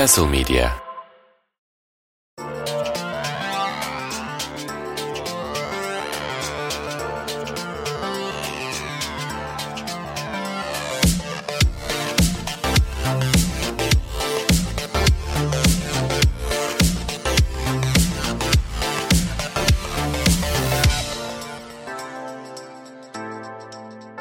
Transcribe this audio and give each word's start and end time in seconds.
Castle 0.00 0.28
Media 0.28 0.70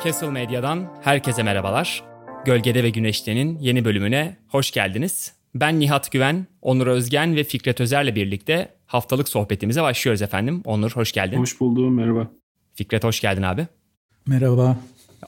Castle 0.03 0.29
Medya'dan 0.29 0.87
herkese 1.03 1.43
merhabalar. 1.43 2.03
Gölgede 2.45 2.83
ve 2.83 2.89
Güneşte'nin 2.89 3.59
yeni 3.59 3.85
bölümüne 3.85 4.37
hoş 4.47 4.71
geldiniz. 4.71 5.38
Ben 5.55 5.79
Nihat 5.79 6.11
Güven, 6.11 6.47
Onur 6.61 6.87
Özgen 6.87 7.35
ve 7.35 7.43
Fikret 7.43 7.81
Özer'le 7.81 8.15
birlikte 8.15 8.69
haftalık 8.85 9.29
sohbetimize 9.29 9.83
başlıyoruz 9.83 10.21
efendim. 10.21 10.61
Onur 10.65 10.91
hoş 10.91 11.11
geldin. 11.11 11.37
Hoş 11.37 11.59
buldum, 11.59 11.93
merhaba. 11.93 12.27
Fikret 12.73 13.03
hoş 13.03 13.21
geldin 13.21 13.41
abi. 13.41 13.67
Merhaba. 14.27 14.77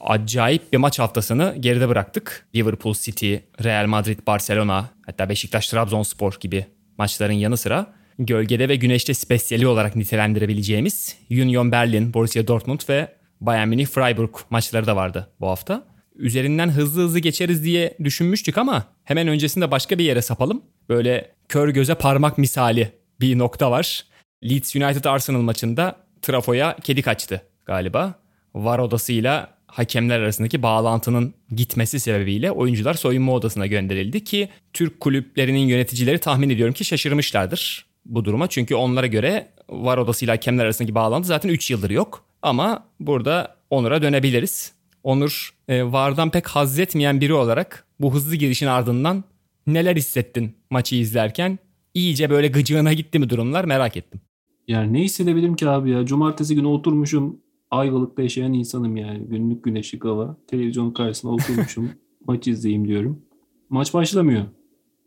Acayip 0.02 0.74
bir 0.74 0.78
maç 0.78 1.00
haftasını 1.00 1.56
geride 1.60 1.90
bıraktık. 1.90 2.48
Liverpool 2.56 2.94
City, 2.94 3.36
Real 3.64 3.88
Madrid, 3.88 4.20
Barcelona, 4.28 4.90
hatta 5.06 5.30
Beşiktaş, 5.30 5.68
Trabzonspor 5.68 6.38
gibi 6.40 6.66
maçların 6.98 7.34
yanı 7.34 7.58
sıra 7.58 7.94
gölgede 8.20 8.70
ve 8.70 8.76
güneşte 8.76 9.14
spesiyeli 9.14 9.68
olarak 9.68 9.96
nitelendirebileceğimiz 9.96 11.18
Union 11.32 11.72
Berlin, 11.72 12.14
Borussia 12.14 12.48
Dortmund 12.48 12.80
ve 12.90 13.16
Bayern 13.42 13.68
Münih 13.68 13.86
Freiburg 13.86 14.36
maçları 14.50 14.88
da 14.88 14.96
vardı 14.96 15.30
bu 15.40 15.48
hafta. 15.48 15.91
Üzerinden 16.22 16.70
hızlı 16.70 17.02
hızlı 17.02 17.20
geçeriz 17.20 17.64
diye 17.64 17.98
düşünmüştük 18.04 18.58
ama 18.58 18.86
hemen 19.04 19.28
öncesinde 19.28 19.72
başka 19.72 19.98
bir 19.98 20.04
yere 20.04 20.22
sapalım. 20.22 20.62
Böyle 20.90 21.32
kör 21.50 21.70
göze 21.70 21.96
parmak 21.96 22.38
misali 22.38 22.92
bir 23.22 23.38
nokta 23.38 23.72
var. 23.72 24.06
Leeds 24.44 24.76
United 24.76 25.06
Arsenal 25.06 25.42
maçında 25.42 25.96
trafoya 26.22 26.76
kedi 26.84 27.02
kaçtı 27.02 27.42
galiba. 27.66 28.14
VAR 28.56 28.80
odasıyla 28.80 29.58
hakemler 29.68 30.20
arasındaki 30.20 30.64
bağlantının 30.64 31.34
gitmesi 31.56 32.00
sebebiyle 32.00 32.52
oyuncular 32.52 32.94
soyunma 32.94 33.34
odasına 33.34 33.68
gönderildi 33.68 34.24
ki 34.24 34.50
Türk 34.74 35.00
kulüplerinin 35.00 35.68
yöneticileri 35.68 36.20
tahmin 36.20 36.50
ediyorum 36.50 36.74
ki 36.74 36.86
şaşırmışlardır 36.86 37.86
bu 38.06 38.26
duruma. 38.26 38.48
Çünkü 38.48 38.76
onlara 38.76 39.08
göre 39.08 39.48
VAR 39.70 39.98
odasıyla 39.98 40.34
hakemler 40.34 40.66
arasındaki 40.66 40.96
bağlantı 40.96 41.28
zaten 41.28 41.50
3 41.50 41.72
yıldır 41.72 41.90
yok. 41.90 42.26
Ama 42.42 42.88
burada 43.00 43.56
Onur'a 43.70 44.02
dönebiliriz. 44.02 44.81
Onur 45.04 45.54
e, 45.68 45.92
VAR'dan 45.92 46.32
pek 46.32 46.48
haz 46.48 46.80
etmeyen 46.80 47.22
biri 47.22 47.34
olarak 47.34 47.88
bu 48.00 48.14
hızlı 48.14 48.36
girişin 48.36 48.68
ardından 48.68 49.24
neler 49.68 49.96
hissettin 49.96 50.56
maçı 50.70 50.96
izlerken? 50.96 51.60
İyice 51.94 52.30
böyle 52.30 52.48
gıcığına 52.48 52.94
gitti 52.94 53.20
mi 53.20 53.30
durumlar 53.30 53.66
merak 53.66 53.98
ettim. 53.98 54.22
Yani 54.68 54.94
ne 54.94 55.04
hissedebilirim 55.04 55.56
ki 55.56 55.70
abi 55.70 55.90
ya? 55.90 56.06
Cumartesi 56.06 56.56
günü 56.56 56.68
oturmuşum. 56.68 57.40
Ayvalık'ta 57.72 58.22
yaşayan 58.22 58.54
insanım 58.54 58.98
yani. 58.98 59.26
Günlük 59.30 59.64
güneşlik 59.64 60.06
hava. 60.06 60.38
Televizyon 60.48 60.92
karşısında 60.92 61.32
oturmuşum. 61.32 61.92
maç 62.28 62.48
izleyeyim 62.48 62.88
diyorum. 62.88 63.22
Maç 63.70 63.94
başlamıyor. 63.94 64.46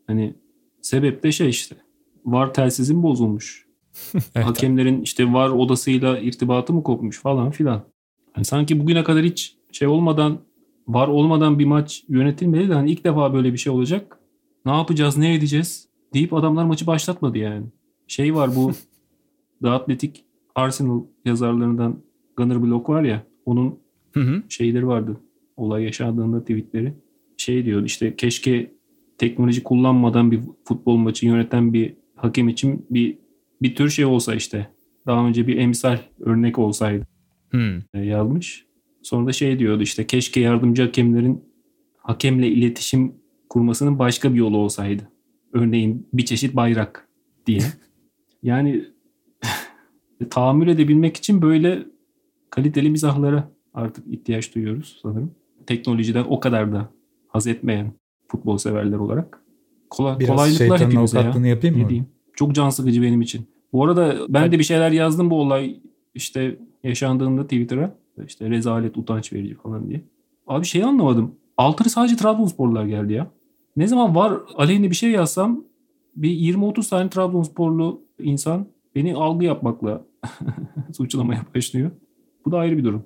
Hani 0.07 0.35
sebep 0.81 1.23
de 1.23 1.31
şey 1.31 1.49
işte. 1.49 1.75
VAR 2.25 2.53
telsizim 2.53 3.03
bozulmuş. 3.03 3.65
evet. 4.13 4.45
Hakemlerin 4.45 5.01
işte 5.01 5.33
VAR 5.33 5.49
odasıyla 5.49 6.19
irtibatı 6.19 6.73
mı 6.73 6.83
kopmuş 6.83 7.19
falan 7.19 7.51
filan. 7.51 7.83
Yani 8.35 8.45
sanki 8.45 8.79
bugüne 8.79 9.03
kadar 9.03 9.23
hiç 9.23 9.55
şey 9.75 9.87
olmadan 9.87 10.39
var 10.87 11.07
olmadan 11.07 11.59
bir 11.59 11.65
maç 11.65 12.03
yönetilmedi 12.09 12.69
de 12.69 12.73
hani 12.73 12.91
ilk 12.91 13.03
defa 13.03 13.33
böyle 13.33 13.53
bir 13.53 13.57
şey 13.57 13.73
olacak. 13.73 14.19
Ne 14.65 14.71
yapacağız, 14.71 15.17
ne 15.17 15.33
edeceğiz 15.33 15.89
deyip 16.13 16.33
adamlar 16.33 16.65
maçı 16.65 16.87
başlatmadı 16.87 17.37
yani. 17.37 17.65
Şey 18.07 18.35
var 18.35 18.55
bu 18.55 18.71
The 19.61 19.69
Athletic 19.69 20.21
Arsenal 20.55 21.03
yazarlarından 21.25 21.99
Gunnar 22.37 22.63
Block 22.63 22.89
var 22.89 23.03
ya 23.03 23.23
onun 23.45 23.79
hı 24.13 24.19
hı. 24.19 24.43
şeyleri 24.49 24.87
vardı. 24.87 25.17
Olay 25.57 25.83
yaşandığında 25.83 26.41
tweetleri. 26.41 26.93
Şey 27.37 27.65
diyor 27.65 27.83
işte 27.83 28.15
keşke 28.15 28.71
teknoloji 29.17 29.63
kullanmadan 29.63 30.31
bir 30.31 30.39
futbol 30.63 30.95
maçı 30.97 31.25
yöneten 31.25 31.73
bir 31.73 31.93
hakem 32.15 32.49
için 32.49 32.85
bir 32.89 33.17
bir 33.61 33.75
tür 33.75 33.89
şey 33.89 34.05
olsa 34.05 34.35
işte. 34.35 34.67
Daha 35.07 35.27
önce 35.27 35.47
bir 35.47 35.57
emsal 35.57 35.97
örnek 36.19 36.59
olsaydı. 36.59 37.07
Hmm. 37.51 38.03
yazmış. 38.03 38.64
Sonra 39.05 39.27
da 39.27 39.33
şey 39.33 39.59
diyordu 39.59 39.83
işte 39.83 40.07
keşke 40.07 40.39
yardımcı 40.39 40.83
hakemlerin 40.83 41.43
hakemle 41.97 42.47
iletişim 42.47 43.15
kurmasının 43.49 43.99
başka 43.99 44.33
bir 44.33 44.37
yolu 44.37 44.57
olsaydı. 44.57 45.09
Örneğin 45.53 46.07
bir 46.13 46.25
çeşit 46.25 46.55
bayrak 46.55 47.07
diye. 47.45 47.59
Yani 48.43 48.85
tahammül 50.29 50.67
edebilmek 50.67 51.17
için 51.17 51.41
böyle 51.41 51.85
kaliteli 52.49 52.89
mizahlara 52.89 53.51
artık 53.73 54.07
ihtiyaç 54.07 54.55
duyuyoruz 54.55 54.99
sanırım. 55.01 55.35
Teknolojiden 55.67 56.25
o 56.29 56.39
kadar 56.39 56.71
da 56.73 56.89
haz 57.27 57.47
etmeyen 57.47 57.93
futbol 58.27 58.57
severler 58.57 58.97
olarak. 58.97 59.43
Kolay, 59.89 60.19
Biraz 60.19 60.29
kolaylıklar 60.35 60.79
hepimize 60.79 61.19
ya. 61.19 61.47
yapayım 61.47 61.77
mı? 61.77 61.89
Diyeyim. 61.89 62.07
Çok 62.33 62.55
can 62.55 62.69
sıkıcı 62.69 63.01
benim 63.01 63.21
için. 63.21 63.47
Bu 63.73 63.85
arada 63.85 64.17
ben 64.29 64.51
de 64.51 64.59
bir 64.59 64.63
şeyler 64.63 64.91
yazdım 64.91 65.29
bu 65.29 65.41
olay 65.41 65.79
işte 66.15 66.59
yaşandığında 66.83 67.43
Twitter'a 67.43 68.04
işte 68.27 68.49
rezalet, 68.49 68.97
utanç 68.97 69.33
verici 69.33 69.55
falan 69.55 69.89
diye. 69.89 70.01
Abi 70.47 70.65
şeyi 70.65 70.85
anlamadım. 70.85 71.35
Altırı 71.57 71.89
sadece 71.89 72.15
Trabzonsporlular 72.15 72.85
geldi 72.85 73.13
ya. 73.13 73.27
Ne 73.77 73.87
zaman 73.87 74.15
var 74.15 74.33
aleyhine 74.55 74.89
bir 74.89 74.95
şey 74.95 75.11
yazsam 75.11 75.63
bir 76.15 76.29
20-30 76.29 76.89
tane 76.89 77.09
Trabzonsporlu 77.09 78.01
insan 78.19 78.67
beni 78.95 79.15
algı 79.15 79.45
yapmakla 79.45 80.05
suçlamaya 80.97 81.45
başlıyor. 81.55 81.91
Bu 82.45 82.51
da 82.51 82.57
ayrı 82.57 82.77
bir 82.77 82.83
durum. 82.83 83.03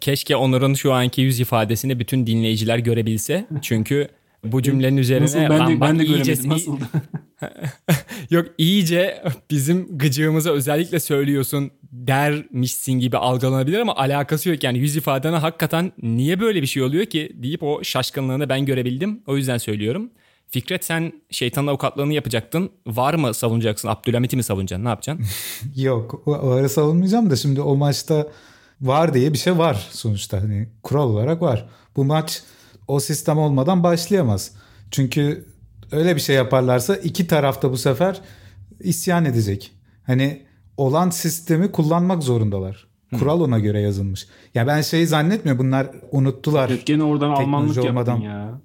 Keşke 0.00 0.36
Onur'un 0.36 0.74
şu 0.74 0.92
anki 0.92 1.22
yüz 1.22 1.40
ifadesini 1.40 1.98
bütün 2.00 2.26
dinleyiciler 2.26 2.78
görebilse. 2.78 3.46
Çünkü 3.62 4.08
bu 4.44 4.62
cümlenin 4.62 4.96
üzerine 4.96 5.24
Nasıl? 5.24 5.38
Ben 5.38 5.68
de, 5.68 5.80
ben 5.80 5.98
de 5.98 6.04
göremedim. 6.04 6.50
Nasıl? 6.50 6.78
Yok 8.30 8.46
iyice 8.58 9.22
bizim 9.50 9.98
gıcığımıza 9.98 10.50
özellikle 10.50 11.00
söylüyorsun 11.00 11.70
dermişsin 11.92 12.92
gibi 12.92 13.16
algılanabilir 13.16 13.78
ama 13.78 13.96
alakası 13.96 14.48
yok. 14.48 14.64
Yani 14.64 14.78
yüz 14.78 14.96
ifadene 14.96 15.36
hakikaten 15.36 15.92
niye 16.02 16.40
böyle 16.40 16.62
bir 16.62 16.66
şey 16.66 16.82
oluyor 16.82 17.06
ki 17.06 17.32
deyip 17.34 17.62
o 17.62 17.84
şaşkınlığını 17.84 18.48
ben 18.48 18.66
görebildim. 18.66 19.22
O 19.26 19.36
yüzden 19.36 19.58
söylüyorum. 19.58 20.10
Fikret 20.48 20.84
sen 20.84 21.12
şeytanın 21.30 21.66
avukatlığını 21.66 22.12
yapacaktın. 22.12 22.70
Var 22.86 23.14
mı 23.14 23.34
savunacaksın? 23.34 23.88
Abdülhamit'i 23.88 24.36
mi 24.36 24.42
savunacaksın? 24.42 24.84
Ne 24.84 24.88
yapacaksın? 24.88 25.26
Yok. 25.76 26.22
Varı 26.26 26.68
savunmayacağım 26.68 27.30
da 27.30 27.36
şimdi 27.36 27.60
o 27.60 27.76
maçta 27.76 28.26
var 28.80 29.14
diye 29.14 29.32
bir 29.32 29.38
şey 29.38 29.58
var 29.58 29.88
sonuçta. 29.90 30.42
Hani 30.42 30.68
kural 30.82 31.10
olarak 31.10 31.42
var. 31.42 31.68
Bu 31.96 32.04
maç 32.04 32.42
o 32.88 33.00
sistem 33.00 33.38
olmadan 33.38 33.82
başlayamaz. 33.82 34.52
Çünkü 34.90 35.44
öyle 35.92 36.16
bir 36.16 36.20
şey 36.20 36.36
yaparlarsa 36.36 36.96
iki 36.96 37.26
tarafta 37.26 37.72
bu 37.72 37.76
sefer 37.76 38.20
isyan 38.80 39.24
edecek. 39.24 39.72
Hani 40.06 40.42
olan 40.76 41.10
sistemi 41.10 41.72
kullanmak 41.72 42.22
zorundalar. 42.22 42.86
Kural 43.18 43.40
ona 43.40 43.58
göre 43.58 43.80
yazılmış. 43.80 44.26
Ya 44.54 44.66
ben 44.66 44.80
şeyi 44.80 45.06
zannetmiyorum 45.06 45.66
bunlar 45.66 45.90
unuttular. 46.12 46.68
Evet, 46.70 46.86
gene 46.86 47.02
oradan 47.02 47.30
Almanlık 47.30 47.84
olmadan. 47.84 48.18
ya. 48.20 48.60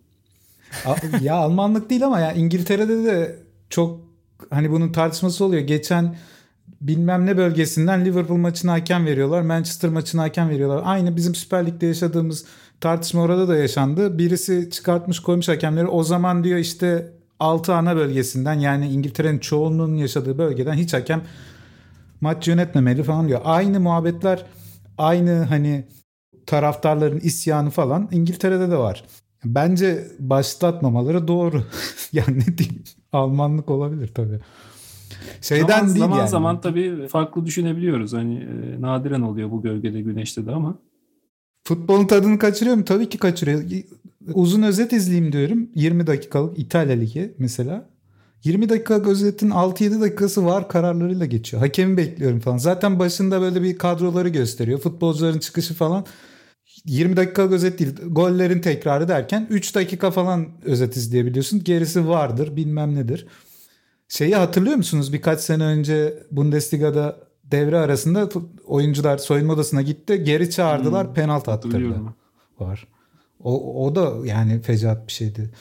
ya 1.22 1.36
Almanlık 1.36 1.90
değil 1.90 2.06
ama 2.06 2.20
ya 2.20 2.34
İngiltere'de 2.34 3.04
de 3.04 3.40
çok 3.70 4.00
hani 4.50 4.72
bunun 4.72 4.92
tartışması 4.92 5.46
oluyor. 5.46 5.62
Geçen 5.62 6.16
bilmem 6.82 7.26
ne 7.26 7.38
bölgesinden 7.38 8.06
Liverpool 8.06 8.38
maçına 8.38 8.72
hakem 8.72 9.06
veriyorlar. 9.06 9.42
Manchester 9.42 9.90
maçına 9.90 10.22
hakem 10.22 10.50
veriyorlar. 10.50 10.82
Aynı 10.86 11.16
bizim 11.16 11.36
Süper 11.36 11.66
Lig'de 11.66 11.86
yaşadığımız 11.86 12.46
tartışma 12.82 13.22
orada 13.22 13.48
da 13.48 13.58
yaşandı. 13.58 14.18
Birisi 14.18 14.70
çıkartmış 14.72 15.20
koymuş 15.20 15.48
hakemleri. 15.48 15.88
O 15.88 16.04
zaman 16.04 16.44
diyor 16.44 16.60
işte 16.60 17.12
6 17.40 17.74
ana 17.74 17.96
bölgesinden 17.96 18.54
yani 18.54 18.88
İngiltere'nin 18.88 19.40
çoğunluğunun 19.40 19.96
yaşadığı 19.96 20.38
bölgeden 20.38 20.74
hiç 20.74 20.94
hakem 20.94 21.22
maç 22.22 22.48
yönetmemeli 22.48 23.04
falan 23.04 23.28
diyor. 23.28 23.42
Aynı 23.44 23.80
muhabbetler 23.80 24.46
aynı 24.98 25.44
hani 25.44 25.88
taraftarların 26.46 27.20
isyanı 27.20 27.70
falan 27.70 28.10
İngiltere'de 28.12 28.72
de 28.72 28.78
var. 28.78 29.04
Bence 29.46 30.08
başlatmamaları 30.20 31.28
doğru. 31.28 31.64
yani 32.14 32.40
ne 32.40 32.58
diyeyim 32.58 32.84
Almanlık 33.14 33.70
olabilir 33.72 34.08
tabii. 34.16 34.40
Şeyden 35.42 35.68
zaman, 35.68 35.88
değil 35.88 36.00
zaman 36.00 36.18
yani. 36.18 36.30
zaman 36.30 36.62
tabii 36.62 37.08
farklı 37.08 37.46
düşünebiliyoruz. 37.46 38.14
Hani 38.14 38.36
e, 38.36 38.82
nadiren 38.82 39.22
oluyor 39.22 39.52
bu 39.52 39.62
gölgede 39.62 40.02
güneşte 40.02 40.46
de 40.46 40.52
ama. 40.52 40.78
Futbolun 41.64 42.08
tadını 42.08 42.40
kaçırıyor 42.40 42.76
mu? 42.76 42.86
Tabii 42.86 43.10
ki 43.10 43.18
kaçırıyor. 43.18 43.64
Uzun 44.34 44.62
özet 44.62 44.94
izleyeyim 44.94 45.32
diyorum. 45.32 45.70
20 45.76 46.08
dakikalık 46.08 46.60
İtalya 46.60 46.96
Ligi 46.96 47.34
mesela. 47.38 47.90
20 48.44 48.70
dakika 48.70 49.10
özetin 49.10 49.50
6-7 49.50 50.02
dakikası 50.02 50.46
var 50.46 50.70
kararlarıyla 50.70 51.26
geçiyor. 51.26 51.64
Hakemi 51.64 51.98
bekliyorum 51.98 52.40
falan. 52.40 52.58
Zaten 52.58 53.00
başında 53.00 53.42
böyle 53.42 53.64
bir 53.64 53.78
kadroları 53.78 54.30
gösteriyor. 54.30 54.80
Futbolcuların 54.80 55.40
çıkışı 55.40 55.74
falan. 55.74 56.06
20 56.86 57.18
dakika 57.18 57.42
özet 57.42 57.80
değil 57.80 57.96
gollerin 58.08 58.62
tekrarı 58.62 59.08
derken 59.08 59.48
3 59.50 59.76
dakika 59.76 60.12
falan 60.12 60.48
özet 60.66 60.96
izleyebiliyorsun. 60.96 61.64
Gerisi 61.64 62.08
vardır 62.08 62.56
bilmem 62.56 62.96
nedir. 62.96 63.28
Şeyi 64.10 64.36
hatırlıyor 64.36 64.76
musunuz 64.76 65.14
birkaç 65.14 65.40
sene 65.40 65.64
önce 65.64 66.14
Bundesliga'da 66.32 67.18
devre 67.44 67.78
arasında 67.78 68.30
oyuncular 68.66 69.18
soyunma 69.18 69.54
odasına 69.54 69.82
gitti 69.82 70.24
geri 70.24 70.52
çağırdılar 70.52 71.08
hmm, 71.08 71.14
penaltı 71.14 71.52
attırdı. 71.52 71.96
Var. 72.60 72.88
O, 73.44 73.86
o 73.86 73.96
da 73.96 74.28
yani 74.28 74.62
fecaat 74.62 75.08
bir 75.08 75.14
şeydi. 75.14 75.52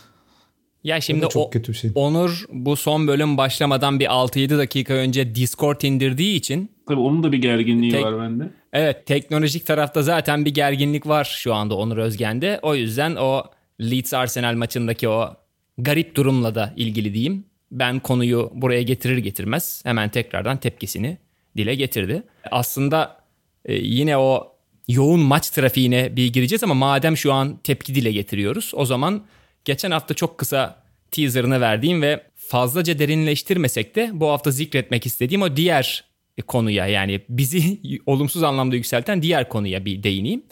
Ya 0.84 1.00
şimdi 1.00 1.26
o, 1.26 1.28
çok 1.28 1.52
kötü 1.52 1.72
bir 1.72 1.76
şey. 1.78 1.90
Onur 1.94 2.44
bu 2.52 2.76
son 2.76 3.08
bölüm 3.08 3.36
başlamadan 3.36 4.00
bir 4.00 4.06
6-7 4.06 4.58
dakika 4.58 4.94
önce 4.94 5.34
Discord 5.34 5.80
indirdiği 5.80 6.36
için. 6.36 6.70
Tabii 6.86 7.00
onun 7.00 7.22
da 7.22 7.32
bir 7.32 7.38
gerginliği 7.38 7.92
tek, 7.92 8.04
var 8.04 8.20
bende. 8.20 8.50
Evet 8.72 9.06
teknolojik 9.06 9.66
tarafta 9.66 10.02
zaten 10.02 10.44
bir 10.44 10.54
gerginlik 10.54 11.06
var 11.06 11.24
şu 11.24 11.54
anda 11.54 11.74
Onur 11.74 11.96
Özgen'de. 11.96 12.60
O 12.62 12.74
yüzden 12.74 13.16
o 13.16 13.42
Leeds 13.80 14.14
Arsenal 14.14 14.54
maçındaki 14.54 15.08
o 15.08 15.36
garip 15.78 16.14
durumla 16.14 16.54
da 16.54 16.72
ilgili 16.76 17.14
diyeyim. 17.14 17.44
Ben 17.70 18.00
konuyu 18.00 18.50
buraya 18.54 18.82
getirir 18.82 19.18
getirmez 19.18 19.82
hemen 19.84 20.08
tekrardan 20.08 20.56
tepkisini 20.56 21.18
dile 21.56 21.74
getirdi. 21.74 22.22
Aslında 22.50 23.20
e, 23.64 23.74
yine 23.74 24.18
o 24.18 24.56
yoğun 24.88 25.20
maç 25.20 25.50
trafiğine 25.50 26.16
bir 26.16 26.32
gireceğiz 26.32 26.64
ama 26.64 26.74
madem 26.74 27.16
şu 27.16 27.32
an 27.32 27.56
tepki 27.56 27.94
dile 27.94 28.12
getiriyoruz 28.12 28.72
o 28.74 28.84
zaman 28.84 29.24
geçen 29.64 29.90
hafta 29.90 30.14
çok 30.14 30.38
kısa 30.38 30.82
teaserını 31.10 31.60
verdiğim 31.60 32.02
ve 32.02 32.22
fazlaca 32.36 32.98
derinleştirmesek 32.98 33.96
de 33.96 34.10
bu 34.12 34.28
hafta 34.28 34.50
zikretmek 34.50 35.06
istediğim 35.06 35.42
o 35.42 35.56
diğer 35.56 36.04
konuya 36.46 36.86
yani 36.86 37.20
bizi 37.28 37.80
olumsuz 38.06 38.42
anlamda 38.42 38.76
yükselten 38.76 39.22
diğer 39.22 39.48
konuya 39.48 39.84
bir 39.84 40.02
değineyim. 40.02 40.42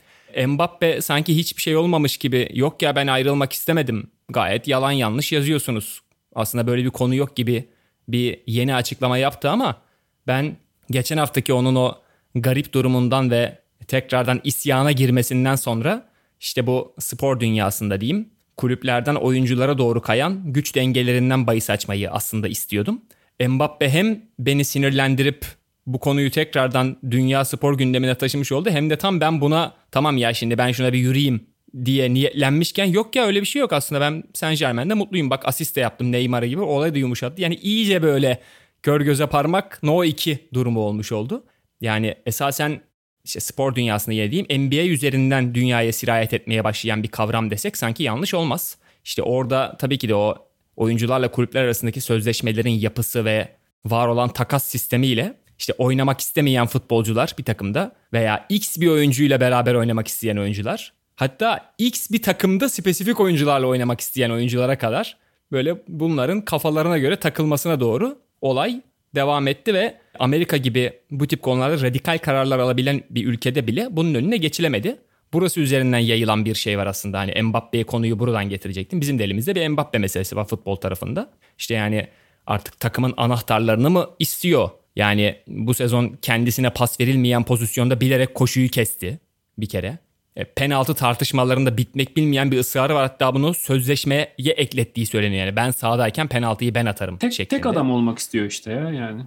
Mbappe 0.46 1.00
sanki 1.00 1.36
hiçbir 1.36 1.62
şey 1.62 1.76
olmamış 1.76 2.16
gibi 2.16 2.48
yok 2.54 2.82
ya 2.82 2.96
ben 2.96 3.06
ayrılmak 3.06 3.52
istemedim 3.52 4.10
gayet 4.28 4.68
yalan 4.68 4.92
yanlış 4.92 5.32
yazıyorsunuz. 5.32 6.00
Aslında 6.36 6.66
böyle 6.66 6.84
bir 6.84 6.90
konu 6.90 7.14
yok 7.14 7.36
gibi 7.36 7.68
bir 8.08 8.40
yeni 8.46 8.74
açıklama 8.74 9.18
yaptı 9.18 9.50
ama 9.50 9.82
ben 10.26 10.56
geçen 10.90 11.16
haftaki 11.16 11.52
onun 11.52 11.74
o 11.74 11.94
garip 12.34 12.72
durumundan 12.72 13.30
ve 13.30 13.58
tekrardan 13.88 14.40
isyana 14.44 14.92
girmesinden 14.92 15.56
sonra 15.56 16.08
işte 16.40 16.66
bu 16.66 16.94
spor 16.98 17.40
dünyasında 17.40 18.00
diyeyim 18.00 18.28
kulüplerden 18.56 19.14
oyunculara 19.14 19.78
doğru 19.78 20.02
kayan 20.02 20.52
güç 20.52 20.74
dengelerinden 20.74 21.46
bahis 21.46 21.70
açmayı 21.70 22.10
aslında 22.10 22.48
istiyordum. 22.48 23.02
Mbappe 23.48 23.90
hem 23.90 24.22
beni 24.38 24.64
sinirlendirip 24.64 25.46
bu 25.86 25.98
konuyu 25.98 26.30
tekrardan 26.30 26.96
dünya 27.10 27.44
spor 27.44 27.78
gündemine 27.78 28.14
taşımış 28.14 28.52
oldu. 28.52 28.70
Hem 28.70 28.90
de 28.90 28.96
tam 28.96 29.20
ben 29.20 29.40
buna 29.40 29.74
tamam 29.90 30.16
ya 30.16 30.34
şimdi 30.34 30.58
ben 30.58 30.72
şuna 30.72 30.92
bir 30.92 30.98
yürüyeyim 30.98 31.46
diye 31.84 32.14
niyetlenmişken 32.14 32.84
yok 32.84 33.17
ya 33.17 33.26
öyle 33.26 33.40
bir 33.40 33.46
şey 33.46 33.61
yok 33.61 33.73
aslında 33.73 34.00
ben 34.00 34.25
Saint 34.34 34.58
Germain'de 34.58 34.94
mutluyum. 34.94 35.31
Bak 35.31 35.49
asist 35.49 35.76
de 35.76 35.81
yaptım 35.81 36.12
Neymar'a 36.12 36.46
gibi 36.46 36.61
olay 36.61 36.94
da 36.94 36.99
yumuşattı. 36.99 37.43
Yani 37.43 37.55
iyice 37.55 38.02
böyle 38.02 38.40
kör 38.82 39.00
göze 39.00 39.26
parmak 39.26 39.82
no 39.82 40.05
2 40.05 40.38
durumu 40.55 40.81
olmuş 40.81 41.12
oldu. 41.12 41.44
Yani 41.81 42.14
esasen 42.26 42.81
işte 43.25 43.40
spor 43.40 43.75
dünyasında 43.75 44.14
yediğim 44.14 44.46
NBA 44.46 44.82
üzerinden 44.82 45.55
dünyaya 45.55 45.93
sirayet 45.93 46.34
etmeye 46.34 46.64
başlayan 46.64 47.02
bir 47.02 47.08
kavram 47.08 47.50
desek 47.50 47.76
sanki 47.76 48.02
yanlış 48.02 48.34
olmaz. 48.34 48.76
İşte 49.05 49.23
orada 49.23 49.76
tabii 49.78 49.99
ki 49.99 50.08
de 50.08 50.14
o 50.14 50.49
oyuncularla 50.76 51.31
kulüpler 51.31 51.64
arasındaki 51.64 52.00
sözleşmelerin 52.00 52.70
yapısı 52.70 53.25
ve 53.25 53.49
var 53.84 54.08
olan 54.08 54.28
takas 54.28 54.64
sistemiyle 54.64 55.34
işte 55.58 55.73
oynamak 55.78 56.20
istemeyen 56.20 56.67
futbolcular 56.67 57.34
bir 57.38 57.44
takımda 57.44 57.93
veya 58.12 58.46
X 58.49 58.78
bir 58.78 58.88
oyuncuyla 58.88 59.40
beraber 59.40 59.75
oynamak 59.75 60.08
isteyen 60.08 60.37
oyuncular 60.37 60.93
hatta 61.16 61.74
X 61.78 62.10
bir 62.10 62.22
takımda 62.22 62.68
spesifik 62.68 63.20
oyuncularla 63.20 63.66
oynamak 63.66 64.00
isteyen 64.00 64.30
oyunculara 64.30 64.78
kadar 64.78 65.16
böyle 65.52 65.82
bunların 65.88 66.40
kafalarına 66.40 66.98
göre 66.98 67.16
takılmasına 67.16 67.80
doğru 67.80 68.18
olay 68.40 68.80
devam 69.14 69.48
etti 69.48 69.74
ve 69.74 69.96
Amerika 70.18 70.56
gibi 70.56 70.92
bu 71.10 71.26
tip 71.26 71.42
konularda 71.42 71.82
radikal 71.86 72.18
kararlar 72.18 72.58
alabilen 72.58 73.02
bir 73.10 73.26
ülkede 73.26 73.66
bile 73.66 73.88
bunun 73.90 74.14
önüne 74.14 74.36
geçilemedi. 74.36 74.96
Burası 75.32 75.60
üzerinden 75.60 75.98
yayılan 75.98 76.44
bir 76.44 76.54
şey 76.54 76.78
var 76.78 76.86
aslında. 76.86 77.18
Hani 77.18 77.42
Mbappe'ye 77.42 77.84
konuyu 77.84 78.18
buradan 78.18 78.48
getirecektim. 78.48 79.00
Bizim 79.00 79.18
de 79.18 79.24
elimizde 79.24 79.54
bir 79.54 79.68
Mbappe 79.68 79.98
meselesi 79.98 80.36
var 80.36 80.46
futbol 80.46 80.76
tarafında. 80.76 81.30
İşte 81.58 81.74
yani 81.74 82.06
artık 82.46 82.80
takımın 82.80 83.14
anahtarlarını 83.16 83.90
mı 83.90 84.10
istiyor? 84.18 84.70
Yani 84.96 85.36
bu 85.46 85.74
sezon 85.74 86.18
kendisine 86.22 86.70
pas 86.70 87.00
verilmeyen 87.00 87.44
pozisyonda 87.44 88.00
bilerek 88.00 88.34
koşuyu 88.34 88.68
kesti 88.68 89.18
bir 89.58 89.68
kere. 89.68 89.98
E, 90.36 90.44
penaltı 90.44 90.94
tartışmalarında 90.94 91.76
bitmek 91.76 92.16
bilmeyen 92.16 92.50
bir 92.50 92.58
ısrarı 92.58 92.94
var. 92.94 93.02
Hatta 93.02 93.34
bunu 93.34 93.54
sözleşmeye 93.54 94.34
eklettiği 94.38 95.06
söyleniyor. 95.06 95.46
Yani 95.46 95.56
ben 95.56 95.70
sahadayken 95.70 96.28
penaltıyı 96.28 96.74
ben 96.74 96.86
atarım 96.86 97.18
tek, 97.18 97.32
şeklinde. 97.32 97.62
Tek 97.62 97.66
adam 97.66 97.90
olmak 97.90 98.18
istiyor 98.18 98.46
işte 98.46 98.72
ya 98.72 98.90
yani. 98.90 99.22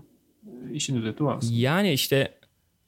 İşin 0.74 1.02
özeti 1.02 1.26
var. 1.26 1.38
Yani 1.50 1.94
işte 1.94 2.34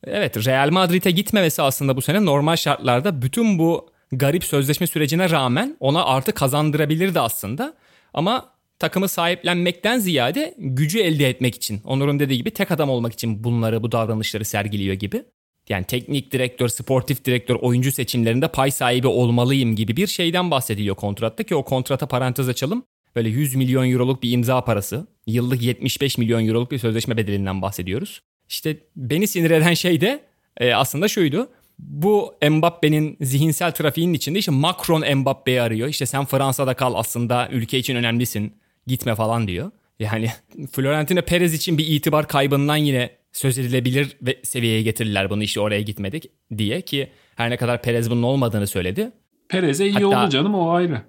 evet 0.04 0.48
Real 0.48 0.70
Madrid'e 0.70 1.12
gitmemesi 1.12 1.62
aslında 1.62 1.98
bu 1.98 2.02
sene 2.02 2.26
normal 2.26 2.56
şartlarda 2.56 3.22
bütün 3.22 3.60
bu 3.60 3.90
garip 4.12 4.44
sözleşme 4.44 4.88
sürecine 4.88 5.30
rağmen 5.30 5.78
ona 5.80 6.06
artı 6.06 6.32
kazandırabilirdi 6.32 7.20
aslında. 7.20 7.74
Ama 8.14 8.50
takımı 8.80 9.08
sahiplenmekten 9.08 10.00
ziyade 10.00 10.56
gücü 10.58 11.00
elde 11.00 11.30
etmek 11.30 11.56
için, 11.56 11.82
Onur'un 11.86 12.20
dediği 12.20 12.38
gibi 12.38 12.52
tek 12.52 12.72
adam 12.72 12.90
olmak 12.90 13.14
için 13.14 13.44
bunları, 13.44 13.84
bu 13.84 13.92
davranışları 13.92 14.46
sergiliyor 14.46 14.96
gibi. 14.96 15.24
Yani 15.72 15.86
teknik 15.86 16.32
direktör, 16.32 16.68
sportif 16.68 17.26
direktör, 17.26 17.56
oyuncu 17.56 17.92
seçimlerinde 17.92 18.48
pay 18.48 18.72
sahibi 18.72 19.08
olmalıyım 19.08 19.76
gibi 19.76 19.98
bir 19.98 20.08
şeyden 20.08 20.52
bahsediliyor 20.52 20.96
kontratta 20.96 21.44
ki 21.44 21.56
o 21.56 21.66
kontrata 21.66 22.08
parantez 22.08 22.50
açalım. 22.50 22.84
Böyle 23.16 23.30
100 23.30 23.56
milyon 23.56 23.92
euroluk 23.92 24.24
bir 24.24 24.32
imza 24.32 24.62
parası, 24.64 25.08
yıllık 25.28 25.62
75 25.62 26.18
milyon 26.18 26.48
euroluk 26.48 26.72
bir 26.72 26.78
sözleşme 26.78 27.18
bedelinden 27.18 27.62
bahsediyoruz. 27.62 28.22
İşte 28.50 28.78
beni 28.96 29.28
sinir 29.28 29.52
eden 29.52 29.74
şey 29.74 30.02
de 30.02 30.24
e, 30.58 30.74
aslında 30.74 31.08
şuydu. 31.08 31.50
Bu 31.80 32.34
Mbappe'nin 32.50 33.18
zihinsel 33.22 33.72
trafiğinin 33.72 34.14
içinde 34.14 34.40
işte 34.40 34.52
Macron 34.52 35.16
Mbappe'yi 35.16 35.62
arıyor. 35.62 35.88
İşte 35.88 36.06
sen 36.06 36.26
Fransa'da 36.26 36.74
kal 36.74 36.94
aslında 36.96 37.50
ülke 37.52 37.78
için 37.78 37.96
önemlisin 37.96 38.54
gitme 38.88 39.16
falan 39.16 39.48
diyor. 39.48 39.72
Yani 40.00 40.32
Florentino 40.72 41.22
Perez 41.22 41.54
için 41.54 41.78
bir 41.78 41.88
itibar 41.88 42.28
kaybından 42.28 42.76
yine 42.76 43.21
söz 43.32 43.58
edilebilir 43.58 44.18
ve 44.22 44.40
seviyeye 44.44 44.82
getirirler 44.82 45.30
bunu 45.30 45.44
işte 45.44 45.60
oraya 45.60 45.82
gitmedik 45.82 46.26
diye 46.58 46.82
ki 46.82 47.12
her 47.36 47.50
ne 47.50 47.58
kadar 47.58 47.82
Perez 47.82 48.10
bunun 48.10 48.24
olmadığını 48.24 48.68
söyledi. 48.68 49.12
Perez'e 49.50 49.86
iyi 49.86 49.94
Hatta, 49.94 50.24
oldu 50.24 50.30
canım 50.30 50.56
o 50.56 50.72
ayrı. 50.72 51.02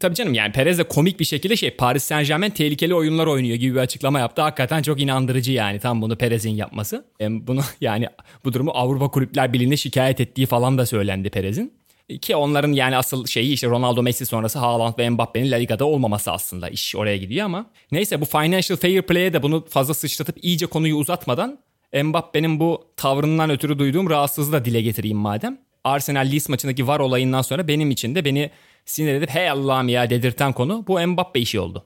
Tabii 0.00 0.14
canım 0.14 0.34
yani 0.34 0.52
Perez 0.52 0.78
de 0.78 0.82
komik 0.82 1.20
bir 1.20 1.24
şekilde 1.24 1.56
şey 1.56 1.70
Paris 1.70 2.04
Saint 2.04 2.28
Germain 2.28 2.50
tehlikeli 2.50 2.94
oyunlar 2.94 3.26
oynuyor 3.26 3.56
gibi 3.56 3.74
bir 3.74 3.80
açıklama 3.80 4.18
yaptı. 4.18 4.42
Hakikaten 4.42 4.82
çok 4.82 5.00
inandırıcı 5.00 5.52
yani 5.52 5.78
tam 5.78 6.02
bunu 6.02 6.16
Perez'in 6.16 6.50
yapması. 6.50 7.04
Hem 7.18 7.46
bunu 7.46 7.60
yani 7.80 8.06
bu 8.44 8.52
durumu 8.52 8.70
Avrupa 8.70 9.10
Kulüpler 9.10 9.52
Birliği'ne 9.52 9.76
şikayet 9.76 10.20
ettiği 10.20 10.46
falan 10.46 10.78
da 10.78 10.86
söylendi 10.86 11.30
Perez'in. 11.30 11.80
Ki 12.20 12.36
onların 12.36 12.72
yani 12.72 12.96
asıl 12.96 13.26
şeyi 13.26 13.52
işte 13.52 13.66
Ronaldo 13.66 14.02
Messi 14.02 14.26
sonrası 14.26 14.58
Haaland 14.58 14.98
ve 14.98 15.10
Mbappe'nin 15.10 15.50
La 15.50 15.56
Liga'da 15.56 15.84
olmaması 15.84 16.32
aslında 16.32 16.68
iş 16.68 16.96
oraya 16.96 17.16
gidiyor 17.16 17.46
ama. 17.46 17.70
Neyse 17.92 18.20
bu 18.20 18.24
financial 18.24 18.78
fair 18.78 19.02
play'e 19.02 19.32
de 19.32 19.42
bunu 19.42 19.64
fazla 19.68 19.94
sıçratıp 19.94 20.44
iyice 20.44 20.66
konuyu 20.66 20.96
uzatmadan 20.96 21.58
Mbappe'nin 21.94 22.60
bu 22.60 22.84
tavrından 22.96 23.50
ötürü 23.50 23.78
duyduğum 23.78 24.10
rahatsızlığı 24.10 24.52
da 24.52 24.64
dile 24.64 24.82
getireyim 24.82 25.18
madem. 25.18 25.58
Arsenal 25.84 26.32
Leeds 26.32 26.48
maçındaki 26.48 26.86
var 26.86 27.00
olayından 27.00 27.42
sonra 27.42 27.68
benim 27.68 27.90
için 27.90 28.14
de 28.14 28.24
beni 28.24 28.50
sinir 28.84 29.14
edip 29.14 29.30
hey 29.30 29.50
Allah'ım 29.50 29.88
ya 29.88 30.10
dedirten 30.10 30.52
konu 30.52 30.84
bu 30.88 31.06
Mbappe 31.06 31.40
işi 31.40 31.60
oldu. 31.60 31.84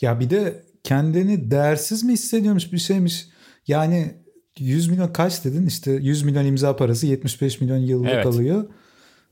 Ya 0.00 0.20
bir 0.20 0.30
de 0.30 0.62
kendini 0.84 1.50
değersiz 1.50 2.04
mi 2.04 2.12
hissediyormuş 2.12 2.72
bir 2.72 2.78
şeymiş. 2.78 3.26
Yani 3.66 4.14
100 4.58 4.88
milyon 4.88 5.12
kaç 5.12 5.44
dedin 5.44 5.66
işte 5.66 5.92
100 5.92 6.22
milyon 6.22 6.44
imza 6.44 6.76
parası 6.76 7.06
75 7.06 7.60
milyon 7.60 7.76
yıllık 7.76 8.10
evet. 8.10 8.26
alıyor. 8.26 8.64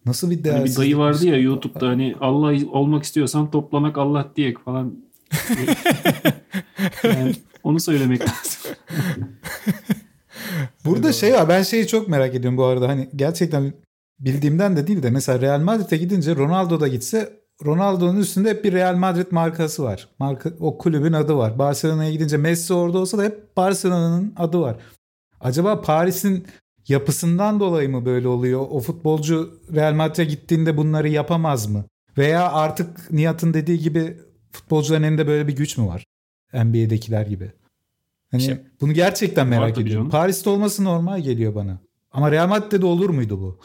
Nasıl 0.06 0.30
bir 0.30 0.44
değersiz? 0.44 0.60
Hani 0.60 0.70
bir 0.70 0.76
dayı 0.76 0.98
vardı 0.98 1.26
ya 1.26 1.38
YouTube'da 1.38 1.88
hani 1.88 2.14
Allah 2.20 2.66
olmak 2.70 3.04
istiyorsan 3.04 3.50
toplamak 3.50 3.98
Allah 3.98 4.32
diyek 4.36 4.58
falan. 4.64 4.94
yani 7.04 7.34
onu 7.64 7.80
söylemek 7.80 8.21
lazım. 8.28 8.76
Burada 10.85 11.12
şey 11.12 11.33
var 11.33 11.49
ben 11.49 11.62
şeyi 11.62 11.87
çok 11.87 12.09
merak 12.09 12.35
ediyorum 12.35 12.59
bu 12.59 12.64
arada 12.64 12.88
hani 12.88 13.11
gerçekten 13.16 13.73
bildiğimden 14.18 14.76
de 14.76 14.87
değil 14.87 15.02
de 15.02 15.11
mesela 15.11 15.40
Real 15.40 15.61
Madrid'e 15.61 15.97
gidince 15.97 16.37
Ronaldo 16.37 16.80
da 16.80 16.88
gitse 16.88 17.44
Ronaldo'nun 17.64 18.21
üstünde 18.21 18.50
hep 18.50 18.64
bir 18.64 18.73
Real 18.73 18.97
Madrid 18.97 19.26
markası 19.30 19.83
var. 19.83 20.09
Marka, 20.18 20.50
o 20.61 20.78
kulübün 20.78 21.12
adı 21.12 21.37
var. 21.37 21.59
Barcelona'ya 21.59 22.11
gidince 22.11 22.37
Messi 22.37 22.75
orada 22.75 22.99
olsa 22.99 23.18
da 23.18 23.23
hep 23.23 23.56
Barcelona'nın 23.56 24.33
adı 24.37 24.61
var. 24.61 24.76
Acaba 25.40 25.80
Paris'in 25.80 26.47
yapısından 26.88 27.61
dolayı 27.61 27.88
mı 27.88 28.04
böyle 28.04 28.28
oluyor? 28.28 28.66
O 28.71 28.80
futbolcu 28.80 29.61
Real 29.75 29.94
Madrid'e 29.94 30.25
gittiğinde 30.25 30.76
bunları 30.76 31.09
yapamaz 31.09 31.66
mı? 31.66 31.85
Veya 32.18 32.52
artık 32.52 33.12
Nihat'ın 33.12 33.54
dediği 33.54 33.78
gibi 33.78 34.16
futbolcuların 34.52 35.02
elinde 35.02 35.26
böyle 35.26 35.49
bir 35.49 35.56
güç 35.56 35.78
mü 35.78 35.87
var? 35.87 36.04
NBA'dekiler 36.54 37.26
gibi. 37.26 37.52
Hani 38.30 38.42
işte, 38.42 38.64
bunu 38.80 38.92
gerçekten 38.92 39.46
merak 39.46 39.73
ediyorum. 39.78 39.90
Canım. 39.90 40.11
Paris'te 40.11 40.50
olması 40.50 40.84
normal 40.84 41.20
geliyor 41.20 41.54
bana. 41.54 41.78
Ama 42.12 42.30
Real 42.30 42.49
Madrid'de 42.49 42.82
de 42.82 42.87
olur 42.87 43.11
muydu 43.11 43.40
bu? 43.40 43.61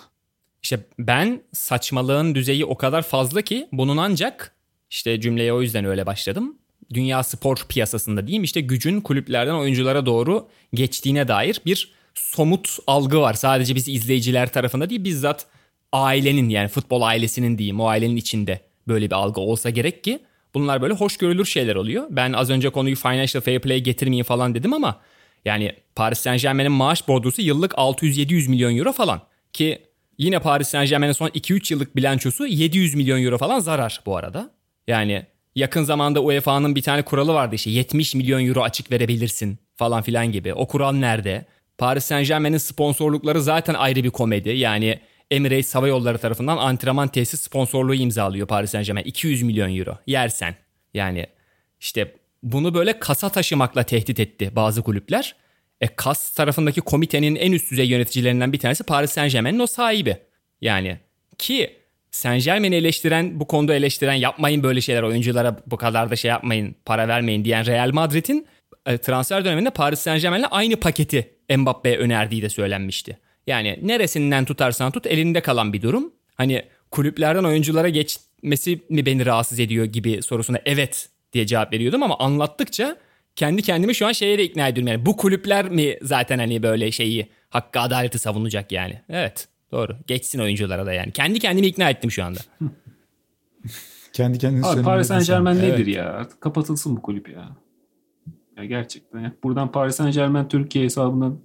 İşte 0.63 0.79
ben 0.99 1.41
saçmalığın 1.53 2.35
düzeyi 2.35 2.65
o 2.65 2.77
kadar 2.77 3.01
fazla 3.01 3.41
ki 3.41 3.67
bunun 3.71 3.97
ancak 3.97 4.55
işte 4.89 5.21
cümleye 5.21 5.53
o 5.53 5.61
yüzden 5.61 5.85
öyle 5.85 6.05
başladım. 6.05 6.57
Dünya 6.93 7.23
spor 7.23 7.65
piyasasında 7.69 8.27
diyeyim 8.27 8.43
işte 8.43 8.61
gücün 8.61 9.01
kulüplerden 9.01 9.53
oyunculara 9.53 10.05
doğru 10.05 10.47
geçtiğine 10.73 11.27
dair 11.27 11.61
bir 11.65 11.91
somut 12.13 12.77
algı 12.87 13.21
var. 13.21 13.33
Sadece 13.33 13.75
biz 13.75 13.87
izleyiciler 13.87 14.53
tarafında 14.53 14.89
değil 14.89 15.03
bizzat 15.03 15.45
ailenin 15.91 16.49
yani 16.49 16.67
futbol 16.67 17.01
ailesinin 17.01 17.57
diyeyim 17.57 17.79
o 17.79 17.87
ailenin 17.87 18.15
içinde 18.15 18.61
böyle 18.87 19.05
bir 19.05 19.15
algı 19.15 19.41
olsa 19.41 19.69
gerek 19.69 20.03
ki 20.03 20.19
bunlar 20.53 20.81
böyle 20.81 20.93
hoş 20.93 21.17
görülür 21.17 21.45
şeyler 21.45 21.75
oluyor. 21.75 22.07
Ben 22.09 22.33
az 22.33 22.49
önce 22.49 22.69
konuyu 22.69 22.95
financial 22.95 23.41
fair 23.41 23.59
play 23.59 23.79
getirmeyin 23.79 24.23
falan 24.23 24.55
dedim 24.55 24.73
ama 24.73 25.01
yani 25.45 25.75
Paris 25.95 26.19
Saint 26.19 26.41
Germain'in 26.41 26.71
maaş 26.71 27.07
bordrosu 27.07 27.41
yıllık 27.41 27.71
600-700 27.71 28.49
milyon 28.49 28.77
euro 28.77 28.91
falan 28.91 29.21
ki 29.53 29.81
yine 30.17 30.39
Paris 30.39 30.67
Saint 30.67 30.89
Germain'in 30.89 31.13
son 31.13 31.29
2-3 31.29 31.73
yıllık 31.73 31.95
bilançosu 31.95 32.47
700 32.47 32.95
milyon 32.95 33.23
euro 33.23 33.37
falan 33.37 33.59
zarar 33.59 34.01
bu 34.05 34.17
arada. 34.17 34.51
Yani 34.87 35.25
yakın 35.55 35.83
zamanda 35.83 36.21
UEFA'nın 36.21 36.75
bir 36.75 36.81
tane 36.81 37.01
kuralı 37.01 37.33
vardı 37.33 37.55
işte 37.55 37.69
70 37.69 38.15
milyon 38.15 38.45
euro 38.45 38.61
açık 38.61 38.91
verebilirsin 38.91 39.59
falan 39.75 40.01
filan 40.01 40.31
gibi. 40.31 40.53
O 40.53 40.67
kural 40.67 40.91
nerede? 40.91 41.45
Paris 41.77 42.05
Saint 42.05 42.27
Germain'in 42.27 42.57
sponsorlukları 42.57 43.41
zaten 43.41 43.73
ayrı 43.73 44.03
bir 44.03 44.09
komedi. 44.09 44.49
Yani 44.49 44.99
Emirates 45.31 45.75
Hava 45.75 45.87
Yolları 45.87 46.17
tarafından 46.17 46.57
antrenman 46.57 47.07
tesis 47.07 47.41
sponsorluğu 47.41 47.95
imzalıyor 47.95 48.47
Paris 48.47 48.71
Saint 48.71 48.87
Germain. 48.87 49.05
200 49.05 49.43
milyon 49.43 49.75
euro. 49.75 49.97
Yersen. 50.07 50.55
Yani 50.93 51.25
işte 51.79 52.15
bunu 52.43 52.73
böyle 52.73 52.99
kasa 52.99 53.29
taşımakla 53.29 53.83
tehdit 53.83 54.19
etti 54.19 54.51
bazı 54.55 54.83
kulüpler. 54.83 55.35
E 55.81 55.87
KAS 55.87 56.33
tarafındaki 56.33 56.81
komitenin 56.81 57.35
en 57.35 57.51
üst 57.51 57.71
düzey 57.71 57.87
yöneticilerinden 57.87 58.53
bir 58.53 58.59
tanesi 58.59 58.83
Paris 58.83 59.11
Saint 59.11 59.31
Germain'in 59.31 59.59
o 59.59 59.67
sahibi. 59.67 60.17
Yani 60.61 60.99
ki 61.37 61.75
Saint 62.11 62.43
Germain'i 62.43 62.75
eleştiren, 62.75 63.39
bu 63.39 63.47
konuda 63.47 63.75
eleştiren 63.75 64.13
yapmayın 64.13 64.63
böyle 64.63 64.81
şeyler 64.81 65.03
oyunculara 65.03 65.57
bu 65.67 65.77
kadar 65.77 66.09
da 66.09 66.15
şey 66.15 66.29
yapmayın, 66.29 66.75
para 66.85 67.07
vermeyin 67.07 67.45
diyen 67.45 67.65
Real 67.65 67.91
Madrid'in 67.93 68.47
e, 68.85 68.97
transfer 68.97 69.45
döneminde 69.45 69.69
Paris 69.69 69.99
Saint 69.99 70.21
Germain'le 70.21 70.47
aynı 70.51 70.75
paketi 70.75 71.29
Mbappe'ye 71.57 71.97
önerdiği 71.97 72.41
de 72.41 72.49
söylenmişti. 72.49 73.17
Yani 73.47 73.79
neresinden 73.81 74.45
tutarsan 74.45 74.91
tut 74.91 75.07
elinde 75.07 75.41
kalan 75.41 75.73
bir 75.73 75.81
durum. 75.81 76.13
Hani 76.35 76.65
kulüplerden 76.91 77.43
oyunculara 77.43 77.89
geçmesi 77.89 78.81
mi 78.89 79.05
beni 79.05 79.25
rahatsız 79.25 79.59
ediyor 79.59 79.85
gibi 79.85 80.21
sorusuna 80.21 80.59
evet 80.65 81.09
diye 81.33 81.45
cevap 81.45 81.73
veriyordum 81.73 82.03
ama 82.03 82.17
anlattıkça 82.19 82.97
kendi 83.35 83.61
kendimi 83.61 83.95
şu 83.95 84.07
an 84.07 84.11
şeye 84.11 84.37
de 84.37 84.43
ikna 84.43 84.67
ediyorum. 84.67 84.87
Yani 84.93 85.05
bu 85.05 85.17
kulüpler 85.17 85.69
mi 85.69 85.97
zaten 86.01 86.39
hani 86.39 86.63
böyle 86.63 86.91
şeyi 86.91 87.27
hakkı 87.49 87.79
adaleti 87.79 88.19
savunacak 88.19 88.71
yani. 88.71 89.01
Evet 89.09 89.47
doğru 89.71 89.97
geçsin 90.07 90.39
oyunculara 90.39 90.85
da 90.85 90.93
yani. 90.93 91.11
Kendi 91.11 91.39
kendimi 91.39 91.67
ikna 91.67 91.89
ettim 91.89 92.11
şu 92.11 92.23
anda. 92.23 92.39
Kendi 94.13 94.37
kendini 94.37 94.65
Abi 94.65 94.81
Paris 94.83 95.07
Saint 95.07 95.27
Germain 95.27 95.55
Evet. 95.59 95.79
nedir 95.79 95.87
ya? 95.87 96.05
Artık 96.13 96.41
kapatılsın 96.41 96.97
bu 96.97 97.01
kulüp 97.01 97.29
ya. 97.29 97.57
Ya 98.57 98.65
gerçekten. 98.65 99.19
ya. 99.19 99.33
Buradan 99.43 99.71
Paris 99.71 99.95
Saint 99.95 100.13
Germain 100.13 100.47
Türkiye 100.47 100.85
hesabından 100.85 101.39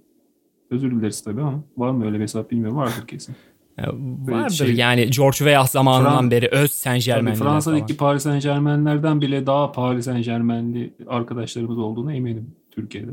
özür 0.71 0.91
dileriz 0.91 1.21
tabii 1.21 1.41
ama 1.41 1.63
var 1.77 1.91
mı 1.91 2.05
öyle 2.05 2.17
bir 2.17 2.23
hesap 2.23 2.51
bilmiyorum. 2.51 2.77
Vardır 2.77 3.07
kesin. 3.07 3.35
Ya 3.77 3.91
Vardır 4.27 4.53
şey- 4.55 4.75
yani 4.75 5.09
George 5.09 5.37
Weah 5.37 5.67
zamanından 5.67 6.25
Fran- 6.25 6.31
beri 6.31 6.47
öz 6.47 6.71
Saint 6.71 7.05
Tabii 7.05 7.15
Germain'liler 7.15 7.43
Fransa'daki 7.43 7.95
falan. 7.95 8.09
Paris 8.09 8.23
Saint 8.23 8.43
Germain'lerden 8.43 9.21
bile 9.21 9.45
daha 9.47 9.71
Paris 9.71 10.05
Saint 10.05 10.25
Germain'li 10.25 10.93
arkadaşlarımız 11.07 11.77
olduğuna 11.77 12.13
eminim 12.13 12.55
Türkiye'de. 12.71 13.11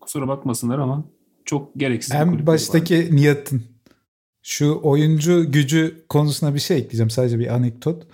Kusura 0.00 0.28
bakmasınlar 0.28 0.78
ama 0.78 1.04
çok 1.44 1.74
gereksiz 1.76 2.14
bir 2.14 2.18
En 2.18 2.46
baştaki 2.46 3.08
niyetin 3.16 3.62
şu 4.42 4.80
oyuncu 4.82 5.52
gücü 5.52 6.04
konusuna 6.08 6.54
bir 6.54 6.60
şey 6.60 6.76
ekleyeceğim. 6.76 7.10
Sadece 7.10 7.38
bir 7.38 7.54
anekdot. 7.54 8.06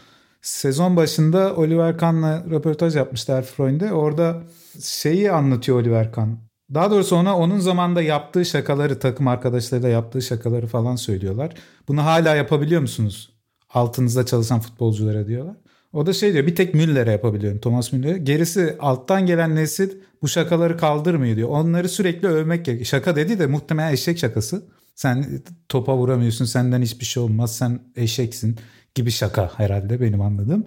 Sezon 0.43 0.97
başında 0.97 1.57
Oliver 1.57 1.99
Kahn'la 1.99 2.45
röportaj 2.51 2.97
yapmışlar 2.97 3.43
Freund'e. 3.43 3.93
Orada 3.93 4.43
şeyi 4.83 5.33
anlatıyor 5.33 5.81
Oliver 5.81 6.13
Kahn. 6.13 6.46
Daha 6.75 6.91
doğrusu 6.91 7.17
ona 7.17 7.39
onun 7.39 7.59
zamanda 7.59 8.03
yaptığı 8.03 8.45
şakaları, 8.45 8.99
takım 8.99 9.29
arkadaşlarıyla 9.29 9.89
yaptığı 9.89 10.23
şakaları 10.23 10.67
falan 10.67 10.97
söylüyorlar. 10.97 11.55
Bunu 11.89 12.05
hala 12.05 12.35
yapabiliyor 12.35 12.81
musunuz? 12.81 13.33
Altınızda 13.71 14.27
çalışan 14.27 14.61
futbolculara 14.61 15.27
diyorlar. 15.27 15.57
O 15.93 16.07
da 16.07 16.13
şey 16.13 16.33
diyor 16.33 16.47
bir 16.47 16.55
tek 16.55 16.75
Müller'e 16.75 17.13
yapabiliyorum 17.13 17.61
Thomas 17.61 17.93
Müller'e. 17.93 18.19
Gerisi 18.19 18.77
alttan 18.81 19.27
gelen 19.27 19.55
nesil 19.55 19.91
bu 20.23 20.29
şakaları 20.29 20.77
kaldırmıyor 20.77 21.37
diyor. 21.37 21.49
Onları 21.49 21.89
sürekli 21.89 22.29
övmek 22.29 22.65
gerekiyor. 22.65 22.87
Şaka 22.87 23.17
dedi 23.17 23.39
de 23.39 23.47
muhtemelen 23.47 23.93
eşek 23.93 24.19
şakası. 24.19 24.63
Sen 24.95 25.43
topa 25.69 25.97
vuramıyorsun 25.97 26.45
senden 26.45 26.83
hiçbir 26.83 27.05
şey 27.05 27.23
olmaz 27.23 27.57
sen 27.57 27.81
eşeksin 27.97 28.59
gibi 28.95 29.11
şaka 29.11 29.51
herhalde 29.57 30.01
benim 30.01 30.21
anladığım. 30.21 30.67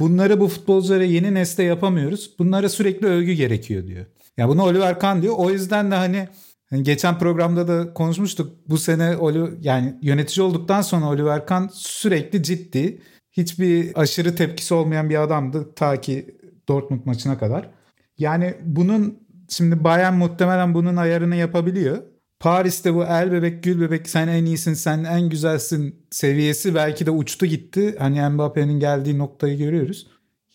Bunları 0.00 0.40
bu 0.40 0.48
futbolculara 0.48 1.04
yeni 1.04 1.34
nesle 1.34 1.62
yapamıyoruz. 1.62 2.34
Bunlara 2.38 2.68
sürekli 2.68 3.06
övgü 3.06 3.32
gerekiyor 3.32 3.86
diyor. 3.86 4.06
Ya 4.38 4.48
bunu 4.48 4.62
Oliver 4.62 4.98
Kahn 4.98 5.22
diyor. 5.22 5.34
O 5.38 5.50
yüzden 5.50 5.90
de 5.90 5.94
hani 5.94 6.28
hani 6.70 6.82
geçen 6.82 7.18
programda 7.18 7.68
da 7.68 7.94
konuşmuştuk. 7.94 8.52
Bu 8.68 8.78
sene 8.78 9.16
Oli- 9.16 9.58
yani 9.60 9.98
yönetici 10.02 10.46
olduktan 10.46 10.82
sonra 10.82 11.06
Oliver 11.06 11.46
Kahn 11.46 11.66
sürekli 11.72 12.42
ciddi. 12.42 13.02
Hiçbir 13.32 14.00
aşırı 14.00 14.34
tepkisi 14.34 14.74
olmayan 14.74 15.10
bir 15.10 15.22
adamdı 15.22 15.74
ta 15.74 16.00
ki 16.00 16.38
Dortmund 16.68 17.00
maçına 17.04 17.38
kadar. 17.38 17.70
Yani 18.18 18.54
bunun 18.64 19.18
şimdi 19.48 19.84
Bayern 19.84 20.14
muhtemelen 20.14 20.74
bunun 20.74 20.96
ayarını 20.96 21.36
yapabiliyor. 21.36 21.98
Paris'te 22.40 22.94
bu 22.94 23.04
el 23.04 23.32
bebek 23.32 23.62
gül 23.62 23.80
bebek 23.80 24.08
sen 24.08 24.28
en 24.28 24.44
iyisin 24.44 24.74
sen 24.74 25.04
en 25.04 25.28
güzelsin 25.28 26.06
seviyesi 26.10 26.74
belki 26.74 27.06
de 27.06 27.10
uçtu 27.10 27.46
gitti. 27.46 27.96
Hani 27.98 28.28
Mbappe'nin 28.30 28.80
geldiği 28.80 29.18
noktayı 29.18 29.58
görüyoruz. 29.58 30.06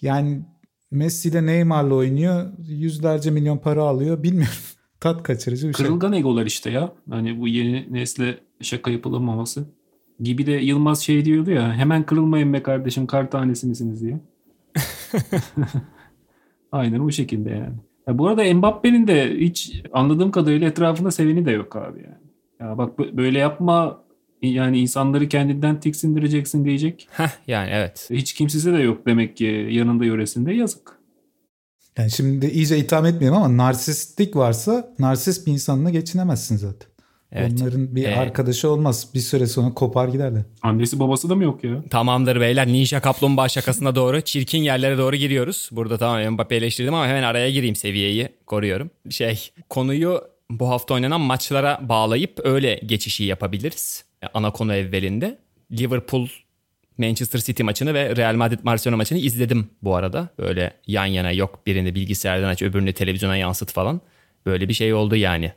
Yani 0.02 0.46
Messi 0.93 1.29
ile 1.29 1.45
Neymar'la 1.45 1.95
oynuyor. 1.95 2.45
Yüzlerce 2.67 3.31
milyon 3.31 3.57
para 3.57 3.83
alıyor. 3.83 4.23
Bilmiyorum. 4.23 4.53
Tat 5.00 5.23
kaçırıcı 5.23 5.69
bir 5.69 5.73
şey. 5.73 5.85
Kırılgan 5.85 6.13
egolar 6.13 6.45
işte 6.45 6.69
ya. 6.69 6.93
Hani 7.09 7.39
bu 7.41 7.47
yeni 7.47 7.93
nesle 7.93 8.38
şaka 8.62 8.91
yapılamaması. 8.91 9.65
Gibi 10.19 10.45
de 10.45 10.51
Yılmaz 10.51 11.00
şey 11.01 11.25
diyordu 11.25 11.51
ya. 11.51 11.73
Hemen 11.73 12.03
kırılmayın 12.05 12.53
be 12.53 12.63
kardeşim 12.63 13.07
kar 13.07 13.31
tanesi 13.31 13.67
misiniz 13.67 14.01
diye. 14.01 14.19
Aynen 16.71 17.03
bu 17.03 17.12
şekilde 17.12 17.50
yani. 17.50 17.75
Ya 18.07 18.17
bu 18.17 18.27
arada 18.27 18.53
Mbappe'nin 18.53 19.07
de 19.07 19.39
hiç 19.39 19.83
anladığım 19.93 20.31
kadarıyla 20.31 20.67
etrafında 20.67 21.12
seveni 21.12 21.45
de 21.45 21.51
yok 21.51 21.75
abi 21.75 22.00
yani. 22.00 22.23
Ya 22.59 22.77
bak 22.77 23.00
bö- 23.00 23.17
böyle 23.17 23.39
yapma 23.39 24.02
yani 24.47 24.79
insanları 24.79 25.29
kendinden 25.29 25.79
tiksindireceksin 25.79 26.65
diyecek. 26.65 27.07
Heh 27.12 27.29
yani 27.47 27.69
evet. 27.73 28.07
Hiç 28.09 28.33
kimsesi 28.33 28.73
de 28.73 28.77
yok 28.77 29.05
demek 29.07 29.38
ki 29.38 29.67
yanında 29.71 30.05
yöresinde 30.05 30.53
yazık. 30.53 31.00
Yani 31.97 32.12
şimdi 32.12 32.45
iyice 32.47 32.77
itham 32.77 33.05
etmiyorum 33.05 33.38
ama 33.38 33.57
narsistlik 33.57 34.35
varsa 34.35 34.93
narsist 35.00 35.47
bir 35.47 35.51
insanla 35.51 35.89
geçinemezsin 35.89 36.57
zaten. 36.57 36.88
Evet. 37.35 37.51
Onların 37.62 37.95
bir 37.95 38.03
Ee, 38.03 38.15
arkadaşı 38.15 38.69
olmaz. 38.69 39.07
Bir 39.13 39.19
süre 39.19 39.47
sonra 39.47 39.73
kopar 39.73 40.07
giderler. 40.07 40.41
Annesi 40.62 41.00
babası 41.00 41.29
da 41.29 41.35
mı 41.35 41.43
yok 41.43 41.63
ya? 41.63 41.83
Tamamdır 41.89 42.39
beyler. 42.41 42.67
Ninja 42.67 43.00
Kaplumbağa 43.00 43.50
şakasına 43.50 43.95
doğru 43.95 44.21
çirkin 44.21 44.62
yerlere 44.63 44.97
doğru 44.97 45.15
giriyoruz. 45.15 45.69
Burada 45.71 45.97
tamam 45.97 46.33
Mbappe 46.33 46.55
eleştirdim 46.55 46.93
ama 46.93 47.07
hemen 47.07 47.23
araya 47.23 47.51
gireyim 47.51 47.75
seviyeyi 47.75 48.29
koruyorum. 48.45 48.89
Şey 49.09 49.50
konuyu 49.69 50.21
bu 50.50 50.69
hafta 50.69 50.93
oynanan 50.93 51.21
maçlara 51.21 51.79
bağlayıp 51.89 52.39
öyle 52.43 52.79
geçişi 52.85 53.23
yapabiliriz. 53.23 54.05
E, 54.24 54.27
Ana 54.34 54.51
konu 54.51 54.74
evvelinde. 54.74 55.39
Liverpool 55.72 56.27
Manchester 56.98 57.39
City 57.39 57.63
maçını 57.63 57.94
ve 57.94 58.15
Real 58.15 58.36
Madrid 58.36 58.60
Barcelona 58.65 58.98
maçını 58.98 59.20
izledim 59.20 59.70
bu 59.82 59.96
arada. 59.96 60.30
Böyle 60.39 60.74
yan 60.88 61.06
yana 61.06 61.32
yok 61.32 61.68
birini 61.68 61.96
bilgisayardan 61.96 62.50
aç 62.50 62.62
öbürünü 62.62 62.94
televizyona 62.94 63.38
yansıt 63.38 63.72
falan. 63.72 64.01
Böyle 64.46 64.70
bir 64.70 64.74
şey 64.74 64.94
oldu 64.94 65.15
yani. 65.15 65.53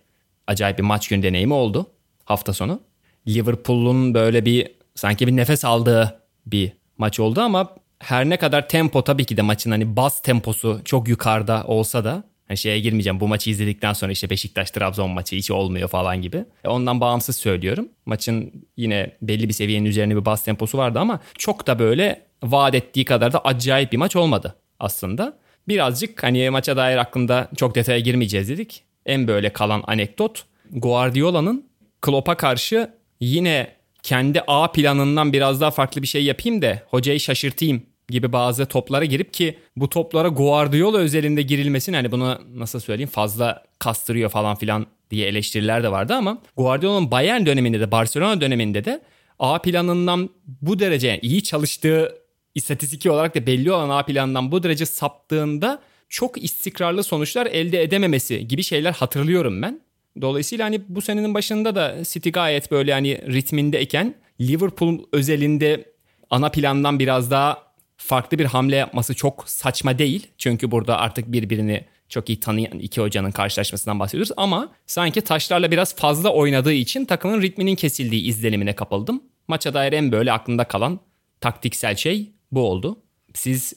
Acayip 0.47 0.79
bir 0.79 0.83
maç 0.83 1.09
gün 1.09 1.23
deneyimi 1.23 1.55
oldu 1.55 1.87
hafta 2.25 2.53
sonu. 2.53 2.81
Liverpool'un 3.29 4.15
böyle 4.15 4.45
bir 4.45 4.71
sanki 4.95 5.27
bir 5.27 5.37
nefes 5.37 5.65
aldığı 5.65 6.21
bir 6.47 6.73
maç 6.99 7.21
oldu 7.21 7.41
ama 7.41 7.75
her 7.99 8.29
ne 8.29 8.37
kadar 8.37 8.69
tempo 8.69 9.05
tabii 9.05 9.25
ki 9.25 9.37
de 9.37 9.43
maçın 9.43 9.71
hani 9.71 9.97
bas 9.97 10.23
temposu 10.23 10.81
çok 10.85 11.09
yukarıda 11.09 11.65
olsa 11.67 12.05
da 12.05 12.25
hani 12.49 12.59
şeye 12.59 12.81
girmeyeceğim 12.81 13.21
bu 13.21 13.29
maçı 13.29 13.51
izledikten 13.51 13.93
sonra 13.93 14.13
işte 14.13 14.31
Beşiktaş 14.31 14.71
Trabzon 14.71 15.11
maçı 15.11 15.37
hiç 15.37 15.51
olmuyor 15.51 15.89
falan 15.89 16.23
gibi. 16.23 16.45
E, 16.65 16.69
Ondan 16.69 17.01
bağımsız 17.01 17.37
söylüyorum. 17.37 17.89
Maçın 18.07 18.53
yine 18.77 19.11
belli 19.23 19.49
bir 19.49 19.55
seviyenin 19.55 19.87
üzerine 19.89 20.17
bir 20.17 20.25
bas 20.25 20.45
temposu 20.45 20.79
vardı 20.79 20.99
ama 20.99 21.21
çok 21.39 21.67
da 21.67 21.79
böyle 21.79 22.23
vaat 22.43 22.75
ettiği 22.75 23.05
kadar 23.05 23.33
da 23.33 23.39
acayip 23.41 23.93
bir 23.93 23.97
maç 23.97 24.17
olmadı 24.17 24.57
aslında. 24.81 25.39
Birazcık 25.69 26.23
hani 26.23 26.51
maça 26.51 26.77
dair 26.77 26.97
aklımda 26.97 27.49
çok 27.57 27.75
detaya 27.75 27.99
girmeyeceğiz 27.99 28.49
dedik. 28.49 28.83
En 29.07 29.29
böyle 29.29 29.53
kalan 29.53 29.83
anekdot 29.87 30.45
Guardiola'nın 30.71 31.67
Klopp'a 32.01 32.37
karşı 32.37 32.91
yine 33.21 33.77
kendi 34.03 34.41
A 34.47 34.73
planından 34.73 35.33
biraz 35.33 35.61
daha 35.61 35.71
farklı 35.71 36.03
bir 36.03 36.07
şey 36.07 36.25
yapayım 36.25 36.63
da 36.63 36.83
hocayı 36.87 37.21
şaşırtayım 37.21 37.83
gibi 38.09 38.33
bazı 38.33 38.67
toplara 38.67 39.05
girip 39.05 39.35
ki 39.35 39.59
bu 39.77 39.89
toplara 39.89 40.29
Guardiola 40.29 40.99
özelinde 40.99 41.43
girilmesin 41.43 41.93
hani 41.93 42.13
bunu 42.13 42.41
nasıl 42.55 42.81
söyleyeyim 42.81 43.11
fazla 43.11 43.65
kastırıyor 43.79 44.31
falan 44.31 44.57
filan 44.57 44.87
diye 45.11 45.29
eleştiriler 45.29 45.83
de 45.83 45.93
vardı 45.93 46.15
ama 46.15 46.43
Guardiola'nın 46.57 47.11
Bayern 47.11 47.47
döneminde 47.47 47.81
de 47.81 47.91
Barcelona 47.91 48.41
döneminde 48.41 48.85
de 48.85 49.03
A 49.39 49.63
planından 49.63 50.31
bu 50.47 50.79
derece 50.79 51.19
iyi 51.23 51.43
çalıştığı 51.43 52.15
istatistiki 52.55 53.11
olarak 53.11 53.35
da 53.35 53.47
belli 53.47 53.73
olan 53.73 53.89
A 53.89 54.03
planından 54.03 54.53
bu 54.53 54.63
derece 54.63 54.87
saptığında 54.87 55.83
çok 56.09 56.45
istikrarlı 56.45 57.05
sonuçlar 57.05 57.47
elde 57.47 57.83
edememesi 57.83 58.49
gibi 58.49 58.63
şeyler 58.63 58.93
hatırlıyorum 58.93 59.63
ben. 59.63 59.81
Dolayısıyla 60.21 60.65
hani 60.65 60.81
bu 60.89 61.01
senenin 61.01 61.35
başında 61.35 61.75
da 61.75 61.97
City 62.05 62.29
gayet 62.31 62.71
böyle 62.71 62.93
hani 62.93 63.33
ritmindeyken 63.33 64.15
Liverpool 64.41 64.99
özelinde 65.13 65.85
ana 66.31 66.49
plandan 66.49 66.99
biraz 66.99 67.31
daha 67.31 67.66
farklı 68.07 68.39
bir 68.39 68.45
hamle 68.45 68.77
yapması 68.77 69.15
çok 69.15 69.45
saçma 69.49 69.99
değil. 69.99 70.27
Çünkü 70.39 70.71
burada 70.71 70.99
artık 70.99 71.33
birbirini 71.33 71.85
çok 72.09 72.29
iyi 72.29 72.41
tanıyan 72.41 72.79
iki 72.79 73.01
hocanın 73.01 73.31
karşılaşmasından 73.31 74.01
bahsediyoruz. 74.01 74.33
Ama 74.37 74.69
sanki 74.87 75.21
taşlarla 75.21 75.71
biraz 75.71 75.97
fazla 75.97 76.31
oynadığı 76.33 76.73
için 76.73 77.05
takımın 77.05 77.43
ritminin 77.43 77.75
kesildiği 77.75 78.23
izlenimine 78.23 78.73
kapıldım. 78.75 79.23
Maça 79.49 79.75
dair 79.75 79.93
en 79.93 80.13
böyle 80.13 80.33
aklımda 80.33 80.65
kalan 80.65 81.01
taktiksel 81.41 81.97
şey 81.97 82.33
bu 82.53 82.61
oldu. 82.69 82.99
Siz 83.35 83.73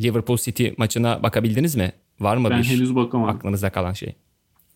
Liverpool 0.00 0.36
City 0.38 0.68
maçına 0.76 1.22
bakabildiniz 1.22 1.74
mi? 1.76 1.92
Var 2.20 2.36
mı 2.36 2.50
Ben 2.50 2.58
bir 2.58 2.64
henüz 2.64 2.94
bakamadım. 2.96 3.36
aklınızda 3.36 3.70
kalan 3.70 3.92
şey? 3.92 4.14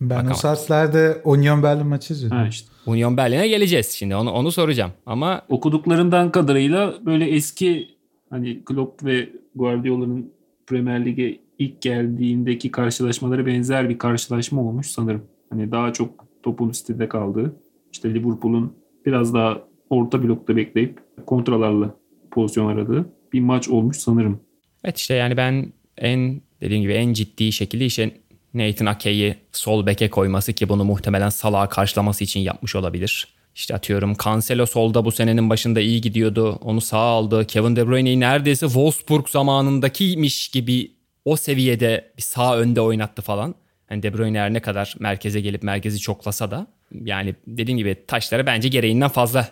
Ben 0.01 0.09
Bakamam. 0.09 0.31
o 0.31 0.35
saatlerde 0.35 1.21
Union 1.23 1.63
Berlin 1.63 1.87
maçı 1.87 2.13
izliyordum. 2.13 2.37
Ha 2.37 2.47
işte. 2.47 2.67
Union 2.85 3.17
Berlin'e 3.17 3.47
geleceğiz 3.47 3.89
şimdi 3.89 4.15
onu 4.15 4.31
onu 4.31 4.51
soracağım. 4.51 4.91
Ama 5.05 5.41
Okuduklarından 5.49 6.31
kadarıyla 6.31 7.05
böyle 7.05 7.29
eski 7.29 7.96
hani 8.29 8.65
Klopp 8.65 9.03
ve 9.03 9.29
Guardiola'nın 9.55 10.31
Premier 10.67 11.05
Lig'e 11.05 11.39
ilk 11.59 11.81
geldiğindeki 11.81 12.71
karşılaşmaları 12.71 13.45
benzer 13.45 13.89
bir 13.89 13.97
karşılaşma 13.97 14.61
olmuş 14.61 14.87
sanırım. 14.87 15.23
Hani 15.49 15.71
daha 15.71 15.93
çok 15.93 16.25
topun 16.43 16.71
City'de 16.71 17.09
kaldığı. 17.09 17.55
işte 17.91 18.13
Liverpool'un 18.13 18.73
biraz 19.05 19.33
daha 19.33 19.61
orta 19.89 20.23
blokta 20.23 20.55
bekleyip 20.55 20.99
kontralarla 21.25 21.95
pozisyon 22.31 22.67
aradığı 22.67 23.09
bir 23.33 23.39
maç 23.39 23.69
olmuş 23.69 23.97
sanırım. 23.97 24.39
evet 24.83 24.97
işte 24.97 25.13
yani 25.13 25.37
ben 25.37 25.73
en 25.97 26.41
dediğim 26.61 26.81
gibi 26.81 26.93
en 26.93 27.13
ciddi 27.13 27.51
şekilde 27.51 27.85
işte 27.85 28.11
Nathan 28.53 28.85
Ake'yi 28.85 29.35
sol 29.51 29.85
beke 29.85 30.09
koyması 30.09 30.53
ki 30.53 30.69
bunu 30.69 30.83
muhtemelen 30.83 31.29
Salah'a 31.29 31.69
karşılaması 31.69 32.23
için 32.23 32.39
yapmış 32.39 32.75
olabilir. 32.75 33.27
İşte 33.57 33.75
atıyorum 33.75 34.15
Cancelo 34.23 34.65
solda 34.65 35.05
bu 35.05 35.11
senenin 35.11 35.49
başında 35.49 35.79
iyi 35.79 36.01
gidiyordu. 36.01 36.59
Onu 36.61 36.81
sağa 36.81 36.97
aldı. 36.97 37.47
Kevin 37.47 37.75
De 37.75 37.87
Bruyne'yi 37.87 38.19
neredeyse 38.19 38.65
Wolfsburg 38.65 39.27
zamanındakiymiş 39.27 40.47
gibi 40.47 40.91
o 41.25 41.37
seviyede 41.37 42.11
bir 42.17 42.21
sağ 42.21 42.57
önde 42.57 42.81
oynattı 42.81 43.21
falan. 43.21 43.55
Hani 43.89 44.03
De 44.03 44.13
Bruyne 44.13 44.39
her 44.39 44.53
ne 44.53 44.59
kadar 44.59 44.95
merkeze 44.99 45.41
gelip 45.41 45.63
merkezi 45.63 45.99
çoklasa 45.99 46.51
da 46.51 46.67
yani 47.03 47.35
dediğim 47.47 47.77
gibi 47.77 47.97
taşları 48.07 48.45
bence 48.45 48.69
gereğinden 48.69 49.09
fazla 49.09 49.49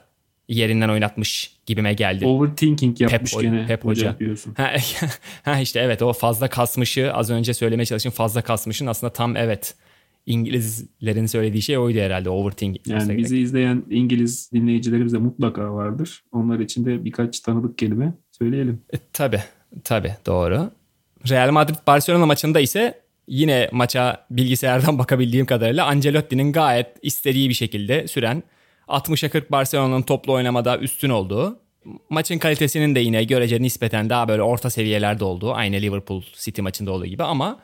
yerinden 0.47 0.89
oynatmış 0.89 1.51
gibime 1.65 1.93
geldi. 1.93 2.25
Overthinking 2.25 3.01
yapmış 3.01 3.33
Pep- 3.33 3.41
gene 3.41 3.67
Pep 3.67 3.85
hoca, 3.85 4.07
hoca. 4.09 4.19
diyorsun. 4.19 4.53
Ha, 4.57 4.73
ha 5.43 5.59
işte 5.59 5.79
evet 5.79 6.01
o 6.01 6.13
fazla 6.13 6.47
kasmışı 6.47 7.13
az 7.13 7.29
önce 7.29 7.53
söylemeye 7.53 7.85
çalıştım 7.85 8.11
fazla 8.11 8.41
kasmışın 8.41 8.87
aslında 8.87 9.13
tam 9.13 9.37
evet 9.37 9.75
İngilizlerin 10.25 11.25
söylediği 11.25 11.61
şey 11.61 11.77
oydu 11.77 11.99
herhalde 11.99 12.29
overthinking. 12.29 12.87
Yani 12.87 13.17
bizi 13.17 13.37
izleyen 13.37 13.83
İngiliz 13.89 14.51
dinleyicilerimiz 14.53 15.13
de 15.13 15.17
mutlaka 15.17 15.73
vardır. 15.73 16.23
Onlar 16.31 16.59
için 16.59 16.85
de 16.85 17.05
birkaç 17.05 17.39
tanıdık 17.39 17.77
kelime 17.77 18.13
söyleyelim. 18.31 18.81
E, 18.93 18.97
tabii 19.13 19.41
tabii 19.83 20.15
doğru. 20.25 20.71
Real 21.29 21.51
Madrid 21.51 21.75
Barcelona 21.87 22.25
maçında 22.25 22.59
ise 22.59 23.01
yine 23.27 23.69
maça 23.71 24.25
bilgisayardan 24.31 24.97
bakabildiğim 24.99 25.45
kadarıyla 25.45 25.85
Ancelotti'nin 25.85 26.51
gayet 26.53 26.87
istediği 27.01 27.49
bir 27.49 27.53
şekilde 27.53 28.07
süren 28.07 28.43
60'a 28.87 29.29
40 29.29 29.51
Barcelona'nın 29.51 30.01
toplu 30.01 30.33
oynamada 30.33 30.77
üstün 30.77 31.09
olduğu 31.09 31.59
maçın 32.09 32.37
kalitesinin 32.37 32.95
de 32.95 32.99
yine 32.99 33.23
görece 33.23 33.61
nispeten 33.61 34.09
daha 34.09 34.27
böyle 34.27 34.41
orta 34.41 34.69
seviyelerde 34.69 35.23
olduğu 35.23 35.53
aynı 35.53 35.75
Liverpool 35.75 36.21
City 36.33 36.61
maçında 36.61 36.91
olduğu 36.91 37.05
gibi 37.05 37.23
ama 37.23 37.59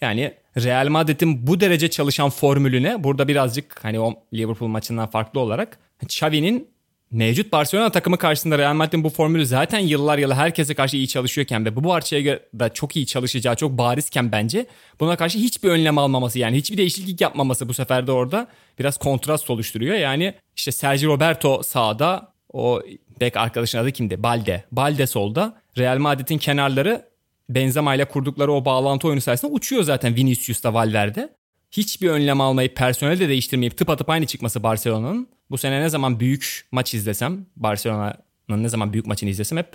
yani 0.00 0.34
Real 0.56 0.88
Madrid'in 0.88 1.46
bu 1.46 1.60
derece 1.60 1.90
çalışan 1.90 2.30
formülüne 2.30 3.04
burada 3.04 3.28
birazcık 3.28 3.84
hani 3.84 4.00
o 4.00 4.14
Liverpool 4.34 4.68
maçından 4.68 5.10
farklı 5.10 5.40
olarak 5.40 5.78
Xavi'nin 6.02 6.74
mevcut 7.10 7.52
Barcelona 7.52 7.90
takımı 7.90 8.18
karşısında 8.18 8.58
Real 8.58 8.74
Madrid'in 8.74 9.04
bu 9.04 9.10
formülü 9.10 9.46
zaten 9.46 9.78
yıllar 9.78 10.18
yılı 10.18 10.34
herkese 10.34 10.74
karşı 10.74 10.96
iyi 10.96 11.08
çalışıyorken 11.08 11.64
ve 11.64 11.76
bu 11.76 11.82
parçaya 11.82 12.40
da 12.58 12.68
çok 12.68 12.96
iyi 12.96 13.06
çalışacağı 13.06 13.56
çok 13.56 13.78
barizken 13.78 14.32
bence 14.32 14.66
buna 15.00 15.16
karşı 15.16 15.38
hiçbir 15.38 15.68
önlem 15.68 15.98
almaması 15.98 16.38
yani 16.38 16.56
hiçbir 16.56 16.76
değişiklik 16.76 17.20
yapmaması 17.20 17.68
bu 17.68 17.74
sefer 17.74 18.06
de 18.06 18.12
orada 18.12 18.48
biraz 18.78 18.98
kontrast 18.98 19.50
oluşturuyor. 19.50 19.96
Yani 19.96 20.34
işte 20.56 20.72
Sergio 20.72 21.12
Roberto 21.12 21.62
sağda 21.62 22.34
o 22.52 22.82
bek 23.20 23.36
arkadaşın 23.36 23.78
adı 23.78 23.92
kimdi? 23.92 24.22
Balde. 24.22 24.64
Balde 24.72 25.06
solda. 25.06 25.60
Real 25.78 25.98
Madrid'in 25.98 26.38
kenarları 26.38 27.13
Benzema 27.48 27.94
ile 27.94 28.04
kurdukları 28.04 28.52
o 28.52 28.64
bağlantı 28.64 29.06
oyunu 29.06 29.20
sayesinde 29.20 29.52
uçuyor 29.52 29.82
zaten 29.82 30.16
Vinicius'ta 30.16 30.74
Valverde. 30.74 31.32
Hiçbir 31.70 32.08
önlem 32.08 32.40
almayıp 32.40 32.76
personeli 32.76 33.20
de 33.20 33.28
değiştirmeyip 33.28 33.76
tıpatıp 33.76 34.10
aynı 34.10 34.26
çıkması 34.26 34.62
Barcelona'nın. 34.62 35.28
Bu 35.50 35.58
sene 35.58 35.80
ne 35.80 35.88
zaman 35.88 36.20
büyük 36.20 36.66
maç 36.72 36.94
izlesem 36.94 37.46
Barcelona'nın 37.56 38.62
ne 38.62 38.68
zaman 38.68 38.92
büyük 38.92 39.06
maçını 39.06 39.30
izlesem 39.30 39.58
hep 39.58 39.68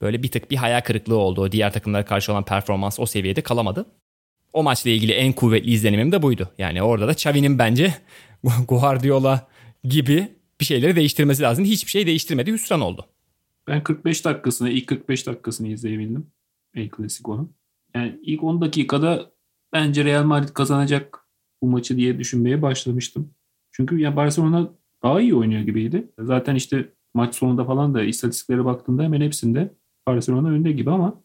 böyle 0.00 0.22
bir 0.22 0.30
tık 0.30 0.50
bir 0.50 0.56
hayal 0.56 0.80
kırıklığı 0.80 1.16
oldu. 1.16 1.40
O 1.40 1.52
diğer 1.52 1.72
takımlara 1.72 2.04
karşı 2.04 2.32
olan 2.32 2.44
performans 2.44 3.00
o 3.00 3.06
seviyede 3.06 3.40
kalamadı. 3.40 3.86
O 4.52 4.62
maçla 4.62 4.90
ilgili 4.90 5.12
en 5.12 5.32
kuvvetli 5.32 5.70
izlenimim 5.70 6.12
de 6.12 6.22
buydu. 6.22 6.48
Yani 6.58 6.82
orada 6.82 7.08
da 7.08 7.12
Xavi'nin 7.12 7.58
bence 7.58 7.94
Guardiola 8.68 9.48
gibi 9.84 10.28
bir 10.60 10.64
şeyleri 10.64 10.96
değiştirmesi 10.96 11.42
lazım. 11.42 11.64
Hiçbir 11.64 11.90
şey 11.90 12.06
değiştirmedi. 12.06 12.52
Hüsran 12.52 12.80
oldu. 12.80 13.06
Ben 13.66 13.84
45 13.84 14.24
dakikasını, 14.24 14.70
ilk 14.70 14.86
45 14.86 15.26
dakikasını 15.26 15.68
izleyebildim. 15.68 16.26
El 16.78 16.88
Clasico'nun. 16.96 17.52
Yani 17.94 18.18
ilk 18.22 18.44
10 18.44 18.60
dakikada 18.60 19.30
bence 19.72 20.04
Real 20.04 20.24
Madrid 20.24 20.48
kazanacak 20.48 21.26
bu 21.62 21.66
maçı 21.66 21.96
diye 21.96 22.18
düşünmeye 22.18 22.62
başlamıştım. 22.62 23.30
Çünkü 23.72 23.98
ya 24.00 24.16
Barcelona 24.16 24.68
daha 25.02 25.20
iyi 25.20 25.34
oynuyor 25.34 25.62
gibiydi. 25.62 26.12
Zaten 26.20 26.54
işte 26.54 26.92
maç 27.14 27.34
sonunda 27.34 27.64
falan 27.64 27.94
da 27.94 28.02
istatistiklere 28.02 28.64
baktığımda 28.64 29.02
hemen 29.02 29.20
hepsinde 29.20 29.74
Barcelona 30.08 30.48
önde 30.48 30.72
gibi 30.72 30.90
ama 30.90 31.22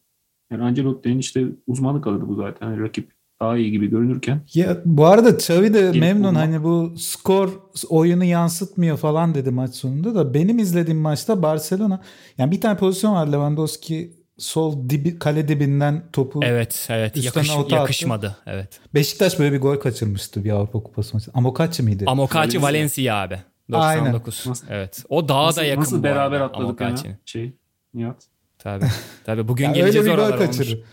yani 0.51 0.63
Ancelotti'nin 0.63 1.17
işte 1.17 1.45
uzmanlık 1.67 2.07
alanı 2.07 2.27
bu 2.27 2.35
zaten. 2.35 2.67
Yani 2.69 2.81
rakip 2.81 3.11
daha 3.41 3.57
iyi 3.57 3.71
gibi 3.71 3.89
görünürken 3.89 4.41
Ya 4.53 4.81
bu 4.85 5.05
arada 5.05 5.29
Xavi 5.29 5.73
de 5.73 5.91
memnun 5.99 6.23
bulmak. 6.23 6.41
hani 6.43 6.63
bu 6.63 6.93
skor 6.97 7.49
oyunu 7.89 8.23
yansıtmıyor 8.23 8.97
falan 8.97 9.35
dedi 9.35 9.51
maç 9.51 9.75
sonunda 9.75 10.15
da 10.15 10.33
benim 10.33 10.59
izlediğim 10.59 10.99
maçta 10.99 11.43
Barcelona 11.43 12.01
yani 12.37 12.51
bir 12.51 12.61
tane 12.61 12.77
pozisyon 12.77 13.13
var 13.13 13.27
Lewandowski 13.27 14.22
sol 14.43 14.89
dibi, 14.89 15.19
kale 15.19 15.47
dibinden 15.47 16.03
topu 16.13 16.39
Evet, 16.43 16.87
evet. 16.89 17.17
Üstten 17.17 17.39
Yakış, 17.41 17.49
ota 17.51 17.61
attı. 17.61 17.75
yakışmadı. 17.75 18.37
Evet. 18.45 18.79
Beşiktaş 18.93 19.39
böyle 19.39 19.53
bir 19.55 19.61
gol 19.61 19.75
kaçırmıştı 19.75 20.43
bir 20.43 20.49
Avrupa 20.51 20.83
Kupası 20.83 21.15
maçı. 21.15 21.31
Amokachi 21.33 21.83
miydi? 21.83 22.03
Amokachi 22.07 22.61
Valencia. 22.61 22.61
Valencia 22.61 23.15
abi. 23.21 23.39
Aynen. 23.73 24.05
99. 24.05 24.47
Nasıl- 24.47 24.65
Evet. 24.69 25.03
O 25.09 25.27
daha 25.29 25.45
nasıl, 25.47 25.61
da 25.61 25.65
yakın 25.65 25.81
nasıl 25.81 25.99
bu 25.99 26.03
beraber 26.03 26.41
arada 26.41 26.45
atladık 26.45 26.81
ya 26.81 26.87
Amokachi'nin. 26.87 27.17
şey 27.25 27.53
Nihat. 27.93 28.23
Tabii. 28.59 28.85
Tabii 29.25 29.47
bugün 29.47 29.63
Ya 29.65 29.69
öyle 29.71 29.79
geleceğiz 29.79 30.07
bir 30.07 30.11
gol 30.11 30.17
oralara 30.17 30.37
kaçırır. 30.37 30.73
Onur. 30.73 30.83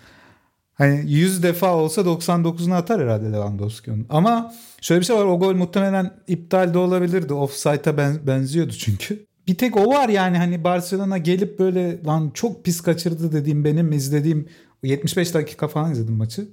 Hani 0.75 1.11
100 1.11 1.43
defa 1.43 1.75
olsa 1.75 2.01
99'unu 2.01 2.75
atar 2.75 3.03
herhalde 3.03 3.33
Lewandowski 3.33 3.93
onun. 3.93 4.07
Ama 4.11 4.53
şöyle 4.81 5.01
bir 5.01 5.07
şey 5.07 5.17
var 5.17 5.25
o 5.25 5.39
gol 5.39 5.55
muhtemelen 5.55 6.11
iptal 6.27 6.75
de 6.75 6.79
olabilirdi. 6.79 7.35
Offside'a 7.35 7.97
ben, 7.97 8.27
benziyordu 8.27 8.73
çünkü. 8.73 9.27
Bir 9.51 9.59
tek 9.59 9.77
o 9.77 9.89
var 9.89 10.09
yani 10.09 10.39
hani 10.39 10.65
Barcelona 10.65 11.19
gelip 11.19 11.59
böyle 11.59 12.05
lan 12.05 12.31
çok 12.35 12.65
pis 12.65 12.81
kaçırdı 12.81 13.33
dediğim 13.33 13.65
benim 13.65 13.93
izlediğim 13.93 14.49
75 14.83 15.35
dakika 15.35 15.69
falan 15.69 15.93
izledim 15.93 16.15
maçı. 16.15 16.49